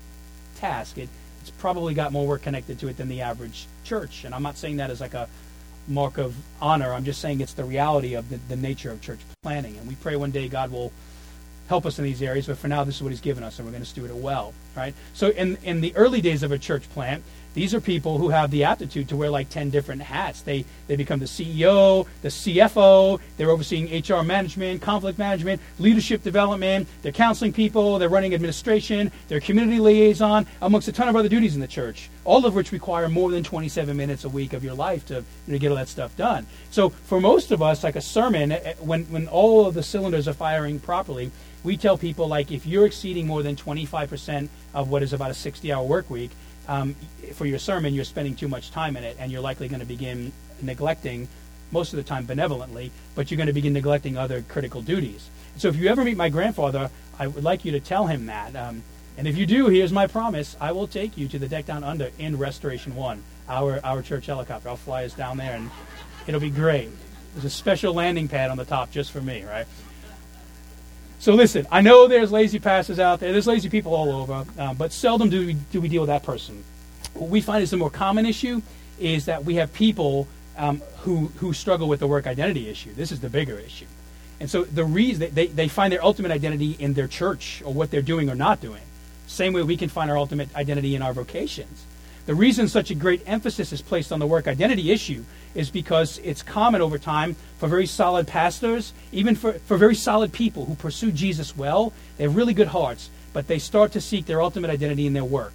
task. 0.55 0.97
It, 0.97 1.09
it's 1.41 1.49
probably 1.49 1.93
got 1.93 2.13
more 2.13 2.25
work 2.25 2.43
connected 2.43 2.79
to 2.79 2.87
it 2.87 2.95
than 2.95 3.09
the 3.09 3.23
average 3.23 3.67
church. 3.83 4.23
And 4.23 4.33
I'm 4.33 4.43
not 4.43 4.55
saying 4.55 4.77
that 4.77 4.89
as 4.89 5.01
like 5.01 5.15
a 5.15 5.27
mark 5.87 6.17
of 6.17 6.35
honor. 6.61 6.93
I'm 6.93 7.05
just 7.05 7.21
saying 7.21 7.41
it's 7.41 7.53
the 7.53 7.63
reality 7.63 8.13
of 8.13 8.29
the, 8.29 8.37
the 8.47 8.55
nature 8.55 8.91
of 8.91 9.01
church 9.01 9.19
planting. 9.41 9.77
And 9.77 9.87
we 9.87 9.95
pray 9.95 10.15
one 10.15 10.31
day 10.31 10.47
God 10.47 10.71
will 10.71 10.91
help 11.67 11.85
us 11.85 11.99
in 11.99 12.03
these 12.03 12.21
areas, 12.21 12.47
but 12.47 12.57
for 12.57 12.67
now, 12.67 12.83
this 12.83 12.95
is 12.95 13.03
what 13.03 13.09
He's 13.09 13.21
given 13.21 13.43
us, 13.43 13.59
and 13.59 13.67
we're 13.67 13.71
going 13.71 13.83
to 13.83 13.89
steward 13.89 14.09
it 14.09 14.17
well, 14.17 14.53
right? 14.75 14.93
So, 15.13 15.29
in 15.29 15.57
in 15.63 15.81
the 15.81 15.95
early 15.95 16.19
days 16.19 16.43
of 16.43 16.51
a 16.51 16.57
church 16.57 16.89
plant, 16.89 17.23
these 17.53 17.73
are 17.73 17.81
people 17.81 18.17
who 18.17 18.29
have 18.29 18.51
the 18.51 18.63
aptitude 18.63 19.09
to 19.09 19.15
wear 19.15 19.29
like 19.29 19.49
10 19.49 19.69
different 19.69 20.01
hats. 20.01 20.41
They, 20.41 20.65
they 20.87 20.95
become 20.95 21.19
the 21.19 21.25
CEO, 21.25 22.07
the 22.21 22.29
CFO, 22.29 23.19
they're 23.37 23.49
overseeing 23.49 23.87
HR 23.87 24.23
management, 24.23 24.81
conflict 24.81 25.17
management, 25.17 25.61
leadership 25.79 26.23
development, 26.23 26.87
they're 27.01 27.11
counseling 27.11 27.53
people, 27.53 27.97
they're 27.97 28.09
running 28.09 28.33
administration, 28.33 29.11
they're 29.27 29.39
community 29.39 29.79
liaison, 29.79 30.45
amongst 30.61 30.87
a 30.87 30.91
ton 30.91 31.09
of 31.09 31.15
other 31.15 31.29
duties 31.29 31.55
in 31.55 31.61
the 31.61 31.67
church, 31.67 32.09
all 32.23 32.45
of 32.45 32.53
which 32.53 32.71
require 32.71 33.09
more 33.09 33.31
than 33.31 33.43
27 33.43 33.95
minutes 33.97 34.23
a 34.23 34.29
week 34.29 34.53
of 34.53 34.63
your 34.63 34.75
life 34.75 35.05
to 35.07 35.23
know, 35.47 35.57
get 35.57 35.69
all 35.69 35.77
that 35.77 35.87
stuff 35.87 36.15
done. 36.15 36.45
So 36.69 36.89
for 36.89 37.19
most 37.19 37.51
of 37.51 37.61
us, 37.61 37.83
like 37.83 37.95
a 37.95 38.01
sermon, 38.01 38.51
eh, 38.51 38.73
when, 38.79 39.05
when 39.05 39.27
all 39.27 39.65
of 39.65 39.73
the 39.73 39.83
cylinders 39.83 40.27
are 40.27 40.33
firing 40.33 40.79
properly, 40.79 41.31
we 41.63 41.75
tell 41.75 41.97
people 41.97 42.27
like 42.27 42.51
if 42.51 42.65
you're 42.65 42.85
exceeding 42.85 43.27
more 43.27 43.43
than 43.43 43.55
25% 43.55 44.47
of 44.73 44.89
what 44.89 45.03
is 45.03 45.13
about 45.13 45.31
a 45.31 45.33
60 45.33 45.73
hour 45.73 45.85
work 45.85 46.09
week 46.09 46.31
um, 46.69 46.95
for 47.33 47.45
your 47.45 47.59
sermon 47.59 47.93
you're 47.93 48.05
spending 48.05 48.35
too 48.35 48.47
much 48.47 48.71
time 48.71 48.95
in 48.95 49.03
it 49.03 49.17
and 49.19 49.31
you're 49.31 49.41
likely 49.41 49.67
going 49.67 49.81
to 49.81 49.85
begin 49.85 50.31
neglecting 50.61 51.27
most 51.71 51.91
of 51.91 51.97
the 51.97 52.03
time 52.03 52.25
benevolently 52.25 52.91
but 53.15 53.29
you're 53.29 53.37
going 53.37 53.47
to 53.47 53.53
begin 53.53 53.73
neglecting 53.73 54.17
other 54.17 54.41
critical 54.43 54.81
duties. 54.81 55.29
So 55.57 55.67
if 55.67 55.75
you 55.75 55.89
ever 55.89 56.05
meet 56.05 56.15
my 56.15 56.29
grandfather 56.29 56.89
i 57.17 57.27
would 57.27 57.43
like 57.43 57.65
you 57.65 57.71
to 57.73 57.79
tell 57.79 58.07
him 58.07 58.27
that 58.27 58.55
um, 58.55 58.83
and 59.17 59.27
if 59.27 59.35
you 59.35 59.45
do 59.45 59.67
here's 59.67 59.91
my 59.91 60.07
promise 60.07 60.55
i 60.61 60.71
will 60.71 60.87
take 60.87 61.17
you 61.17 61.27
to 61.27 61.39
the 61.39 61.47
deck 61.47 61.65
down 61.65 61.83
under 61.83 62.11
in 62.19 62.37
restoration 62.37 62.95
one 62.95 63.23
our, 63.49 63.79
our 63.83 64.01
church 64.01 64.27
helicopter. 64.27 64.69
I'll 64.69 64.77
fly 64.77 65.05
us 65.05 65.13
down 65.13 65.37
there 65.37 65.55
and 65.55 65.71
it'll 66.27 66.39
be 66.39 66.51
great. 66.51 66.89
There's 67.33 67.45
a 67.45 67.49
special 67.49 67.93
landing 67.93 68.27
pad 68.27 68.51
on 68.51 68.57
the 68.57 68.65
top 68.65 68.91
just 68.91 69.11
for 69.11 69.21
me 69.21 69.43
right 69.43 69.65
so 71.19 71.33
listen, 71.33 71.67
I 71.69 71.81
know 71.81 72.07
there's 72.07 72.31
lazy 72.31 72.59
pastors 72.59 72.97
out 72.97 73.19
there. 73.19 73.33
There's 73.33 73.45
lazy 73.45 73.69
people 73.69 73.93
all 73.93 74.09
over, 74.09 74.45
uh, 74.57 74.73
but 74.73 74.93
seldom 74.93 75.29
do 75.29 75.47
we 75.47 75.53
do 75.53 75.81
we 75.81 75.89
deal 75.89 76.01
with 76.01 76.07
that 76.07 76.23
person. 76.23 76.63
What 77.13 77.29
we 77.29 77.41
find 77.41 77.61
is 77.61 77.71
the 77.71 77.77
more 77.77 77.89
common 77.89 78.25
issue 78.25 78.61
is 78.99 79.25
that 79.25 79.43
we 79.43 79.55
have 79.55 79.73
people 79.73 80.27
um, 80.57 80.81
who 80.99 81.27
who 81.37 81.51
struggle 81.51 81.89
with 81.89 81.99
the 81.99 82.07
work 82.07 82.25
identity 82.25 82.69
issue. 82.69 82.93
This 82.93 83.11
is 83.11 83.19
the 83.19 83.29
bigger 83.29 83.59
issue, 83.59 83.85
and 84.39 84.49
so 84.49 84.63
the 84.63 84.85
reason 84.85 85.33
they, 85.33 85.47
they 85.47 85.67
find 85.67 85.91
their 85.91 86.03
ultimate 86.03 86.31
identity 86.31 86.77
in 86.79 86.93
their 86.93 87.07
church 87.07 87.61
or 87.65 87.73
what 87.73 87.91
they're 87.91 88.01
doing 88.01 88.29
or 88.29 88.35
not 88.35 88.61
doing. 88.61 88.81
Same 89.27 89.51
way 89.51 89.61
we 89.61 89.77
can 89.77 89.89
find 89.89 90.09
our 90.09 90.17
ultimate 90.17 90.55
identity 90.55 90.95
in 90.95 91.01
our 91.01 91.13
vocations. 91.13 91.83
The 92.27 92.35
reason 92.35 92.67
such 92.67 92.91
a 92.91 92.95
great 92.95 93.23
emphasis 93.25 93.73
is 93.73 93.81
placed 93.81 94.11
on 94.11 94.19
the 94.19 94.27
work 94.27 94.47
identity 94.47 94.91
issue 94.91 95.25
is 95.55 95.69
because 95.69 96.19
it's 96.19 96.41
common 96.41 96.81
over 96.81 96.97
time 96.97 97.35
for 97.57 97.67
very 97.67 97.85
solid 97.85 98.27
pastors, 98.27 98.93
even 99.11 99.35
for, 99.35 99.53
for 99.53 99.77
very 99.77 99.95
solid 99.95 100.31
people 100.31 100.65
who 100.65 100.75
pursue 100.75 101.11
Jesus 101.11 101.57
well. 101.57 101.93
They 102.17 102.23
have 102.23 102.35
really 102.35 102.53
good 102.53 102.67
hearts, 102.67 103.09
but 103.33 103.47
they 103.47 103.59
start 103.59 103.91
to 103.93 104.01
seek 104.01 104.25
their 104.25 104.41
ultimate 104.41 104.69
identity 104.69 105.07
in 105.07 105.13
their 105.13 105.25
work. 105.25 105.53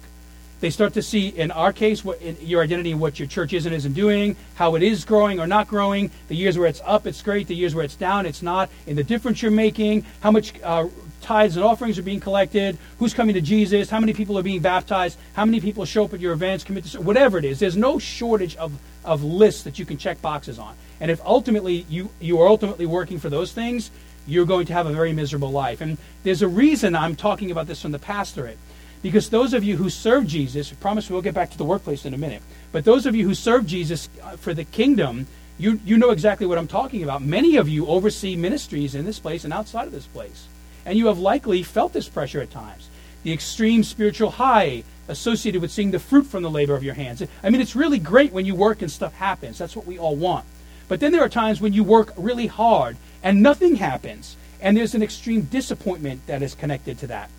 They 0.61 0.69
start 0.69 0.93
to 0.93 1.01
see, 1.01 1.27
in 1.27 1.51
our 1.51 1.73
case, 1.73 2.03
what 2.03 2.21
your 2.41 2.63
identity 2.63 2.91
in 2.91 2.99
what 2.99 3.19
your 3.19 3.27
church 3.27 3.53
is 3.53 3.65
and 3.65 3.75
isn't 3.75 3.93
doing, 3.93 4.35
how 4.55 4.75
it 4.75 4.83
is 4.83 5.03
growing 5.03 5.39
or 5.39 5.47
not 5.47 5.67
growing. 5.67 6.09
The 6.29 6.35
years 6.35 6.57
where 6.57 6.67
it's 6.67 6.81
up, 6.85 7.05
it's 7.05 7.21
great. 7.21 7.47
The 7.47 7.55
years 7.55 7.75
where 7.75 7.83
it's 7.83 7.95
down, 7.95 8.25
it's 8.25 8.41
not. 8.41 8.69
In 8.87 8.95
the 8.95 9.03
difference 9.03 9.41
you're 9.41 9.51
making, 9.51 10.05
how 10.21 10.31
much 10.31 10.53
uh, 10.63 10.87
tithes 11.25 11.55
and 11.57 11.65
offerings 11.65 11.97
are 11.97 12.03
being 12.03 12.19
collected, 12.19 12.77
who's 12.99 13.13
coming 13.13 13.33
to 13.33 13.41
Jesus, 13.41 13.89
how 13.89 13.99
many 13.99 14.13
people 14.13 14.37
are 14.37 14.43
being 14.43 14.61
baptized, 14.61 15.17
how 15.33 15.43
many 15.43 15.59
people 15.59 15.83
show 15.83 16.05
up 16.05 16.13
at 16.13 16.19
your 16.19 16.33
events, 16.33 16.63
commit 16.63 16.85
to 16.85 17.01
whatever 17.01 17.37
it 17.39 17.45
is. 17.45 17.59
There's 17.59 17.75
no 17.75 17.97
shortage 17.97 18.55
of, 18.57 18.71
of 19.03 19.23
lists 19.23 19.63
that 19.63 19.79
you 19.79 19.85
can 19.85 19.97
check 19.97 20.21
boxes 20.21 20.59
on. 20.59 20.75
And 20.99 21.09
if 21.09 21.19
ultimately 21.25 21.85
you, 21.89 22.09
you 22.19 22.39
are 22.41 22.47
ultimately 22.47 22.85
working 22.85 23.19
for 23.19 23.29
those 23.29 23.51
things, 23.51 23.89
you're 24.27 24.45
going 24.45 24.67
to 24.67 24.73
have 24.73 24.85
a 24.85 24.93
very 24.93 25.13
miserable 25.13 25.51
life. 25.51 25.81
And 25.81 25.97
there's 26.23 26.41
a 26.41 26.47
reason 26.47 26.95
I'm 26.95 27.15
talking 27.15 27.51
about 27.51 27.67
this 27.67 27.81
from 27.81 27.91
the 27.91 27.99
pastorate. 27.99 28.57
Because 29.01 29.29
those 29.29 29.53
of 29.53 29.63
you 29.63 29.77
who 29.77 29.89
serve 29.89 30.25
Jesus, 30.25 30.71
I 30.71 30.75
promise 30.75 31.09
we'll 31.09 31.21
get 31.21 31.35
back 31.35 31.51
to 31.51 31.57
the 31.57 31.65
workplace 31.65 32.05
in 32.05 32.13
a 32.13 32.17
minute, 32.17 32.41
but 32.71 32.85
those 32.85 33.05
of 33.05 33.15
you 33.15 33.25
who 33.27 33.35
serve 33.35 33.67
Jesus 33.67 34.09
uh, 34.23 34.35
for 34.35 34.53
the 34.53 34.63
kingdom, 34.63 35.27
you, 35.57 35.79
you 35.85 35.97
know 35.97 36.09
exactly 36.09 36.47
what 36.47 36.57
I'm 36.57 36.67
talking 36.67 37.03
about. 37.03 37.21
Many 37.21 37.57
of 37.57 37.69
you 37.69 37.87
oversee 37.87 38.35
ministries 38.35 38.95
in 38.95 39.05
this 39.05 39.19
place 39.19 39.43
and 39.43 39.53
outside 39.53 39.85
of 39.85 39.91
this 39.91 40.07
place. 40.07 40.47
And 40.85 40.97
you 40.97 41.07
have 41.07 41.19
likely 41.19 41.63
felt 41.63 41.93
this 41.93 42.07
pressure 42.07 42.41
at 42.41 42.51
times. 42.51 42.89
The 43.23 43.33
extreme 43.33 43.83
spiritual 43.83 44.31
high 44.31 44.83
associated 45.07 45.61
with 45.61 45.71
seeing 45.71 45.91
the 45.91 45.99
fruit 45.99 46.25
from 46.25 46.43
the 46.43 46.49
labor 46.49 46.75
of 46.75 46.83
your 46.83 46.93
hands. 46.93 47.23
I 47.43 47.49
mean, 47.49 47.61
it's 47.61 47.75
really 47.75 47.99
great 47.99 48.31
when 48.31 48.45
you 48.45 48.55
work 48.55 48.81
and 48.81 48.91
stuff 48.91 49.13
happens. 49.15 49.57
That's 49.57 49.75
what 49.75 49.85
we 49.85 49.97
all 49.97 50.15
want. 50.15 50.45
But 50.87 50.99
then 50.99 51.11
there 51.11 51.23
are 51.23 51.29
times 51.29 51.61
when 51.61 51.73
you 51.73 51.83
work 51.83 52.13
really 52.17 52.47
hard 52.47 52.97
and 53.23 53.41
nothing 53.41 53.75
happens. 53.75 54.35
And 54.61 54.77
there's 54.77 54.95
an 54.95 55.03
extreme 55.03 55.41
disappointment 55.41 56.25
that 56.27 56.41
is 56.41 56.55
connected 56.55 56.99
to 56.99 57.07
that. 57.07 57.29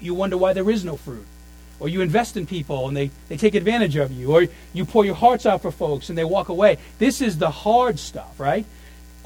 You 0.00 0.14
wonder 0.14 0.36
why 0.36 0.52
there 0.52 0.70
is 0.70 0.84
no 0.84 0.96
fruit. 0.96 1.26
Or 1.80 1.88
you 1.88 2.00
invest 2.00 2.36
in 2.36 2.46
people 2.46 2.88
and 2.88 2.96
they, 2.96 3.10
they 3.28 3.36
take 3.36 3.54
advantage 3.54 3.96
of 3.96 4.12
you. 4.12 4.32
Or 4.32 4.46
you 4.72 4.84
pour 4.84 5.04
your 5.04 5.14
hearts 5.14 5.46
out 5.46 5.62
for 5.62 5.70
folks 5.70 6.08
and 6.08 6.18
they 6.18 6.24
walk 6.24 6.48
away. 6.48 6.78
This 6.98 7.20
is 7.20 7.38
the 7.38 7.50
hard 7.50 7.98
stuff, 7.98 8.38
right? 8.40 8.64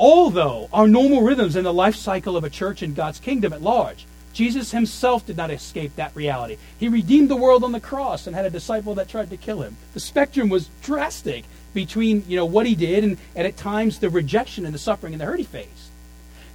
Although 0.02 0.68
our 0.72 0.88
normal 0.88 1.22
rhythms 1.22 1.54
in 1.54 1.62
the 1.62 1.72
life 1.72 1.94
cycle 1.94 2.36
of 2.36 2.42
a 2.42 2.50
church 2.50 2.82
in 2.82 2.92
God's 2.92 3.20
kingdom 3.20 3.52
at 3.52 3.62
large. 3.62 4.04
Jesus 4.32 4.72
himself 4.72 5.24
did 5.24 5.36
not 5.36 5.52
escape 5.52 5.94
that 5.94 6.16
reality. 6.16 6.56
He 6.76 6.88
redeemed 6.88 7.28
the 7.28 7.36
world 7.36 7.62
on 7.62 7.70
the 7.70 7.78
cross 7.78 8.26
and 8.26 8.34
had 8.34 8.44
a 8.44 8.50
disciple 8.50 8.96
that 8.96 9.08
tried 9.08 9.30
to 9.30 9.36
kill 9.36 9.62
him. 9.62 9.76
The 9.94 10.00
spectrum 10.00 10.48
was 10.48 10.70
drastic 10.82 11.44
between 11.72 12.24
you 12.26 12.34
know 12.34 12.46
what 12.46 12.66
he 12.66 12.74
did 12.74 13.04
and, 13.04 13.16
and 13.36 13.46
at 13.46 13.56
times 13.56 14.00
the 14.00 14.10
rejection 14.10 14.66
and 14.66 14.74
the 14.74 14.78
suffering 14.78 15.14
and 15.14 15.20
the 15.20 15.24
hurt 15.24 15.38
he 15.38 15.44
faced. 15.44 15.92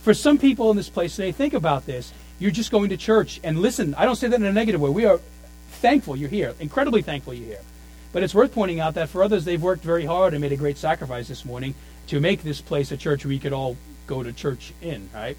For 0.01 0.13
some 0.13 0.37
people 0.37 0.69
in 0.69 0.75
this 0.75 0.89
place, 0.89 1.15
they 1.15 1.31
think 1.31 1.53
about 1.53 1.85
this. 1.85 2.11
You're 2.39 2.51
just 2.51 2.69
going 2.69 2.89
to 2.89 2.97
church 2.97 3.39
and 3.45 3.61
listen. 3.61 3.95
I 3.95 4.03
don't 4.03 4.17
say 4.17 4.27
that 4.27 4.41
in 4.41 4.45
a 4.45 4.51
negative 4.51 4.81
way. 4.81 4.89
We 4.89 5.05
are 5.05 5.21
thankful 5.69 6.17
you're 6.17 6.29
here, 6.29 6.53
incredibly 6.59 7.01
thankful 7.01 7.33
you're 7.33 7.47
here. 7.47 7.61
But 8.11 8.23
it's 8.23 8.35
worth 8.35 8.53
pointing 8.53 8.81
out 8.81 8.95
that 8.95 9.07
for 9.07 9.23
others, 9.23 9.45
they've 9.45 9.61
worked 9.61 9.83
very 9.83 10.03
hard 10.03 10.33
and 10.33 10.41
made 10.41 10.51
a 10.51 10.57
great 10.57 10.77
sacrifice 10.77 11.29
this 11.29 11.45
morning 11.45 11.75
to 12.07 12.19
make 12.19 12.43
this 12.43 12.61
place 12.61 12.91
a 12.91 12.97
church 12.97 13.25
we 13.25 13.39
could 13.39 13.53
all 13.53 13.77
go 14.07 14.23
to 14.23 14.31
church 14.33 14.73
in, 14.81 15.09
right? 15.13 15.37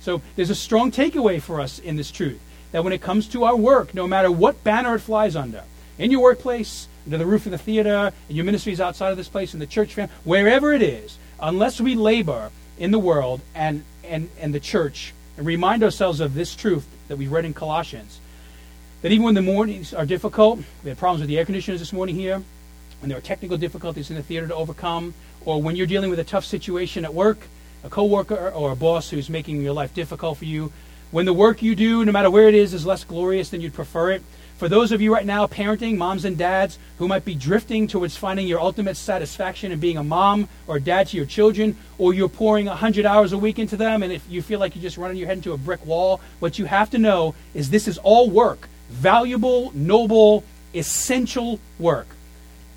So 0.00 0.22
there's 0.36 0.50
a 0.50 0.54
strong 0.54 0.90
takeaway 0.90 1.40
for 1.40 1.60
us 1.60 1.78
in 1.78 1.96
this 1.96 2.10
truth 2.10 2.40
that 2.72 2.84
when 2.84 2.92
it 2.92 3.00
comes 3.00 3.28
to 3.28 3.44
our 3.44 3.56
work, 3.56 3.94
no 3.94 4.06
matter 4.06 4.30
what 4.30 4.62
banner 4.64 4.96
it 4.96 5.00
flies 5.00 5.36
under, 5.36 5.62
in 5.98 6.10
your 6.10 6.22
workplace, 6.22 6.88
under 7.04 7.18
the 7.18 7.26
roof 7.26 7.46
of 7.46 7.52
the 7.52 7.58
theater, 7.58 8.12
in 8.28 8.36
your 8.36 8.44
ministries 8.44 8.80
outside 8.80 9.10
of 9.10 9.16
this 9.16 9.28
place, 9.28 9.54
in 9.54 9.60
the 9.60 9.66
church 9.66 9.94
family, 9.94 10.12
wherever 10.24 10.72
it 10.72 10.82
is, 10.82 11.18
unless 11.40 11.80
we 11.80 11.94
labor 11.94 12.50
in 12.78 12.90
the 12.90 12.98
world 12.98 13.40
and, 13.54 13.84
and, 14.04 14.28
and 14.40 14.54
the 14.54 14.60
church 14.60 15.14
and 15.36 15.46
remind 15.46 15.82
ourselves 15.82 16.20
of 16.20 16.34
this 16.34 16.54
truth 16.54 16.86
that 17.08 17.16
we 17.16 17.28
read 17.28 17.44
in 17.44 17.54
Colossians, 17.54 18.20
that 19.02 19.12
even 19.12 19.24
when 19.24 19.34
the 19.34 19.42
mornings 19.42 19.94
are 19.94 20.06
difficult, 20.06 20.60
we 20.82 20.88
had 20.88 20.98
problems 20.98 21.20
with 21.20 21.28
the 21.28 21.38
air 21.38 21.44
conditioners 21.44 21.80
this 21.80 21.92
morning 21.92 22.14
here, 22.14 22.42
and 23.02 23.10
there 23.10 23.18
are 23.18 23.22
technical 23.22 23.56
difficulties 23.56 24.10
in 24.10 24.16
the 24.16 24.22
theater 24.22 24.48
to 24.48 24.54
overcome, 24.54 25.14
or 25.46 25.62
when 25.62 25.76
you're 25.76 25.86
dealing 25.86 26.10
with 26.10 26.18
a 26.18 26.24
tough 26.24 26.44
situation 26.44 27.04
at 27.04 27.14
work, 27.14 27.38
a 27.84 27.88
coworker 27.88 28.50
or 28.50 28.72
a 28.72 28.76
boss 28.76 29.08
who's 29.08 29.30
making 29.30 29.62
your 29.62 29.72
life 29.72 29.94
difficult 29.94 30.36
for 30.36 30.44
you, 30.44 30.70
when 31.12 31.24
the 31.24 31.32
work 31.32 31.62
you 31.62 31.74
do, 31.74 32.04
no 32.04 32.12
matter 32.12 32.30
where 32.30 32.48
it 32.48 32.54
is, 32.54 32.74
is 32.74 32.84
less 32.84 33.04
glorious 33.04 33.48
than 33.48 33.60
you'd 33.60 33.72
prefer 33.72 34.10
it, 34.10 34.22
for 34.58 34.68
those 34.68 34.90
of 34.90 35.00
you 35.00 35.12
right 35.12 35.24
now 35.24 35.46
parenting, 35.46 35.96
moms 35.96 36.24
and 36.24 36.36
dads, 36.36 36.78
who 36.98 37.06
might 37.06 37.24
be 37.24 37.34
drifting 37.34 37.86
towards 37.86 38.16
finding 38.16 38.46
your 38.46 38.60
ultimate 38.60 38.96
satisfaction 38.96 39.70
in 39.70 39.78
being 39.78 39.98
a 39.98 40.04
mom 40.04 40.48
or 40.66 40.76
a 40.76 40.80
dad 40.80 41.06
to 41.08 41.16
your 41.16 41.26
children, 41.26 41.76
or 41.98 42.12
you're 42.12 42.28
pouring 42.28 42.66
100 42.66 43.06
hours 43.06 43.32
a 43.32 43.38
week 43.38 43.58
into 43.58 43.76
them, 43.76 44.02
and 44.02 44.12
if 44.12 44.28
you 44.28 44.42
feel 44.42 44.58
like 44.58 44.74
you're 44.74 44.82
just 44.82 44.98
running 44.98 45.16
your 45.16 45.28
head 45.28 45.36
into 45.36 45.52
a 45.52 45.58
brick 45.58 45.84
wall, 45.86 46.20
what 46.40 46.58
you 46.58 46.64
have 46.64 46.90
to 46.90 46.98
know 46.98 47.34
is 47.54 47.70
this 47.70 47.86
is 47.86 47.98
all 47.98 48.28
work 48.28 48.68
valuable, 48.88 49.72
noble, 49.74 50.44
essential 50.74 51.60
work. 51.78 52.06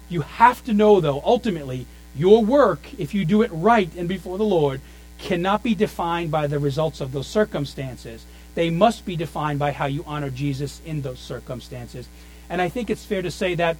You 0.09 0.21
have 0.21 0.63
to 0.65 0.73
know, 0.73 0.99
though, 0.99 1.21
ultimately, 1.23 1.85
your 2.19 2.43
work, 2.43 2.79
if 2.99 3.13
you 3.13 3.23
do 3.23 3.41
it 3.41 3.51
right 3.53 3.89
and 3.95 4.09
before 4.09 4.37
the 4.37 4.43
Lord, 4.43 4.81
cannot 5.19 5.63
be 5.63 5.73
defined 5.73 6.31
by 6.31 6.47
the 6.47 6.59
results 6.59 7.01
of 7.01 7.11
those 7.11 7.27
circumstances. 7.27 8.25
They 8.55 8.69
must 8.69 9.05
be 9.05 9.15
defined 9.15 9.59
by 9.59 9.71
how 9.71 9.85
you 9.85 10.03
honor 10.05 10.29
Jesus 10.29 10.81
in 10.85 11.01
those 11.01 11.19
circumstances. 11.19 12.07
And 12.49 12.61
I 12.61 12.67
think 12.67 12.89
it's 12.89 13.05
fair 13.05 13.21
to 13.21 13.31
say 13.31 13.55
that 13.55 13.77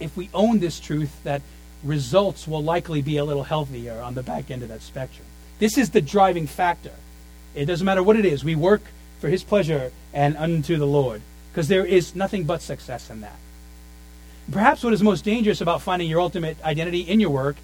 if 0.00 0.16
we 0.16 0.30
own 0.32 0.60
this 0.60 0.80
truth, 0.80 1.22
that 1.24 1.42
results 1.84 2.48
will 2.48 2.62
likely 2.62 3.02
be 3.02 3.18
a 3.18 3.24
little 3.24 3.44
healthier 3.44 4.00
on 4.00 4.14
the 4.14 4.22
back 4.22 4.50
end 4.50 4.62
of 4.62 4.68
that 4.68 4.82
spectrum. 4.82 5.26
This 5.58 5.76
is 5.76 5.90
the 5.90 6.00
driving 6.00 6.46
factor. 6.46 6.92
It 7.54 7.66
doesn't 7.66 7.84
matter 7.84 8.02
what 8.02 8.16
it 8.16 8.24
is. 8.24 8.44
We 8.44 8.54
work 8.54 8.82
for 9.20 9.28
his 9.28 9.42
pleasure 9.42 9.92
and 10.14 10.36
unto 10.36 10.76
the 10.76 10.86
Lord 10.86 11.22
because 11.50 11.68
there 11.68 11.84
is 11.84 12.14
nothing 12.14 12.44
but 12.44 12.62
success 12.62 13.10
in 13.10 13.20
that. 13.20 13.36
Perhaps 14.50 14.82
what 14.82 14.92
is 14.92 15.02
most 15.02 15.24
dangerous 15.24 15.60
about 15.60 15.82
finding 15.82 16.08
your 16.08 16.20
ultimate 16.20 16.62
identity 16.64 17.00
in 17.00 17.20
your 17.20 17.30
work, 17.30 17.56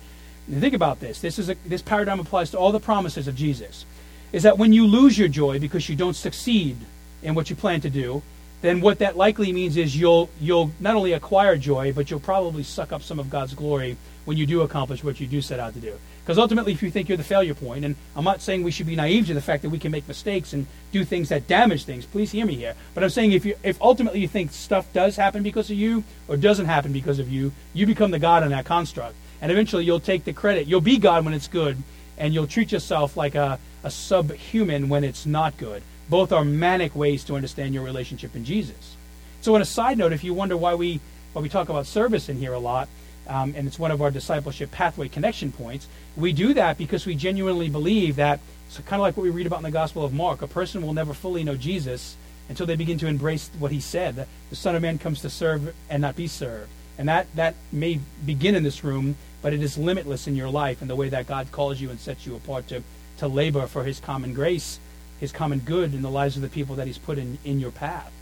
think 0.50 0.74
about 0.74 1.00
this. 1.00 1.20
This 1.20 1.38
is 1.38 1.48
a, 1.48 1.56
this 1.66 1.80
paradigm 1.80 2.20
applies 2.20 2.50
to 2.50 2.58
all 2.58 2.72
the 2.72 2.80
promises 2.80 3.26
of 3.26 3.34
Jesus 3.34 3.86
is 4.32 4.42
that 4.42 4.58
when 4.58 4.72
you 4.72 4.84
lose 4.84 5.16
your 5.16 5.28
joy 5.28 5.60
because 5.60 5.88
you 5.88 5.94
don't 5.94 6.16
succeed 6.16 6.76
in 7.22 7.34
what 7.34 7.48
you 7.48 7.56
plan 7.56 7.80
to 7.80 7.88
do, 7.88 8.20
then 8.64 8.80
what 8.80 9.00
that 9.00 9.14
likely 9.14 9.52
means 9.52 9.76
is 9.76 9.94
you'll 9.94 10.30
you'll 10.40 10.70
not 10.80 10.94
only 10.94 11.12
acquire 11.12 11.56
joy, 11.56 11.92
but 11.92 12.10
you'll 12.10 12.18
probably 12.18 12.62
suck 12.62 12.92
up 12.92 13.02
some 13.02 13.18
of 13.18 13.28
God's 13.28 13.52
glory 13.52 13.98
when 14.24 14.38
you 14.38 14.46
do 14.46 14.62
accomplish 14.62 15.04
what 15.04 15.20
you 15.20 15.26
do 15.26 15.42
set 15.42 15.60
out 15.60 15.74
to 15.74 15.80
do. 15.80 15.92
Because 16.22 16.38
ultimately, 16.38 16.72
if 16.72 16.82
you 16.82 16.90
think 16.90 17.10
you're 17.10 17.18
the 17.18 17.24
failure 17.24 17.52
point, 17.52 17.84
and 17.84 17.94
I'm 18.16 18.24
not 18.24 18.40
saying 18.40 18.62
we 18.62 18.70
should 18.70 18.86
be 18.86 18.96
naive 18.96 19.26
to 19.26 19.34
the 19.34 19.42
fact 19.42 19.62
that 19.62 19.68
we 19.68 19.78
can 19.78 19.92
make 19.92 20.08
mistakes 20.08 20.54
and 20.54 20.66
do 20.92 21.04
things 21.04 21.28
that 21.28 21.46
damage 21.46 21.84
things. 21.84 22.06
Please 22.06 22.32
hear 22.32 22.46
me 22.46 22.54
here. 22.54 22.74
But 22.94 23.04
I'm 23.04 23.10
saying 23.10 23.32
if 23.32 23.44
you 23.44 23.54
if 23.62 23.80
ultimately 23.82 24.20
you 24.20 24.28
think 24.28 24.50
stuff 24.50 24.90
does 24.94 25.16
happen 25.16 25.42
because 25.42 25.70
of 25.70 25.76
you 25.76 26.02
or 26.26 26.38
doesn't 26.38 26.64
happen 26.64 26.90
because 26.90 27.18
of 27.18 27.30
you, 27.30 27.52
you 27.74 27.86
become 27.86 28.12
the 28.12 28.18
God 28.18 28.42
in 28.42 28.48
that 28.48 28.64
construct, 28.64 29.14
and 29.42 29.52
eventually 29.52 29.84
you'll 29.84 30.00
take 30.00 30.24
the 30.24 30.32
credit. 30.32 30.66
You'll 30.66 30.80
be 30.80 30.96
God 30.96 31.26
when 31.26 31.34
it's 31.34 31.48
good, 31.48 31.76
and 32.16 32.32
you'll 32.32 32.46
treat 32.46 32.72
yourself 32.72 33.14
like 33.14 33.34
a 33.34 33.58
a 33.82 33.90
subhuman 33.90 34.88
when 34.88 35.04
it's 35.04 35.26
not 35.26 35.58
good. 35.58 35.82
Both 36.08 36.32
are 36.32 36.44
manic 36.44 36.94
ways 36.94 37.24
to 37.24 37.34
understand 37.34 37.74
your 37.74 37.82
relationship 37.82 38.36
in 38.36 38.44
Jesus. 38.44 38.96
So, 39.40 39.54
on 39.54 39.62
a 39.62 39.66
side 39.66 39.98
note, 39.98 40.12
if 40.12 40.24
you 40.24 40.34
wonder 40.34 40.56
why 40.56 40.74
we 40.74 41.00
why 41.32 41.42
we 41.42 41.48
talk 41.48 41.68
about 41.68 41.86
service 41.86 42.28
in 42.28 42.38
here 42.38 42.52
a 42.52 42.58
lot, 42.58 42.88
um, 43.26 43.54
and 43.56 43.66
it's 43.66 43.78
one 43.78 43.90
of 43.90 44.00
our 44.00 44.10
discipleship 44.10 44.70
pathway 44.70 45.08
connection 45.08 45.50
points, 45.50 45.88
we 46.16 46.32
do 46.32 46.54
that 46.54 46.78
because 46.78 47.06
we 47.06 47.14
genuinely 47.14 47.68
believe 47.68 48.16
that 48.16 48.40
it's 48.66 48.78
kind 48.78 49.00
of 49.00 49.00
like 49.00 49.16
what 49.16 49.24
we 49.24 49.30
read 49.30 49.46
about 49.46 49.58
in 49.58 49.64
the 49.64 49.70
Gospel 49.70 50.04
of 50.04 50.12
Mark. 50.12 50.42
A 50.42 50.46
person 50.46 50.82
will 50.82 50.92
never 50.92 51.14
fully 51.14 51.42
know 51.42 51.56
Jesus 51.56 52.16
until 52.48 52.66
they 52.66 52.76
begin 52.76 52.98
to 52.98 53.06
embrace 53.06 53.50
what 53.58 53.72
he 53.72 53.80
said. 53.80 54.16
That 54.16 54.28
the 54.50 54.56
Son 54.56 54.76
of 54.76 54.82
Man 54.82 54.98
comes 54.98 55.20
to 55.22 55.30
serve 55.30 55.74
and 55.88 56.02
not 56.02 56.16
be 56.16 56.26
served. 56.26 56.70
And 56.96 57.08
that, 57.08 57.26
that 57.34 57.54
may 57.72 58.00
begin 58.24 58.54
in 58.54 58.62
this 58.62 58.84
room, 58.84 59.16
but 59.42 59.52
it 59.52 59.62
is 59.62 59.76
limitless 59.76 60.28
in 60.28 60.36
your 60.36 60.48
life 60.48 60.80
and 60.80 60.88
the 60.88 60.96
way 60.96 61.08
that 61.08 61.26
God 61.26 61.50
calls 61.50 61.80
you 61.80 61.90
and 61.90 61.98
sets 61.98 62.26
you 62.26 62.36
apart 62.36 62.68
to 62.68 62.82
to 63.18 63.28
labor 63.28 63.66
for 63.66 63.84
his 63.84 64.00
common 64.00 64.34
grace, 64.34 64.78
his 65.24 65.32
common 65.32 65.58
good 65.60 65.94
in 65.94 66.02
the 66.02 66.10
lives 66.10 66.36
of 66.36 66.42
the 66.42 66.48
people 66.48 66.76
that 66.76 66.86
he's 66.86 66.98
put 66.98 67.16
in, 67.16 67.38
in 67.44 67.58
your 67.58 67.70
path. 67.70 68.12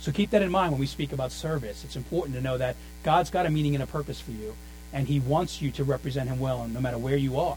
So 0.00 0.10
keep 0.12 0.30
that 0.30 0.42
in 0.42 0.50
mind 0.50 0.72
when 0.72 0.80
we 0.80 0.86
speak 0.86 1.12
about 1.12 1.30
service. 1.30 1.84
It's 1.84 1.96
important 1.96 2.34
to 2.34 2.42
know 2.42 2.58
that 2.58 2.74
God's 3.04 3.30
got 3.30 3.46
a 3.46 3.50
meaning 3.50 3.74
and 3.74 3.82
a 3.82 3.86
purpose 3.86 4.20
for 4.20 4.32
you, 4.32 4.54
and 4.92 5.06
he 5.06 5.20
wants 5.20 5.62
you 5.62 5.70
to 5.70 5.84
represent 5.84 6.28
him 6.28 6.40
well, 6.40 6.66
no 6.66 6.80
matter 6.80 6.98
where 6.98 7.16
you 7.16 7.38
are. 7.38 7.56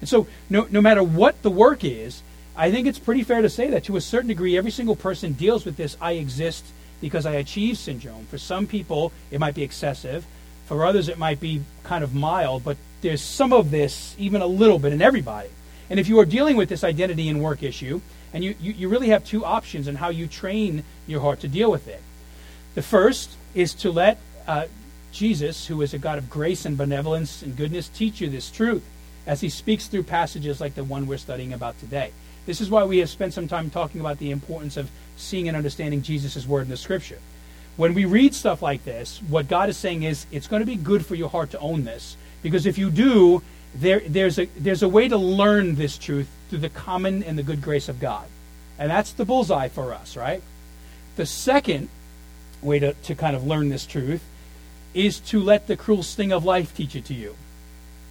And 0.00 0.08
so, 0.08 0.26
no, 0.48 0.66
no 0.70 0.80
matter 0.80 1.02
what 1.02 1.42
the 1.42 1.50
work 1.50 1.84
is, 1.84 2.22
I 2.56 2.70
think 2.70 2.86
it's 2.86 2.98
pretty 2.98 3.22
fair 3.22 3.42
to 3.42 3.50
say 3.50 3.68
that 3.68 3.84
to 3.84 3.96
a 3.96 4.00
certain 4.00 4.28
degree, 4.28 4.56
every 4.56 4.70
single 4.70 4.96
person 4.96 5.34
deals 5.34 5.64
with 5.66 5.76
this 5.76 5.96
I 6.00 6.12
exist 6.12 6.64
because 7.00 7.26
I 7.26 7.32
achieve 7.32 7.76
syndrome. 7.76 8.24
For 8.26 8.38
some 8.38 8.66
people, 8.66 9.12
it 9.30 9.38
might 9.38 9.54
be 9.54 9.62
excessive. 9.62 10.26
For 10.64 10.84
others, 10.84 11.08
it 11.08 11.18
might 11.18 11.38
be 11.38 11.62
kind 11.84 12.02
of 12.02 12.14
mild, 12.14 12.64
but 12.64 12.78
there's 13.02 13.22
some 13.22 13.52
of 13.52 13.70
this, 13.70 14.16
even 14.18 14.40
a 14.40 14.46
little 14.46 14.78
bit, 14.78 14.92
in 14.92 15.02
everybody. 15.02 15.50
And 15.88 16.00
if 16.00 16.08
you 16.08 16.18
are 16.18 16.24
dealing 16.24 16.56
with 16.56 16.68
this 16.68 16.84
identity 16.84 17.28
and 17.28 17.42
work 17.42 17.62
issue, 17.62 18.00
and 18.32 18.42
you, 18.44 18.54
you, 18.60 18.72
you 18.72 18.88
really 18.88 19.08
have 19.08 19.24
two 19.24 19.44
options 19.44 19.88
in 19.88 19.96
how 19.96 20.08
you 20.08 20.26
train 20.26 20.84
your 21.06 21.20
heart 21.20 21.40
to 21.40 21.48
deal 21.48 21.70
with 21.70 21.88
it. 21.88 22.02
The 22.74 22.82
first 22.82 23.30
is 23.54 23.72
to 23.74 23.90
let 23.90 24.18
uh, 24.46 24.66
Jesus, 25.12 25.66
who 25.66 25.80
is 25.82 25.94
a 25.94 25.98
God 25.98 26.18
of 26.18 26.28
grace 26.28 26.66
and 26.66 26.76
benevolence 26.76 27.42
and 27.42 27.56
goodness, 27.56 27.88
teach 27.88 28.20
you 28.20 28.28
this 28.28 28.50
truth 28.50 28.84
as 29.26 29.40
he 29.40 29.48
speaks 29.48 29.86
through 29.86 30.02
passages 30.02 30.60
like 30.60 30.74
the 30.74 30.84
one 30.84 31.06
we're 31.06 31.16
studying 31.16 31.52
about 31.52 31.78
today. 31.80 32.12
This 32.44 32.60
is 32.60 32.70
why 32.70 32.84
we 32.84 32.98
have 32.98 33.08
spent 33.08 33.32
some 33.32 33.48
time 33.48 33.70
talking 33.70 34.00
about 34.00 34.18
the 34.18 34.30
importance 34.30 34.76
of 34.76 34.90
seeing 35.16 35.48
and 35.48 35.56
understanding 35.56 36.02
Jesus' 36.02 36.46
word 36.46 36.62
in 36.62 36.68
the 36.68 36.76
scripture. 36.76 37.18
When 37.76 37.92
we 37.92 38.04
read 38.04 38.34
stuff 38.34 38.62
like 38.62 38.84
this, 38.84 39.20
what 39.28 39.48
God 39.48 39.68
is 39.68 39.76
saying 39.76 40.02
is 40.02 40.26
it's 40.30 40.46
going 40.46 40.60
to 40.60 40.66
be 40.66 40.76
good 40.76 41.04
for 41.04 41.14
your 41.14 41.28
heart 41.28 41.50
to 41.50 41.58
own 41.58 41.84
this. 41.84 42.16
Because 42.42 42.66
if 42.66 42.78
you 42.78 42.90
do, 42.90 43.42
there, 43.80 44.00
there's, 44.00 44.38
a, 44.38 44.46
there's 44.56 44.82
a 44.82 44.88
way 44.88 45.08
to 45.08 45.16
learn 45.16 45.74
this 45.74 45.98
truth 45.98 46.28
through 46.48 46.60
the 46.60 46.68
common 46.68 47.22
and 47.22 47.38
the 47.38 47.42
good 47.42 47.62
grace 47.62 47.88
of 47.88 48.00
God. 48.00 48.26
And 48.78 48.90
that's 48.90 49.12
the 49.12 49.24
bullseye 49.24 49.68
for 49.68 49.92
us, 49.92 50.16
right? 50.16 50.42
The 51.16 51.26
second 51.26 51.88
way 52.62 52.78
to, 52.78 52.92
to 52.92 53.14
kind 53.14 53.34
of 53.34 53.46
learn 53.46 53.68
this 53.68 53.86
truth 53.86 54.22
is 54.94 55.20
to 55.20 55.40
let 55.40 55.66
the 55.66 55.76
cruel 55.76 56.02
sting 56.02 56.32
of 56.32 56.44
life 56.44 56.74
teach 56.74 56.94
it 56.96 57.04
to 57.06 57.14
you. 57.14 57.36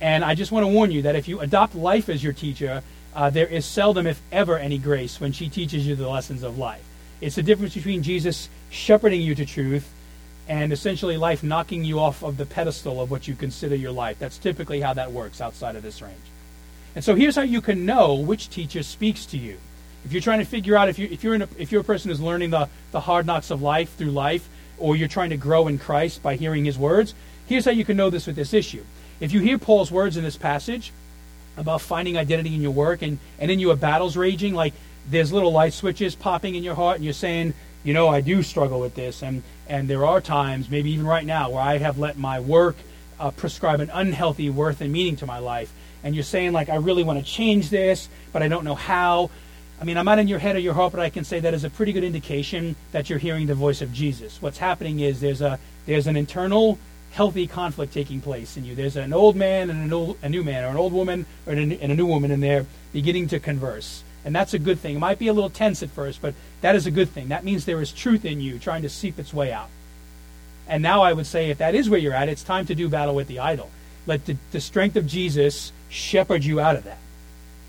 And 0.02 0.24
I 0.24 0.36
just 0.36 0.52
want 0.52 0.66
to 0.66 0.72
warn 0.72 0.92
you 0.92 1.04
that 1.04 1.16
if 1.16 1.28
you 1.28 1.40
adopt 1.40 1.76
life 1.76 2.10
as 2.10 2.24
your 2.24 2.34
teacher, 2.34 2.84
uh, 3.16 3.30
there 3.30 3.48
is 3.48 3.66
seldom, 3.66 4.06
if 4.06 4.22
ever, 4.32 4.58
any 4.58 4.78
grace 4.78 5.20
when 5.20 5.32
she 5.32 5.50
teaches 5.50 5.88
you 5.88 5.96
the 5.96 6.10
lessons 6.10 6.44
of 6.44 6.58
life. 6.58 6.84
It's 7.22 7.36
the 7.36 7.44
difference 7.44 7.74
between 7.74 8.04
Jesus 8.04 8.50
shepherding 8.70 9.22
you 9.22 9.36
to 9.36 9.46
truth 9.46 9.90
and 10.48 10.72
essentially 10.72 11.18
life 11.18 11.44
knocking 11.44 11.84
you 11.84 12.00
off 12.00 12.24
of 12.24 12.38
the 12.38 12.46
pedestal 12.46 13.02
of 13.02 13.10
what 13.10 13.28
you 13.28 13.36
consider 13.36 13.76
your 13.76 13.92
life. 13.92 14.20
That's 14.20 14.38
typically 14.38 14.82
how 14.82 14.94
that 14.94 15.12
works 15.12 15.42
outside 15.42 15.76
of 15.76 15.84
this 15.84 16.02
range. 16.02 16.16
And 16.94 17.04
so 17.04 17.16
here's 17.16 17.36
how 17.36 17.42
you 17.42 17.62
can 17.62 17.86
know 17.86 18.16
which 18.16 18.50
teacher 18.50 18.84
speaks 18.84 19.26
to 19.28 19.38
you. 19.38 19.58
If 20.06 20.12
you're 20.12 20.22
trying 20.22 20.40
to 20.40 20.46
figure 20.46 20.78
out 20.78 20.88
if 20.88 21.00
you 21.00 21.08
if 21.12 21.24
you're 21.24 21.36
a, 21.36 21.48
if 21.58 21.72
you're 21.72 21.82
a 21.82 21.86
person 21.86 22.10
who's 22.10 22.22
learning 22.22 22.52
the, 22.52 22.70
the 22.92 23.00
hard 23.00 23.26
knocks 23.26 23.50
of 23.50 23.62
life 23.62 23.96
through 23.96 24.12
life, 24.12 24.48
or 24.78 24.96
you're 24.96 25.08
trying 25.08 25.32
to 25.32 25.38
grow 25.38 25.68
in 25.68 25.80
Christ 25.80 26.22
by 26.22 26.36
hearing 26.36 26.64
his 26.66 26.78
words, 26.78 27.16
here's 27.48 27.66
how 27.66 27.72
you 27.72 27.86
can 27.86 27.98
know 27.98 28.10
this 28.10 28.28
with 28.28 28.36
this 28.36 28.54
issue. 28.54 28.84
If 29.20 29.32
you 29.32 29.40
hear 29.40 29.58
Paul's 29.58 29.92
words 29.92 30.16
in 30.18 30.24
this 30.24 30.38
passage 30.38 30.92
about 31.58 31.82
finding 31.82 32.18
identity 32.18 32.54
in 32.54 32.62
your 32.62 32.72
work 32.72 33.02
and, 33.02 33.18
and 33.40 33.50
in 33.50 33.60
your 33.60 33.76
battles 33.76 34.16
raging, 34.18 34.54
like 34.54 34.74
there's 35.10 35.32
little 35.32 35.52
light 35.52 35.74
switches 35.74 36.16
popping 36.16 36.56
in 36.56 36.64
your 36.64 36.76
heart 36.76 36.98
and 36.98 37.06
you're 37.06 37.14
saying, 37.14 37.54
you 37.86 37.94
know, 37.94 38.10
I 38.10 38.20
do 38.20 38.44
struggle 38.44 38.82
with 38.82 38.96
this 38.96 39.24
and 39.24 39.44
and 39.68 39.88
there 39.88 40.06
are 40.06 40.22
times, 40.22 40.70
maybe 40.70 40.92
even 40.92 41.08
right 41.08 41.26
now, 41.26 41.50
where 41.50 41.62
I 41.62 41.78
have 41.78 41.98
let 41.98 42.18
my 42.18 42.40
work 42.40 42.76
uh, 43.20 43.32
prescribe 43.32 43.80
an 43.80 43.90
unhealthy 43.92 44.50
worth 44.50 44.82
and 44.82 44.92
meaning 44.92 45.16
to 45.18 45.26
my 45.26 45.40
life. 45.40 45.74
And 46.04 46.14
you're 46.14 46.24
saying, 46.24 46.52
like, 46.52 46.70
I 46.70 46.76
really 46.76 47.04
want 47.04 47.18
to 47.20 47.26
change 47.26 47.70
this, 47.70 48.10
but 48.32 48.44
I 48.44 48.48
don't 48.48 48.64
know 48.64 48.76
how. 48.76 49.32
I 49.82 49.84
mean, 49.84 49.98
I'm 49.98 50.06
not 50.06 50.20
in 50.20 50.28
your 50.28 50.40
head 50.40 50.56
or 50.56 50.60
your 50.60 50.74
heart, 50.74 50.94
but 50.94 51.02
I 51.02 51.10
can 51.10 51.24
say 51.24 51.40
that 51.40 51.54
is 51.54 51.64
a 51.64 51.70
pretty 51.70 51.92
good 51.92 52.04
indication 52.04 52.76
that 52.92 53.10
you're 53.10 53.20
hearing 53.20 53.48
the 53.48 53.56
voice 53.56 53.82
of 53.82 53.92
Jesus. 53.92 54.42
What's 54.42 54.58
happening 54.58 55.00
is 55.00 55.20
there's 55.20 55.42
a 55.42 55.60
there's 55.86 56.08
an 56.08 56.16
internal 56.16 56.78
healthy 57.12 57.48
conflict 57.48 57.94
taking 57.94 58.22
place 58.22 58.56
in 58.56 58.66
you. 58.66 58.76
There's 58.76 58.96
an 58.96 59.14
old 59.14 59.36
man 59.36 59.70
and 59.70 59.84
an 59.84 59.92
old, 59.92 60.18
a 60.22 60.30
new 60.30 60.44
man, 60.44 60.64
or 60.64 60.68
an 60.68 60.78
old 60.78 60.94
woman 60.94 61.26
or 61.46 61.54
and 61.54 61.74
a 61.74 61.96
new 61.96 62.06
woman 62.06 62.32
in 62.32 62.40
there 62.40 62.66
beginning 62.94 63.28
to 63.30 63.40
converse. 63.40 64.04
And 64.26 64.36
that's 64.36 64.56
a 64.56 64.60
good 64.60 64.80
thing. 64.80 64.96
It 64.96 65.00
might 65.00 65.20
be 65.20 65.28
a 65.28 65.34
little 65.34 65.52
tense 65.52 65.84
at 65.84 65.92
first, 65.92 66.22
but 66.22 66.34
that 66.62 66.76
is 66.76 66.88
a 66.88 66.92
good 66.92 67.10
thing. 67.10 67.30
That 67.30 67.46
means 67.46 67.64
there 67.64 67.82
is 67.82 67.92
truth 67.92 68.26
in 68.26 68.42
you 68.42 68.58
trying 68.58 68.82
to 68.82 68.90
seep 68.90 69.20
its 69.20 69.34
way 69.34 69.54
out. 69.54 69.70
And 70.68 70.82
now 70.82 71.04
I 71.04 71.14
would 71.14 71.28
say, 71.28 71.52
if 71.52 71.60
that 71.60 71.76
is 71.76 71.90
where 71.90 72.00
you're 72.00 72.14
at, 72.14 72.28
it's 72.28 72.44
time 72.44 72.66
to 72.66 72.76
do 72.76 72.90
battle 72.90 73.14
with 73.14 73.28
the 73.28 73.40
idol. 73.40 73.70
Let 74.08 74.26
the, 74.26 74.36
the 74.52 74.60
strength 74.60 74.96
of 74.96 75.06
Jesus 75.06 75.72
shepherd 75.90 76.44
you 76.44 76.60
out 76.60 76.76
of 76.76 76.84
that. 76.86 76.98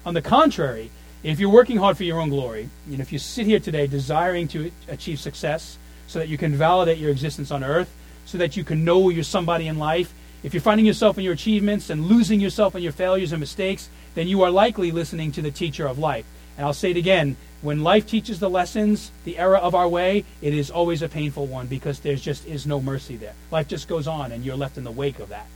On 0.07 0.15
the 0.15 0.23
contrary, 0.23 0.91
if 1.23 1.39
you're 1.39 1.51
working 1.51 1.77
hard 1.77 1.99
for 1.99 2.05
your 2.05 2.21
own 2.21 2.31
glory, 2.31 2.71
and 2.87 3.01
if 3.01 3.13
you 3.13 3.19
sit 3.19 3.47
here 3.47 3.61
today 3.61 3.87
desiring 3.87 4.49
to 4.49 4.71
achieve 4.89 5.21
success 5.21 5.77
so 6.07 6.19
that 6.19 6.29
you 6.29 6.39
can 6.39 6.55
validate 6.55 6.99
your 6.99 7.11
existence 7.11 7.51
on 7.51 7.63
earth, 7.63 7.95
so 8.25 8.39
that 8.39 8.57
you 8.57 8.65
can 8.65 8.85
know 8.85 9.11
you're 9.11 9.25
somebody 9.25 9.67
in 9.67 9.79
life, 9.79 10.15
if 10.43 10.55
you're 10.55 10.61
finding 10.61 10.87
yourself 10.87 11.19
in 11.19 11.25
your 11.25 11.33
achievements 11.35 11.91
and 11.91 12.07
losing 12.07 12.41
yourself 12.41 12.75
in 12.75 12.83
your 12.83 12.93
failures 12.93 13.33
and 13.33 13.41
mistakes, 13.41 13.91
then 14.15 14.29
you 14.29 14.43
are 14.43 14.51
likely 14.51 14.91
listening 14.91 15.33
to 15.33 15.43
the 15.43 15.51
teacher 15.51 15.87
of 15.87 15.99
life. 15.99 16.25
And 16.57 16.67
I'll 16.67 16.73
say 16.73 16.91
it 16.91 16.97
again 16.97 17.37
when 17.63 17.83
life 17.83 18.07
teaches 18.07 18.39
the 18.39 18.51
lessons, 18.51 19.11
the 19.25 19.39
error 19.39 19.57
of 19.57 19.75
our 19.75 19.89
way, 19.89 20.25
it 20.43 20.55
is 20.55 20.71
always 20.71 21.03
a 21.03 21.09
painful 21.09 21.47
one 21.47 21.67
because 21.67 22.01
there 22.01 22.15
just 22.15 22.47
is 22.47 22.67
no 22.67 22.81
mercy 22.81 23.17
there. 23.17 23.35
Life 23.51 23.67
just 23.67 23.89
goes 23.89 24.07
on 24.07 24.31
and 24.31 24.45
you're 24.45 24.57
left 24.57 24.79
in 24.79 24.85
the 24.85 24.91
wake 24.91 25.19
of 25.19 25.31
that. 25.31 25.47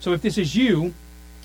So 0.00 0.12
if 0.12 0.20
this 0.20 0.36
is 0.36 0.54
you, 0.54 0.92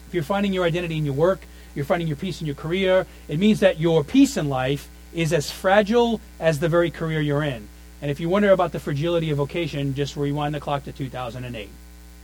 if 0.07 0.13
you're 0.13 0.23
finding 0.23 0.51
your 0.51 0.65
identity 0.65 0.97
in 0.97 1.05
your 1.05 1.13
work, 1.13 1.39
you're 1.75 1.85
finding 1.85 2.07
your 2.07 2.17
peace 2.17 2.41
in 2.41 2.47
your 2.47 2.55
career, 2.55 3.05
it 3.27 3.39
means 3.39 3.59
that 3.59 3.79
your 3.79 4.03
peace 4.03 4.35
in 4.35 4.49
life 4.49 4.89
is 5.13 5.31
as 5.31 5.51
fragile 5.51 6.19
as 6.39 6.59
the 6.59 6.67
very 6.67 6.91
career 6.91 7.21
you're 7.21 7.43
in. 7.43 7.67
And 8.01 8.09
if 8.09 8.19
you 8.19 8.29
wonder 8.29 8.51
about 8.51 8.71
the 8.71 8.79
fragility 8.79 9.29
of 9.29 9.37
vocation, 9.37 9.93
just 9.93 10.17
rewind 10.17 10.55
the 10.55 10.59
clock 10.59 10.83
to 10.85 10.91
2008. 10.91 11.69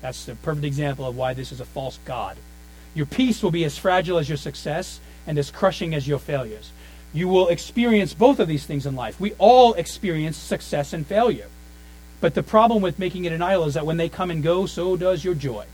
That's 0.01 0.25
the 0.25 0.36
perfect 0.36 0.65
example 0.65 1.05
of 1.05 1.15
why 1.15 1.33
this 1.33 1.51
is 1.51 1.59
a 1.59 1.65
false 1.65 1.99
God. 2.03 2.38
Your 2.93 3.05
peace 3.05 3.43
will 3.43 3.51
be 3.51 3.63
as 3.63 3.77
fragile 3.77 4.17
as 4.17 4.27
your 4.27 4.38
success 4.38 4.99
and 5.27 5.38
as 5.38 5.51
crushing 5.51 5.93
as 5.93 6.07
your 6.07 6.19
failures 6.19 6.71
you 7.16 7.30
will 7.30 7.47
experience 7.47 8.13
both 8.13 8.39
of 8.39 8.47
these 8.49 8.66
things 8.66 8.86
in 8.86 8.95
life. 8.95 9.20
We 9.22 9.34
all 9.38 9.74
experience 9.76 10.36
success 10.36 10.91
and 10.91 11.07
failure. 11.07 11.47
But 12.20 12.34
the 12.34 12.43
problem 12.43 12.82
with 12.82 12.99
making 12.99 13.24
it 13.24 13.32
an 13.32 13.41
idol 13.41 13.66
is 13.66 13.76
that 13.76 13.86
when 13.86 13.97
they 13.97 14.09
come 14.09 14.30
and 14.30 14.43
go, 14.43 14.66
so 14.66 14.97
does 14.97 15.24
your 15.24 15.34
joy. 15.34 15.66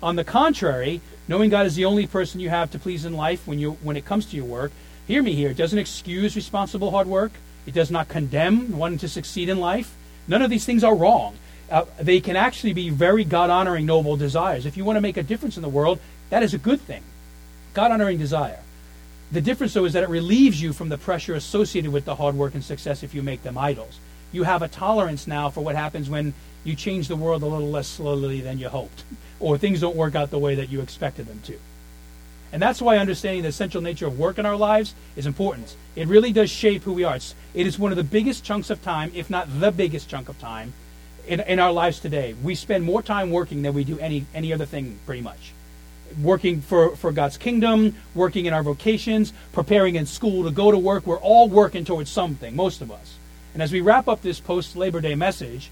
On 0.00 0.14
the 0.14 0.24
contrary, 0.24 1.00
knowing 1.26 1.50
God 1.50 1.66
is 1.66 1.74
the 1.74 1.84
only 1.86 2.06
person 2.06 2.40
you 2.40 2.50
have 2.50 2.70
to 2.70 2.78
please 2.78 3.04
in 3.04 3.14
life 3.14 3.46
when 3.46 3.58
you 3.58 3.72
when 3.82 3.96
it 3.96 4.04
comes 4.04 4.26
to 4.26 4.36
your 4.36 4.44
work, 4.44 4.70
hear 5.06 5.22
me 5.22 5.34
here, 5.34 5.50
it 5.50 5.56
doesn't 5.56 5.78
excuse 5.78 6.36
responsible 6.36 6.92
hard 6.92 7.08
work. 7.08 7.32
It 7.66 7.74
does 7.74 7.90
not 7.90 8.08
condemn 8.08 8.78
wanting 8.78 8.98
to 9.00 9.08
succeed 9.08 9.48
in 9.48 9.58
life. 9.58 9.94
None 10.28 10.40
of 10.40 10.50
these 10.50 10.64
things 10.64 10.84
are 10.84 10.94
wrong. 10.94 11.36
Uh, 11.68 11.84
they 11.98 12.20
can 12.20 12.36
actually 12.36 12.72
be 12.72 12.90
very 12.90 13.24
God 13.24 13.50
honoring, 13.50 13.86
noble 13.86 14.16
desires. 14.16 14.66
If 14.66 14.76
you 14.76 14.84
want 14.84 14.96
to 14.96 15.00
make 15.00 15.16
a 15.16 15.22
difference 15.22 15.56
in 15.56 15.62
the 15.62 15.68
world, 15.68 15.98
that 16.30 16.42
is 16.42 16.54
a 16.54 16.58
good 16.58 16.80
thing. 16.80 17.02
God 17.74 17.90
honoring 17.90 18.18
desire. 18.18 18.60
The 19.32 19.40
difference, 19.40 19.74
though, 19.74 19.84
is 19.84 19.92
that 19.92 20.02
it 20.02 20.08
relieves 20.08 20.60
you 20.60 20.72
from 20.72 20.88
the 20.88 20.98
pressure 20.98 21.34
associated 21.34 21.92
with 21.92 22.04
the 22.04 22.16
hard 22.16 22.34
work 22.34 22.54
and 22.54 22.64
success 22.64 23.04
if 23.04 23.14
you 23.14 23.22
make 23.22 23.44
them 23.44 23.56
idols. 23.56 24.00
You 24.32 24.42
have 24.42 24.62
a 24.62 24.68
tolerance 24.68 25.28
now 25.28 25.50
for 25.50 25.60
what 25.60 25.76
happens 25.76 26.10
when 26.10 26.34
you 26.64 26.74
change 26.74 27.06
the 27.06 27.16
world 27.16 27.42
a 27.42 27.46
little 27.46 27.70
less 27.70 27.86
slowly 27.86 28.40
than 28.40 28.58
you 28.58 28.68
hoped, 28.68 29.04
or 29.40 29.56
things 29.56 29.80
don't 29.80 29.94
work 29.94 30.16
out 30.16 30.30
the 30.30 30.38
way 30.38 30.56
that 30.56 30.68
you 30.68 30.80
expected 30.80 31.26
them 31.26 31.40
to. 31.44 31.56
And 32.52 32.60
that's 32.60 32.82
why 32.82 32.98
understanding 32.98 33.42
the 33.42 33.48
essential 33.50 33.80
nature 33.80 34.08
of 34.08 34.18
work 34.18 34.38
in 34.38 34.46
our 34.46 34.56
lives 34.56 34.94
is 35.14 35.26
important. 35.26 35.76
It 35.94 36.08
really 36.08 36.32
does 36.32 36.50
shape 36.50 36.82
who 36.82 36.92
we 36.92 37.04
are. 37.04 37.14
It's, 37.14 37.36
it 37.54 37.68
is 37.68 37.78
one 37.78 37.92
of 37.92 37.96
the 37.96 38.04
biggest 38.04 38.42
chunks 38.42 38.68
of 38.70 38.82
time, 38.82 39.12
if 39.14 39.30
not 39.30 39.60
the 39.60 39.70
biggest 39.70 40.08
chunk 40.08 40.28
of 40.28 40.40
time, 40.40 40.72
in, 41.28 41.38
in 41.38 41.60
our 41.60 41.70
lives 41.70 42.00
today. 42.00 42.34
We 42.42 42.56
spend 42.56 42.82
more 42.82 43.02
time 43.02 43.30
working 43.30 43.62
than 43.62 43.74
we 43.74 43.84
do 43.84 43.96
any, 44.00 44.26
any 44.34 44.52
other 44.52 44.66
thing, 44.66 44.98
pretty 45.06 45.22
much 45.22 45.52
working 46.22 46.60
for, 46.60 46.96
for 46.96 47.12
God's 47.12 47.36
kingdom, 47.36 47.94
working 48.14 48.46
in 48.46 48.52
our 48.52 48.62
vocations, 48.62 49.32
preparing 49.52 49.94
in 49.94 50.06
school 50.06 50.44
to 50.44 50.50
go 50.50 50.70
to 50.70 50.78
work. 50.78 51.06
We're 51.06 51.18
all 51.18 51.48
working 51.48 51.84
towards 51.84 52.10
something, 52.10 52.54
most 52.56 52.80
of 52.80 52.90
us. 52.90 53.16
And 53.54 53.62
as 53.62 53.72
we 53.72 53.80
wrap 53.80 54.08
up 54.08 54.22
this 54.22 54.40
post 54.40 54.76
Labor 54.76 55.00
Day 55.00 55.14
message, 55.14 55.70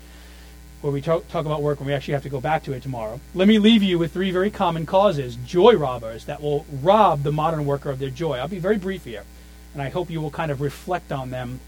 where 0.80 0.92
we 0.92 1.00
talk, 1.00 1.26
talk 1.28 1.44
about 1.44 1.60
work 1.60 1.78
and 1.78 1.86
we 1.86 1.92
actually 1.92 2.14
have 2.14 2.22
to 2.22 2.28
go 2.28 2.40
back 2.40 2.62
to 2.64 2.72
it 2.72 2.82
tomorrow, 2.82 3.20
let 3.34 3.48
me 3.48 3.58
leave 3.58 3.82
you 3.82 3.98
with 3.98 4.12
three 4.12 4.30
very 4.30 4.50
common 4.50 4.86
causes, 4.86 5.36
joy 5.44 5.74
robbers, 5.74 6.24
that 6.26 6.40
will 6.40 6.64
rob 6.82 7.22
the 7.22 7.32
modern 7.32 7.66
worker 7.66 7.90
of 7.90 7.98
their 7.98 8.10
joy. 8.10 8.38
I'll 8.38 8.48
be 8.48 8.58
very 8.58 8.78
brief 8.78 9.04
here, 9.04 9.24
and 9.74 9.82
I 9.82 9.88
hope 9.88 10.10
you 10.10 10.20
will 10.20 10.30
kind 10.30 10.50
of 10.50 10.60
reflect 10.60 11.10
on 11.10 11.30
them 11.30 11.60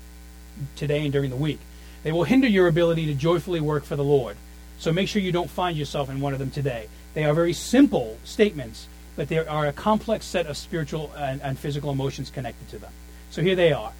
today 0.76 1.02
and 1.02 1.12
during 1.12 1.30
the 1.30 1.36
week. 1.36 1.58
They 2.02 2.12
will 2.12 2.24
hinder 2.24 2.48
your 2.48 2.66
ability 2.68 3.06
to 3.06 3.14
joyfully 3.14 3.60
work 3.60 3.84
for 3.84 3.96
the 3.96 4.04
Lord. 4.04 4.36
So 4.78 4.92
make 4.92 5.08
sure 5.08 5.20
you 5.20 5.32
don't 5.32 5.50
find 5.50 5.76
yourself 5.76 6.08
in 6.08 6.20
one 6.20 6.32
of 6.32 6.38
them 6.38 6.50
today. 6.50 6.88
They 7.14 7.24
are 7.24 7.34
very 7.34 7.52
simple 7.52 8.18
statements, 8.24 8.86
but 9.16 9.28
there 9.28 9.48
are 9.48 9.66
a 9.66 9.72
complex 9.72 10.26
set 10.26 10.46
of 10.46 10.56
spiritual 10.56 11.12
and, 11.16 11.42
and 11.42 11.58
physical 11.58 11.90
emotions 11.90 12.30
connected 12.30 12.68
to 12.70 12.78
them. 12.78 12.92
So 13.30 13.42
here 13.42 13.56
they 13.56 13.72
are. 13.72 13.92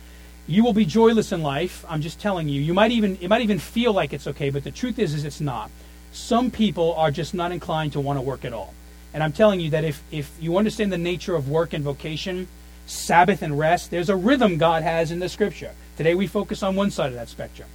You 0.46 0.64
will 0.64 0.72
be 0.72 0.84
joyless 0.84 1.32
in 1.32 1.42
life. 1.42 1.84
I'm 1.88 2.00
just 2.00 2.20
telling 2.20 2.48
you. 2.48 2.60
You 2.60 2.74
might 2.74 2.90
even 2.90 3.18
it 3.20 3.28
might 3.28 3.42
even 3.42 3.58
feel 3.58 3.92
like 3.92 4.12
it's 4.12 4.26
okay, 4.26 4.50
but 4.50 4.64
the 4.64 4.70
truth 4.70 4.98
is 4.98 5.14
is 5.14 5.24
it's 5.24 5.40
not. 5.40 5.70
Some 6.12 6.50
people 6.50 6.94
are 6.94 7.10
just 7.10 7.34
not 7.34 7.52
inclined 7.52 7.92
to 7.92 8.00
want 8.00 8.16
to 8.16 8.22
work 8.22 8.44
at 8.44 8.52
all. 8.52 8.74
And 9.12 9.22
I'm 9.22 9.32
telling 9.32 9.60
you 9.60 9.70
that 9.70 9.84
if, 9.84 10.02
if 10.10 10.32
you 10.40 10.56
understand 10.56 10.92
the 10.92 10.98
nature 10.98 11.34
of 11.34 11.48
work 11.48 11.72
and 11.72 11.84
vocation, 11.84 12.48
Sabbath 12.86 13.42
and 13.42 13.58
rest, 13.58 13.90
there's 13.90 14.08
a 14.08 14.16
rhythm 14.16 14.56
God 14.56 14.82
has 14.82 15.10
in 15.10 15.18
the 15.18 15.28
scripture. 15.28 15.72
Today 15.96 16.14
we 16.14 16.26
focus 16.26 16.62
on 16.62 16.76
one 16.76 16.90
side 16.90 17.08
of 17.08 17.14
that 17.14 17.28
spectrum. 17.28 17.68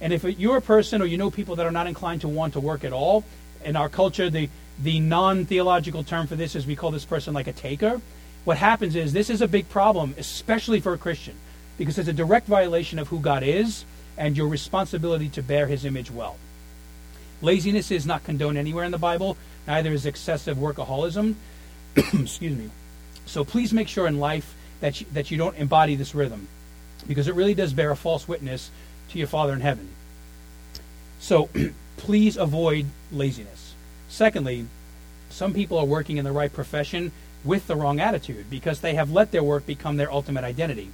And 0.00 0.12
if 0.12 0.24
you're 0.24 0.58
a 0.58 0.62
person 0.62 1.00
or 1.00 1.06
you 1.06 1.18
know 1.18 1.30
people 1.30 1.56
that 1.56 1.66
are 1.66 1.72
not 1.72 1.86
inclined 1.86 2.22
to 2.22 2.28
want 2.28 2.52
to 2.54 2.60
work 2.60 2.84
at 2.84 2.92
all, 2.92 3.24
in 3.64 3.76
our 3.76 3.88
culture, 3.88 4.30
the, 4.30 4.48
the 4.78 5.00
non 5.00 5.46
theological 5.46 6.04
term 6.04 6.26
for 6.26 6.36
this 6.36 6.54
is 6.54 6.66
we 6.66 6.76
call 6.76 6.90
this 6.90 7.04
person 7.04 7.34
like 7.34 7.46
a 7.46 7.52
taker. 7.52 8.00
What 8.44 8.58
happens 8.58 8.94
is 8.94 9.12
this 9.12 9.30
is 9.30 9.40
a 9.40 9.48
big 9.48 9.68
problem, 9.68 10.14
especially 10.18 10.80
for 10.80 10.92
a 10.92 10.98
Christian, 10.98 11.34
because 11.78 11.98
it's 11.98 12.08
a 12.08 12.12
direct 12.12 12.46
violation 12.46 12.98
of 12.98 13.08
who 13.08 13.18
God 13.18 13.42
is 13.42 13.84
and 14.16 14.36
your 14.36 14.48
responsibility 14.48 15.28
to 15.30 15.42
bear 15.42 15.66
his 15.66 15.84
image 15.84 16.10
well. 16.10 16.36
Laziness 17.42 17.90
is 17.90 18.06
not 18.06 18.24
condoned 18.24 18.56
anywhere 18.56 18.84
in 18.84 18.92
the 18.92 18.98
Bible, 18.98 19.36
neither 19.66 19.92
is 19.92 20.06
excessive 20.06 20.56
workaholism. 20.56 21.34
Excuse 21.96 22.56
me. 22.56 22.70
So 23.26 23.44
please 23.44 23.72
make 23.72 23.88
sure 23.88 24.06
in 24.06 24.20
life 24.20 24.54
that 24.80 25.00
you, 25.00 25.06
that 25.12 25.30
you 25.30 25.38
don't 25.38 25.56
embody 25.56 25.96
this 25.96 26.14
rhythm, 26.14 26.48
because 27.06 27.28
it 27.28 27.34
really 27.34 27.54
does 27.54 27.72
bear 27.72 27.90
a 27.90 27.96
false 27.96 28.28
witness 28.28 28.70
to 29.10 29.18
your 29.18 29.26
Father 29.26 29.52
in 29.52 29.60
heaven. 29.60 29.88
So 31.18 31.48
please 31.96 32.36
avoid 32.36 32.86
laziness. 33.10 33.65
Secondly, 34.08 34.66
some 35.30 35.52
people 35.52 35.78
are 35.78 35.84
working 35.84 36.16
in 36.16 36.24
the 36.24 36.32
right 36.32 36.52
profession 36.52 37.12
with 37.44 37.66
the 37.66 37.76
wrong 37.76 38.00
attitude 38.00 38.48
because 38.50 38.80
they 38.80 38.94
have 38.94 39.10
let 39.10 39.32
their 39.32 39.42
work 39.42 39.66
become 39.66 39.96
their 39.96 40.10
ultimate 40.10 40.44
identity. 40.44 40.90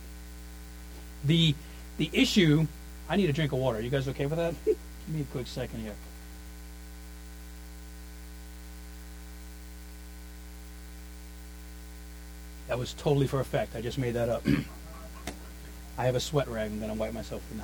The 1.24 1.54
the 1.98 2.10
issue 2.12 2.66
I 3.08 3.16
need 3.16 3.28
a 3.28 3.32
drink 3.32 3.52
of 3.52 3.58
water. 3.58 3.80
You 3.80 3.90
guys 3.90 4.08
okay 4.08 4.26
with 4.26 4.38
that? 4.38 4.54
Give 4.64 4.76
me 5.08 5.20
a 5.22 5.24
quick 5.24 5.46
second 5.46 5.80
here. 5.80 5.94
That 12.68 12.78
was 12.78 12.94
totally 12.94 13.26
for 13.26 13.40
effect. 13.40 13.76
I 13.76 13.82
just 13.82 13.98
made 13.98 14.14
that 14.14 14.28
up. 14.28 14.46
I 15.98 16.06
have 16.06 16.14
a 16.14 16.20
sweat 16.20 16.48
rag. 16.48 16.70
I'm 16.70 16.78
going 16.78 16.90
to 16.90 16.98
wipe 16.98 17.12
myself 17.12 17.42
with 17.50 17.58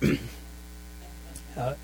now. 0.00 0.18
uh, 1.60 1.74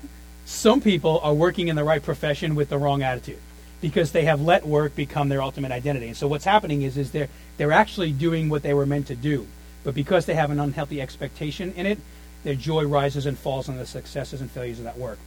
some 0.51 0.81
people 0.81 1.19
are 1.23 1.33
working 1.33 1.69
in 1.69 1.77
the 1.77 1.83
right 1.83 2.03
profession 2.03 2.55
with 2.55 2.69
the 2.69 2.77
wrong 2.77 3.01
attitude 3.01 3.39
because 3.79 4.11
they 4.11 4.25
have 4.25 4.41
let 4.41 4.67
work 4.67 4.93
become 4.95 5.29
their 5.29 5.41
ultimate 5.41 5.71
identity. 5.71 6.07
And 6.07 6.17
so 6.17 6.27
what's 6.27 6.45
happening 6.45 6.81
is, 6.81 6.97
is 6.97 7.11
they're, 7.11 7.29
they're 7.57 7.71
actually 7.71 8.11
doing 8.11 8.49
what 8.49 8.61
they 8.61 8.73
were 8.73 8.85
meant 8.85 9.07
to 9.07 9.15
do. 9.15 9.47
But 9.83 9.95
because 9.95 10.25
they 10.25 10.35
have 10.35 10.51
an 10.51 10.59
unhealthy 10.59 11.01
expectation 11.01 11.73
in 11.75 11.85
it, 11.85 11.97
their 12.43 12.53
joy 12.53 12.83
rises 12.83 13.25
and 13.25 13.39
falls 13.39 13.69
on 13.69 13.77
the 13.77 13.85
successes 13.85 14.41
and 14.41 14.51
failures 14.51 14.77
of 14.77 14.83
that 14.83 14.97
work. 14.97 15.17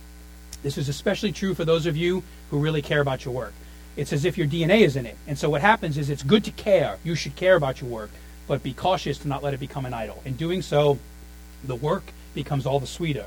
This 0.62 0.78
is 0.78 0.88
especially 0.88 1.32
true 1.32 1.54
for 1.54 1.64
those 1.64 1.86
of 1.86 1.96
you 1.96 2.22
who 2.50 2.58
really 2.58 2.82
care 2.82 3.00
about 3.00 3.24
your 3.24 3.34
work. 3.34 3.54
It's 3.96 4.12
as 4.12 4.24
if 4.24 4.36
your 4.36 4.46
DNA 4.46 4.82
is 4.82 4.94
in 4.94 5.06
it. 5.06 5.16
And 5.26 5.38
so 5.38 5.48
what 5.48 5.62
happens 5.62 5.96
is 5.96 6.10
it's 6.10 6.22
good 6.22 6.44
to 6.44 6.50
care. 6.50 6.98
You 7.02 7.14
should 7.14 7.34
care 7.34 7.56
about 7.56 7.80
your 7.80 7.90
work, 7.90 8.10
but 8.46 8.62
be 8.62 8.74
cautious 8.74 9.18
to 9.18 9.28
not 9.28 9.42
let 9.42 9.54
it 9.54 9.60
become 9.60 9.86
an 9.86 9.94
idol. 9.94 10.22
In 10.24 10.36
doing 10.36 10.62
so, 10.62 10.98
the 11.64 11.76
work 11.76 12.04
becomes 12.34 12.66
all 12.66 12.78
the 12.78 12.86
sweeter. 12.86 13.26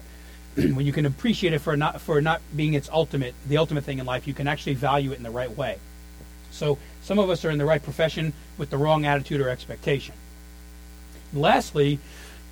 when 0.73 0.85
you 0.85 0.91
can 0.91 1.05
appreciate 1.05 1.53
it 1.53 1.59
for 1.59 1.77
not 1.77 2.01
for 2.01 2.19
not 2.19 2.41
being 2.55 2.73
its 2.73 2.89
ultimate 2.89 3.35
the 3.47 3.57
ultimate 3.57 3.83
thing 3.83 3.99
in 3.99 4.05
life, 4.05 4.27
you 4.27 4.33
can 4.33 4.47
actually 4.47 4.73
value 4.73 5.11
it 5.11 5.17
in 5.17 5.23
the 5.23 5.29
right 5.29 5.55
way. 5.55 5.77
So 6.51 6.79
some 7.03 7.19
of 7.19 7.29
us 7.29 7.45
are 7.45 7.51
in 7.51 7.59
the 7.59 7.65
right 7.65 7.81
profession 7.81 8.33
with 8.57 8.71
the 8.71 8.77
wrong 8.77 9.05
attitude 9.05 9.39
or 9.39 9.49
expectation. 9.49 10.15
And 11.31 11.41
lastly, 11.41 11.99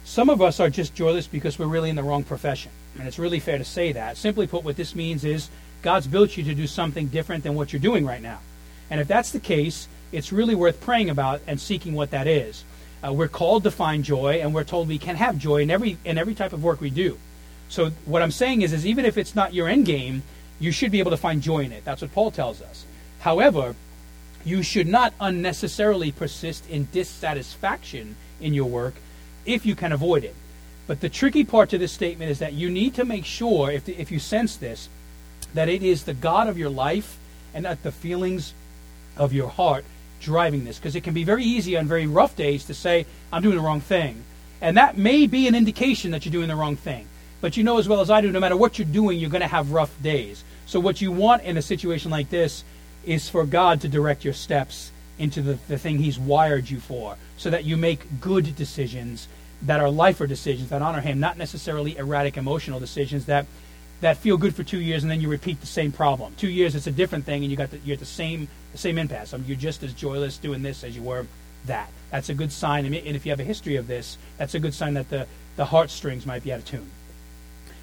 some 0.04 0.30
of 0.30 0.42
us 0.42 0.60
are 0.60 0.70
just 0.70 0.94
joyless 0.94 1.26
because 1.26 1.58
we're 1.58 1.66
really 1.66 1.90
in 1.90 1.96
the 1.96 2.04
wrong 2.04 2.24
profession. 2.24 2.72
And 3.00 3.08
it's 3.08 3.18
really 3.18 3.40
fair 3.40 3.58
to 3.58 3.66
say 3.66 3.92
that. 3.94 4.18
Simply 4.18 4.46
put, 4.46 4.64
what 4.64 4.76
this 4.76 4.94
means 4.94 5.26
is 5.26 5.50
God's 5.82 6.06
built 6.06 6.38
you 6.38 6.44
to 6.44 6.54
do 6.54 6.68
something 6.68 7.08
different 7.08 7.44
than 7.44 7.56
what 7.56 7.74
you're 7.74 7.82
doing 7.82 8.06
right 8.06 8.22
now. 8.22 8.40
And 8.92 9.02
if 9.02 9.08
that's 9.08 9.32
the 9.32 9.40
case, 9.40 9.88
it's 10.12 10.32
really 10.32 10.56
worth 10.56 10.80
praying 10.80 11.10
about 11.10 11.42
and 11.48 11.60
seeking 11.60 11.94
what 11.94 12.12
that 12.12 12.28
is. 12.28 12.64
Uh, 13.06 13.12
we're 13.12 13.28
called 13.28 13.64
to 13.64 13.72
find 13.72 14.04
joy, 14.04 14.40
and 14.42 14.54
we're 14.54 14.64
told 14.64 14.88
we 14.88 14.98
can 14.98 15.16
have 15.16 15.38
joy 15.38 15.62
in 15.62 15.70
every 15.70 15.98
in 16.06 16.18
every 16.18 16.34
type 16.34 16.54
of 16.54 16.64
work 16.64 16.82
we 16.82 16.90
do. 16.90 17.18
So 17.70 17.92
what 18.06 18.22
I'm 18.22 18.32
saying 18.32 18.62
is, 18.62 18.74
is 18.74 18.86
even 18.86 19.06
if 19.06 19.18
it's 19.18 19.36
not 19.36 19.54
your 19.54 19.68
end 19.68 19.86
game, 19.86 20.24
you 20.60 20.72
should 20.72 20.92
be 20.92 21.00
able 21.00 21.12
to 21.12 21.18
find 21.18 21.42
joy 21.42 21.60
in 21.60 21.72
it. 21.72 21.84
That's 21.84 22.02
what 22.02 22.14
Paul 22.14 22.32
tells 22.32 22.62
us. 22.62 22.86
However, 23.20 23.76
you 24.46 24.62
should 24.62 24.88
not 24.88 25.14
unnecessarily 25.20 26.12
persist 26.12 26.70
in 26.70 26.88
dissatisfaction 26.92 28.16
in 28.40 28.54
your 28.54 28.70
work 28.70 28.94
if 29.46 29.66
you 29.66 29.76
can 29.76 29.92
avoid 29.92 30.24
it. 30.24 30.36
But 30.88 31.02
the 31.02 31.10
tricky 31.10 31.44
part 31.44 31.70
to 31.72 31.78
this 31.78 31.92
statement 31.92 32.30
is 32.30 32.40
that 32.40 32.54
you 32.54 32.70
need 32.70 32.94
to 32.96 33.06
make 33.06 33.26
sure, 33.26 33.72
if, 33.72 33.86
the, 33.86 34.00
if 34.00 34.12
you 34.12 34.20
sense 34.20 34.56
this, 34.56 34.88
that 35.56 35.68
it 35.68 35.82
is 35.82 36.04
the 36.04 36.14
God 36.14 36.48
of 36.48 36.58
your 36.58 36.70
life 36.70 37.18
and 37.54 37.64
not 37.64 37.82
the 37.82 37.92
feelings 37.92 38.54
of 39.18 39.34
your 39.34 39.50
heart 39.50 39.84
driving 40.22 40.64
this. 40.64 40.78
Because 40.78 40.96
it 40.96 41.04
can 41.04 41.14
be 41.14 41.24
very 41.24 41.44
easy 41.44 41.76
on 41.76 41.88
very 41.88 42.06
rough 42.06 42.36
days 42.36 42.66
to 42.66 42.74
say, 42.74 43.06
I'm 43.34 43.42
doing 43.42 43.56
the 43.56 43.64
wrong 43.64 43.82
thing. 43.82 44.24
And 44.62 44.78
that 44.78 44.98
may 44.98 45.26
be 45.26 45.48
an 45.48 45.56
indication 45.56 46.12
that 46.12 46.26
you're 46.26 46.32
doing 46.32 46.48
the 46.48 46.56
wrong 46.56 46.76
thing. 46.76 47.08
But 47.46 47.58
you 47.58 47.64
know 47.64 47.78
as 47.78 47.88
well 47.88 48.02
as 48.02 48.10
I 48.10 48.22
do, 48.22 48.32
no 48.32 48.40
matter 48.40 48.58
what 48.58 48.80
you're 48.80 48.88
doing, 48.88 49.20
you're 49.20 49.30
going 49.30 49.42
to 49.42 49.48
have 49.48 49.72
rough 49.72 50.02
days. 50.02 50.44
So 50.66 50.80
what 50.80 51.00
you 51.00 51.12
want 51.12 51.44
in 51.44 51.58
a 51.58 51.62
situation 51.62 52.10
like 52.10 52.32
this 52.32 52.64
is 53.06 53.30
for 53.30 53.46
God 53.46 53.82
to 53.82 53.88
direct 53.88 54.26
your 54.26 54.34
steps 54.34 54.92
into 55.20 55.44
the, 55.44 55.60
the 55.68 55.78
thing 55.78 56.00
He's 56.00 56.18
wired 56.18 56.72
you 56.72 56.80
for, 56.80 57.18
so 57.38 57.52
that 57.52 57.64
you 57.64 57.78
make 57.78 58.20
good 58.20 58.56
decisions 58.56 59.28
that 59.62 59.80
are 59.80 59.92
lifer 59.92 60.26
decisions 60.26 60.70
that 60.70 60.82
honor 60.82 61.02
Him, 61.02 61.20
not 61.20 61.38
necessarily 61.38 61.96
erratic 61.98 62.36
emotional 62.36 62.80
decisions 62.80 63.28
that 63.28 63.46
that 64.02 64.18
feel 64.18 64.38
good 64.38 64.56
for 64.56 64.64
two 64.64 64.82
years 64.82 65.04
and 65.04 65.12
then 65.12 65.22
you 65.22 65.30
repeat 65.30 65.62
the 65.62 65.68
same 65.68 65.92
problem. 65.92 66.34
Two 66.38 66.50
years, 66.50 66.74
it's 66.74 66.88
a 66.88 66.92
different 66.92 67.26
thing, 67.26 67.44
and 67.44 67.52
you 67.52 67.58
got 67.58 67.70
the, 67.70 67.78
you're 67.86 67.94
at 67.94 68.00
the 68.00 68.08
same 68.08 68.48
the 68.72 68.80
same 68.80 68.98
impasse. 68.98 69.36
I 69.36 69.38
mean, 69.38 69.46
you're 69.46 69.56
just 69.56 69.84
as 69.84 69.94
joyless 69.94 70.40
doing 70.40 70.64
this 70.64 70.84
as 70.84 70.96
you 70.96 71.04
were 71.04 71.28
that. 71.68 71.92
That's 72.10 72.30
a 72.30 72.34
good 72.34 72.52
sign, 72.52 72.86
and 72.86 72.96
if 72.96 73.24
you 73.24 73.32
have 73.32 73.40
a 73.40 73.44
history 73.44 73.76
of 73.76 73.86
this, 73.86 74.18
that's 74.40 74.56
a 74.56 74.60
good 74.60 74.74
sign 74.74 74.96
that 74.96 75.12
the 75.12 75.28
the 75.58 75.66
heartstrings 75.66 76.26
might 76.26 76.44
be 76.44 76.52
out 76.52 76.58
of 76.58 76.66
tune. 76.66 76.90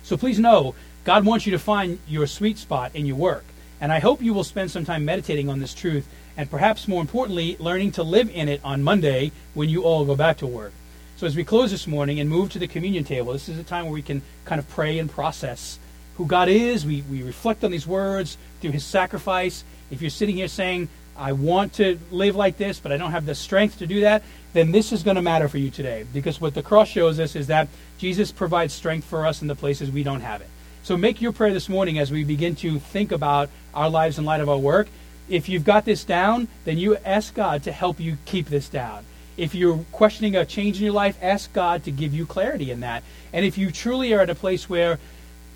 So 0.02 0.16
please 0.16 0.38
know, 0.38 0.74
God 1.04 1.24
wants 1.24 1.46
you 1.46 1.52
to 1.52 1.58
find 1.58 1.98
your 2.06 2.26
sweet 2.26 2.58
spot 2.58 2.94
in 2.94 3.06
your 3.06 3.16
work. 3.16 3.44
And 3.80 3.92
I 3.92 3.98
hope 3.98 4.22
you 4.22 4.34
will 4.34 4.44
spend 4.44 4.70
some 4.70 4.84
time 4.84 5.04
meditating 5.04 5.48
on 5.48 5.58
this 5.58 5.74
truth 5.74 6.08
and 6.36 6.50
perhaps 6.50 6.88
more 6.88 7.00
importantly, 7.00 7.56
learning 7.58 7.92
to 7.92 8.02
live 8.02 8.30
in 8.30 8.48
it 8.48 8.60
on 8.64 8.82
Monday 8.82 9.32
when 9.54 9.68
you 9.68 9.82
all 9.82 10.04
go 10.04 10.16
back 10.16 10.38
to 10.38 10.46
work. 10.46 10.72
So 11.16 11.26
as 11.26 11.36
we 11.36 11.44
close 11.44 11.70
this 11.70 11.86
morning 11.86 12.20
and 12.20 12.28
move 12.28 12.50
to 12.52 12.58
the 12.58 12.66
communion 12.66 13.04
table, 13.04 13.32
this 13.32 13.48
is 13.48 13.58
a 13.58 13.64
time 13.64 13.84
where 13.84 13.92
we 13.92 14.02
can 14.02 14.22
kind 14.44 14.58
of 14.58 14.68
pray 14.70 14.98
and 14.98 15.10
process 15.10 15.78
who 16.16 16.26
God 16.26 16.48
is. 16.48 16.86
We, 16.86 17.02
we 17.02 17.22
reflect 17.22 17.64
on 17.64 17.70
these 17.70 17.86
words 17.86 18.36
through 18.60 18.72
his 18.72 18.84
sacrifice. 18.84 19.62
If 19.90 20.00
you're 20.00 20.10
sitting 20.10 20.36
here 20.36 20.48
saying, 20.48 20.88
I 21.16 21.32
want 21.32 21.74
to 21.74 21.98
live 22.10 22.36
like 22.36 22.56
this, 22.56 22.80
but 22.80 22.92
I 22.92 22.96
don't 22.96 23.10
have 23.10 23.26
the 23.26 23.34
strength 23.34 23.78
to 23.78 23.86
do 23.86 24.00
that, 24.00 24.22
then 24.52 24.72
this 24.72 24.92
is 24.92 25.02
going 25.02 25.16
to 25.16 25.22
matter 25.22 25.48
for 25.48 25.58
you 25.58 25.70
today. 25.70 26.04
Because 26.12 26.40
what 26.40 26.54
the 26.54 26.62
cross 26.62 26.88
shows 26.88 27.18
us 27.20 27.36
is 27.36 27.46
that 27.48 27.68
Jesus 27.98 28.32
provides 28.32 28.74
strength 28.74 29.04
for 29.04 29.26
us 29.26 29.42
in 29.42 29.48
the 29.48 29.54
places 29.54 29.90
we 29.90 30.02
don't 30.02 30.20
have 30.20 30.40
it. 30.40 30.48
So 30.82 30.96
make 30.96 31.20
your 31.20 31.32
prayer 31.32 31.52
this 31.52 31.68
morning 31.68 31.98
as 31.98 32.10
we 32.10 32.24
begin 32.24 32.56
to 32.56 32.78
think 32.78 33.12
about 33.12 33.50
our 33.72 33.88
lives 33.88 34.18
in 34.18 34.24
light 34.24 34.40
of 34.40 34.48
our 34.48 34.58
work. 34.58 34.88
If 35.28 35.48
you've 35.48 35.64
got 35.64 35.84
this 35.84 36.04
down, 36.04 36.48
then 36.64 36.76
you 36.76 36.96
ask 37.04 37.34
God 37.34 37.62
to 37.64 37.72
help 37.72 38.00
you 38.00 38.18
keep 38.24 38.48
this 38.48 38.68
down. 38.68 39.04
If 39.36 39.54
you're 39.54 39.84
questioning 39.92 40.36
a 40.36 40.44
change 40.44 40.78
in 40.78 40.84
your 40.84 40.92
life, 40.92 41.16
ask 41.22 41.52
God 41.52 41.84
to 41.84 41.90
give 41.90 42.12
you 42.12 42.26
clarity 42.26 42.70
in 42.70 42.80
that. 42.80 43.02
And 43.32 43.46
if 43.46 43.56
you 43.56 43.70
truly 43.70 44.12
are 44.12 44.20
at 44.20 44.28
a 44.28 44.34
place 44.34 44.68
where 44.68 44.98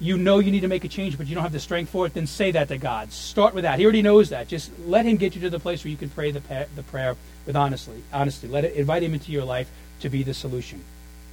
you 0.00 0.18
know 0.18 0.38
you 0.38 0.50
need 0.50 0.60
to 0.60 0.68
make 0.68 0.84
a 0.84 0.88
change, 0.88 1.16
but 1.16 1.26
you 1.26 1.34
don't 1.34 1.42
have 1.42 1.52
the 1.52 1.60
strength 1.60 1.90
for 1.90 2.06
it, 2.06 2.14
then 2.14 2.26
say 2.26 2.50
that 2.50 2.68
to 2.68 2.76
God. 2.76 3.12
Start 3.12 3.54
with 3.54 3.62
that. 3.62 3.78
He 3.78 3.84
already 3.84 4.02
knows 4.02 4.28
that. 4.30 4.48
Just 4.48 4.70
let 4.86 5.06
Him 5.06 5.16
get 5.16 5.34
you 5.34 5.40
to 5.42 5.50
the 5.50 5.58
place 5.58 5.84
where 5.84 5.90
you 5.90 5.96
can 5.96 6.10
pray 6.10 6.30
the, 6.30 6.66
the 6.74 6.82
prayer 6.82 7.16
with 7.46 7.56
honestly, 7.56 8.02
honesty. 8.12 8.46
Let 8.46 8.64
it 8.64 8.74
invite 8.74 9.02
Him 9.02 9.14
into 9.14 9.32
your 9.32 9.44
life 9.44 9.70
to 10.00 10.08
be 10.08 10.22
the 10.22 10.34
solution. 10.34 10.84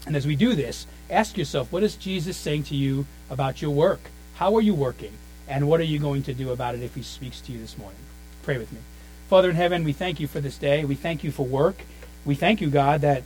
And 0.06 0.16
as 0.16 0.28
we 0.28 0.36
do 0.36 0.54
this, 0.54 0.88
ask 1.10 1.38
yourself, 1.38 1.72
what 1.72 1.84
is 1.84 1.96
Jesus 1.96 2.38
saying 2.38 2.64
to 2.64 2.76
you 2.76 3.06
about 3.30 3.62
your 3.62 3.72
work? 3.72 4.00
How 4.36 4.56
are 4.56 4.62
you 4.62 4.74
working? 4.74 5.14
And 5.48 5.68
what 5.68 5.80
are 5.80 5.86
you 5.86 6.00
going 6.00 6.24
to 6.24 6.34
do 6.34 6.52
about 6.52 6.76
it 6.76 6.82
if 6.82 6.96
He 6.96 7.04
speaks 7.04 7.42
to 7.42 7.52
you 7.52 7.60
this 7.60 7.78
morning? 7.78 8.00
Pray 8.44 8.58
with 8.58 8.72
me. 8.72 8.80
Father 9.30 9.50
in 9.50 9.56
heaven, 9.56 9.84
we 9.84 9.94
thank 9.94 10.20
you 10.20 10.28
for 10.28 10.40
this 10.40 10.58
day. 10.58 10.86
We 10.86 10.96
thank 10.96 11.24
you 11.24 11.32
for 11.32 11.46
work. 11.46 11.84
We 12.26 12.36
thank 12.36 12.62
you, 12.62 12.70
God, 12.70 13.02
that 13.02 13.24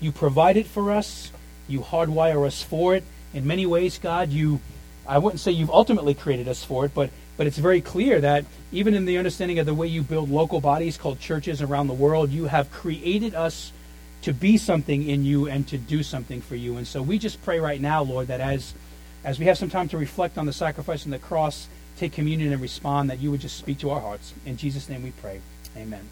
you 0.00 0.10
provide 0.10 0.56
it 0.56 0.66
for 0.66 0.90
us. 0.90 1.30
You 1.68 1.80
hardwire 1.80 2.44
us 2.46 2.62
for 2.62 2.94
it. 2.96 3.04
In 3.34 3.46
many 3.46 3.66
ways, 3.66 3.98
God, 3.98 4.30
you, 4.30 4.60
I 5.06 5.18
wouldn't 5.18 5.40
say 5.40 5.52
you've 5.52 5.70
ultimately 5.70 6.14
created 6.14 6.48
us 6.48 6.62
for 6.62 6.84
it, 6.84 6.94
but, 6.94 7.10
but 7.36 7.46
it's 7.46 7.58
very 7.58 7.80
clear 7.80 8.20
that 8.20 8.44
even 8.70 8.94
in 8.94 9.04
the 9.04 9.18
understanding 9.18 9.58
of 9.58 9.66
the 9.66 9.74
way 9.74 9.86
you 9.86 10.02
build 10.02 10.30
local 10.30 10.60
bodies 10.60 10.96
called 10.96 11.20
churches 11.20 11.62
around 11.62 11.86
the 11.86 11.94
world, 11.94 12.30
you 12.30 12.46
have 12.46 12.70
created 12.70 13.34
us 13.34 13.72
to 14.22 14.32
be 14.32 14.56
something 14.56 15.08
in 15.08 15.24
you 15.24 15.48
and 15.48 15.66
to 15.68 15.78
do 15.78 16.02
something 16.02 16.40
for 16.40 16.56
you. 16.56 16.76
And 16.76 16.86
so 16.86 17.02
we 17.02 17.18
just 17.18 17.42
pray 17.42 17.58
right 17.58 17.80
now, 17.80 18.02
Lord, 18.02 18.28
that 18.28 18.40
as 18.40 18.74
as 19.24 19.38
we 19.38 19.46
have 19.46 19.56
some 19.58 19.70
time 19.70 19.88
to 19.90 19.98
reflect 19.98 20.36
on 20.36 20.46
the 20.46 20.52
sacrifice 20.52 21.04
and 21.04 21.12
the 21.12 21.18
cross, 21.18 21.68
take 21.96 22.12
communion 22.12 22.52
and 22.52 22.60
respond, 22.60 23.10
that 23.10 23.20
you 23.20 23.30
would 23.30 23.40
just 23.40 23.56
speak 23.56 23.78
to 23.78 23.90
our 23.90 24.00
hearts. 24.00 24.34
In 24.44 24.56
Jesus' 24.56 24.88
name 24.88 25.02
we 25.02 25.12
pray. 25.12 25.40
Amen. 25.76 26.08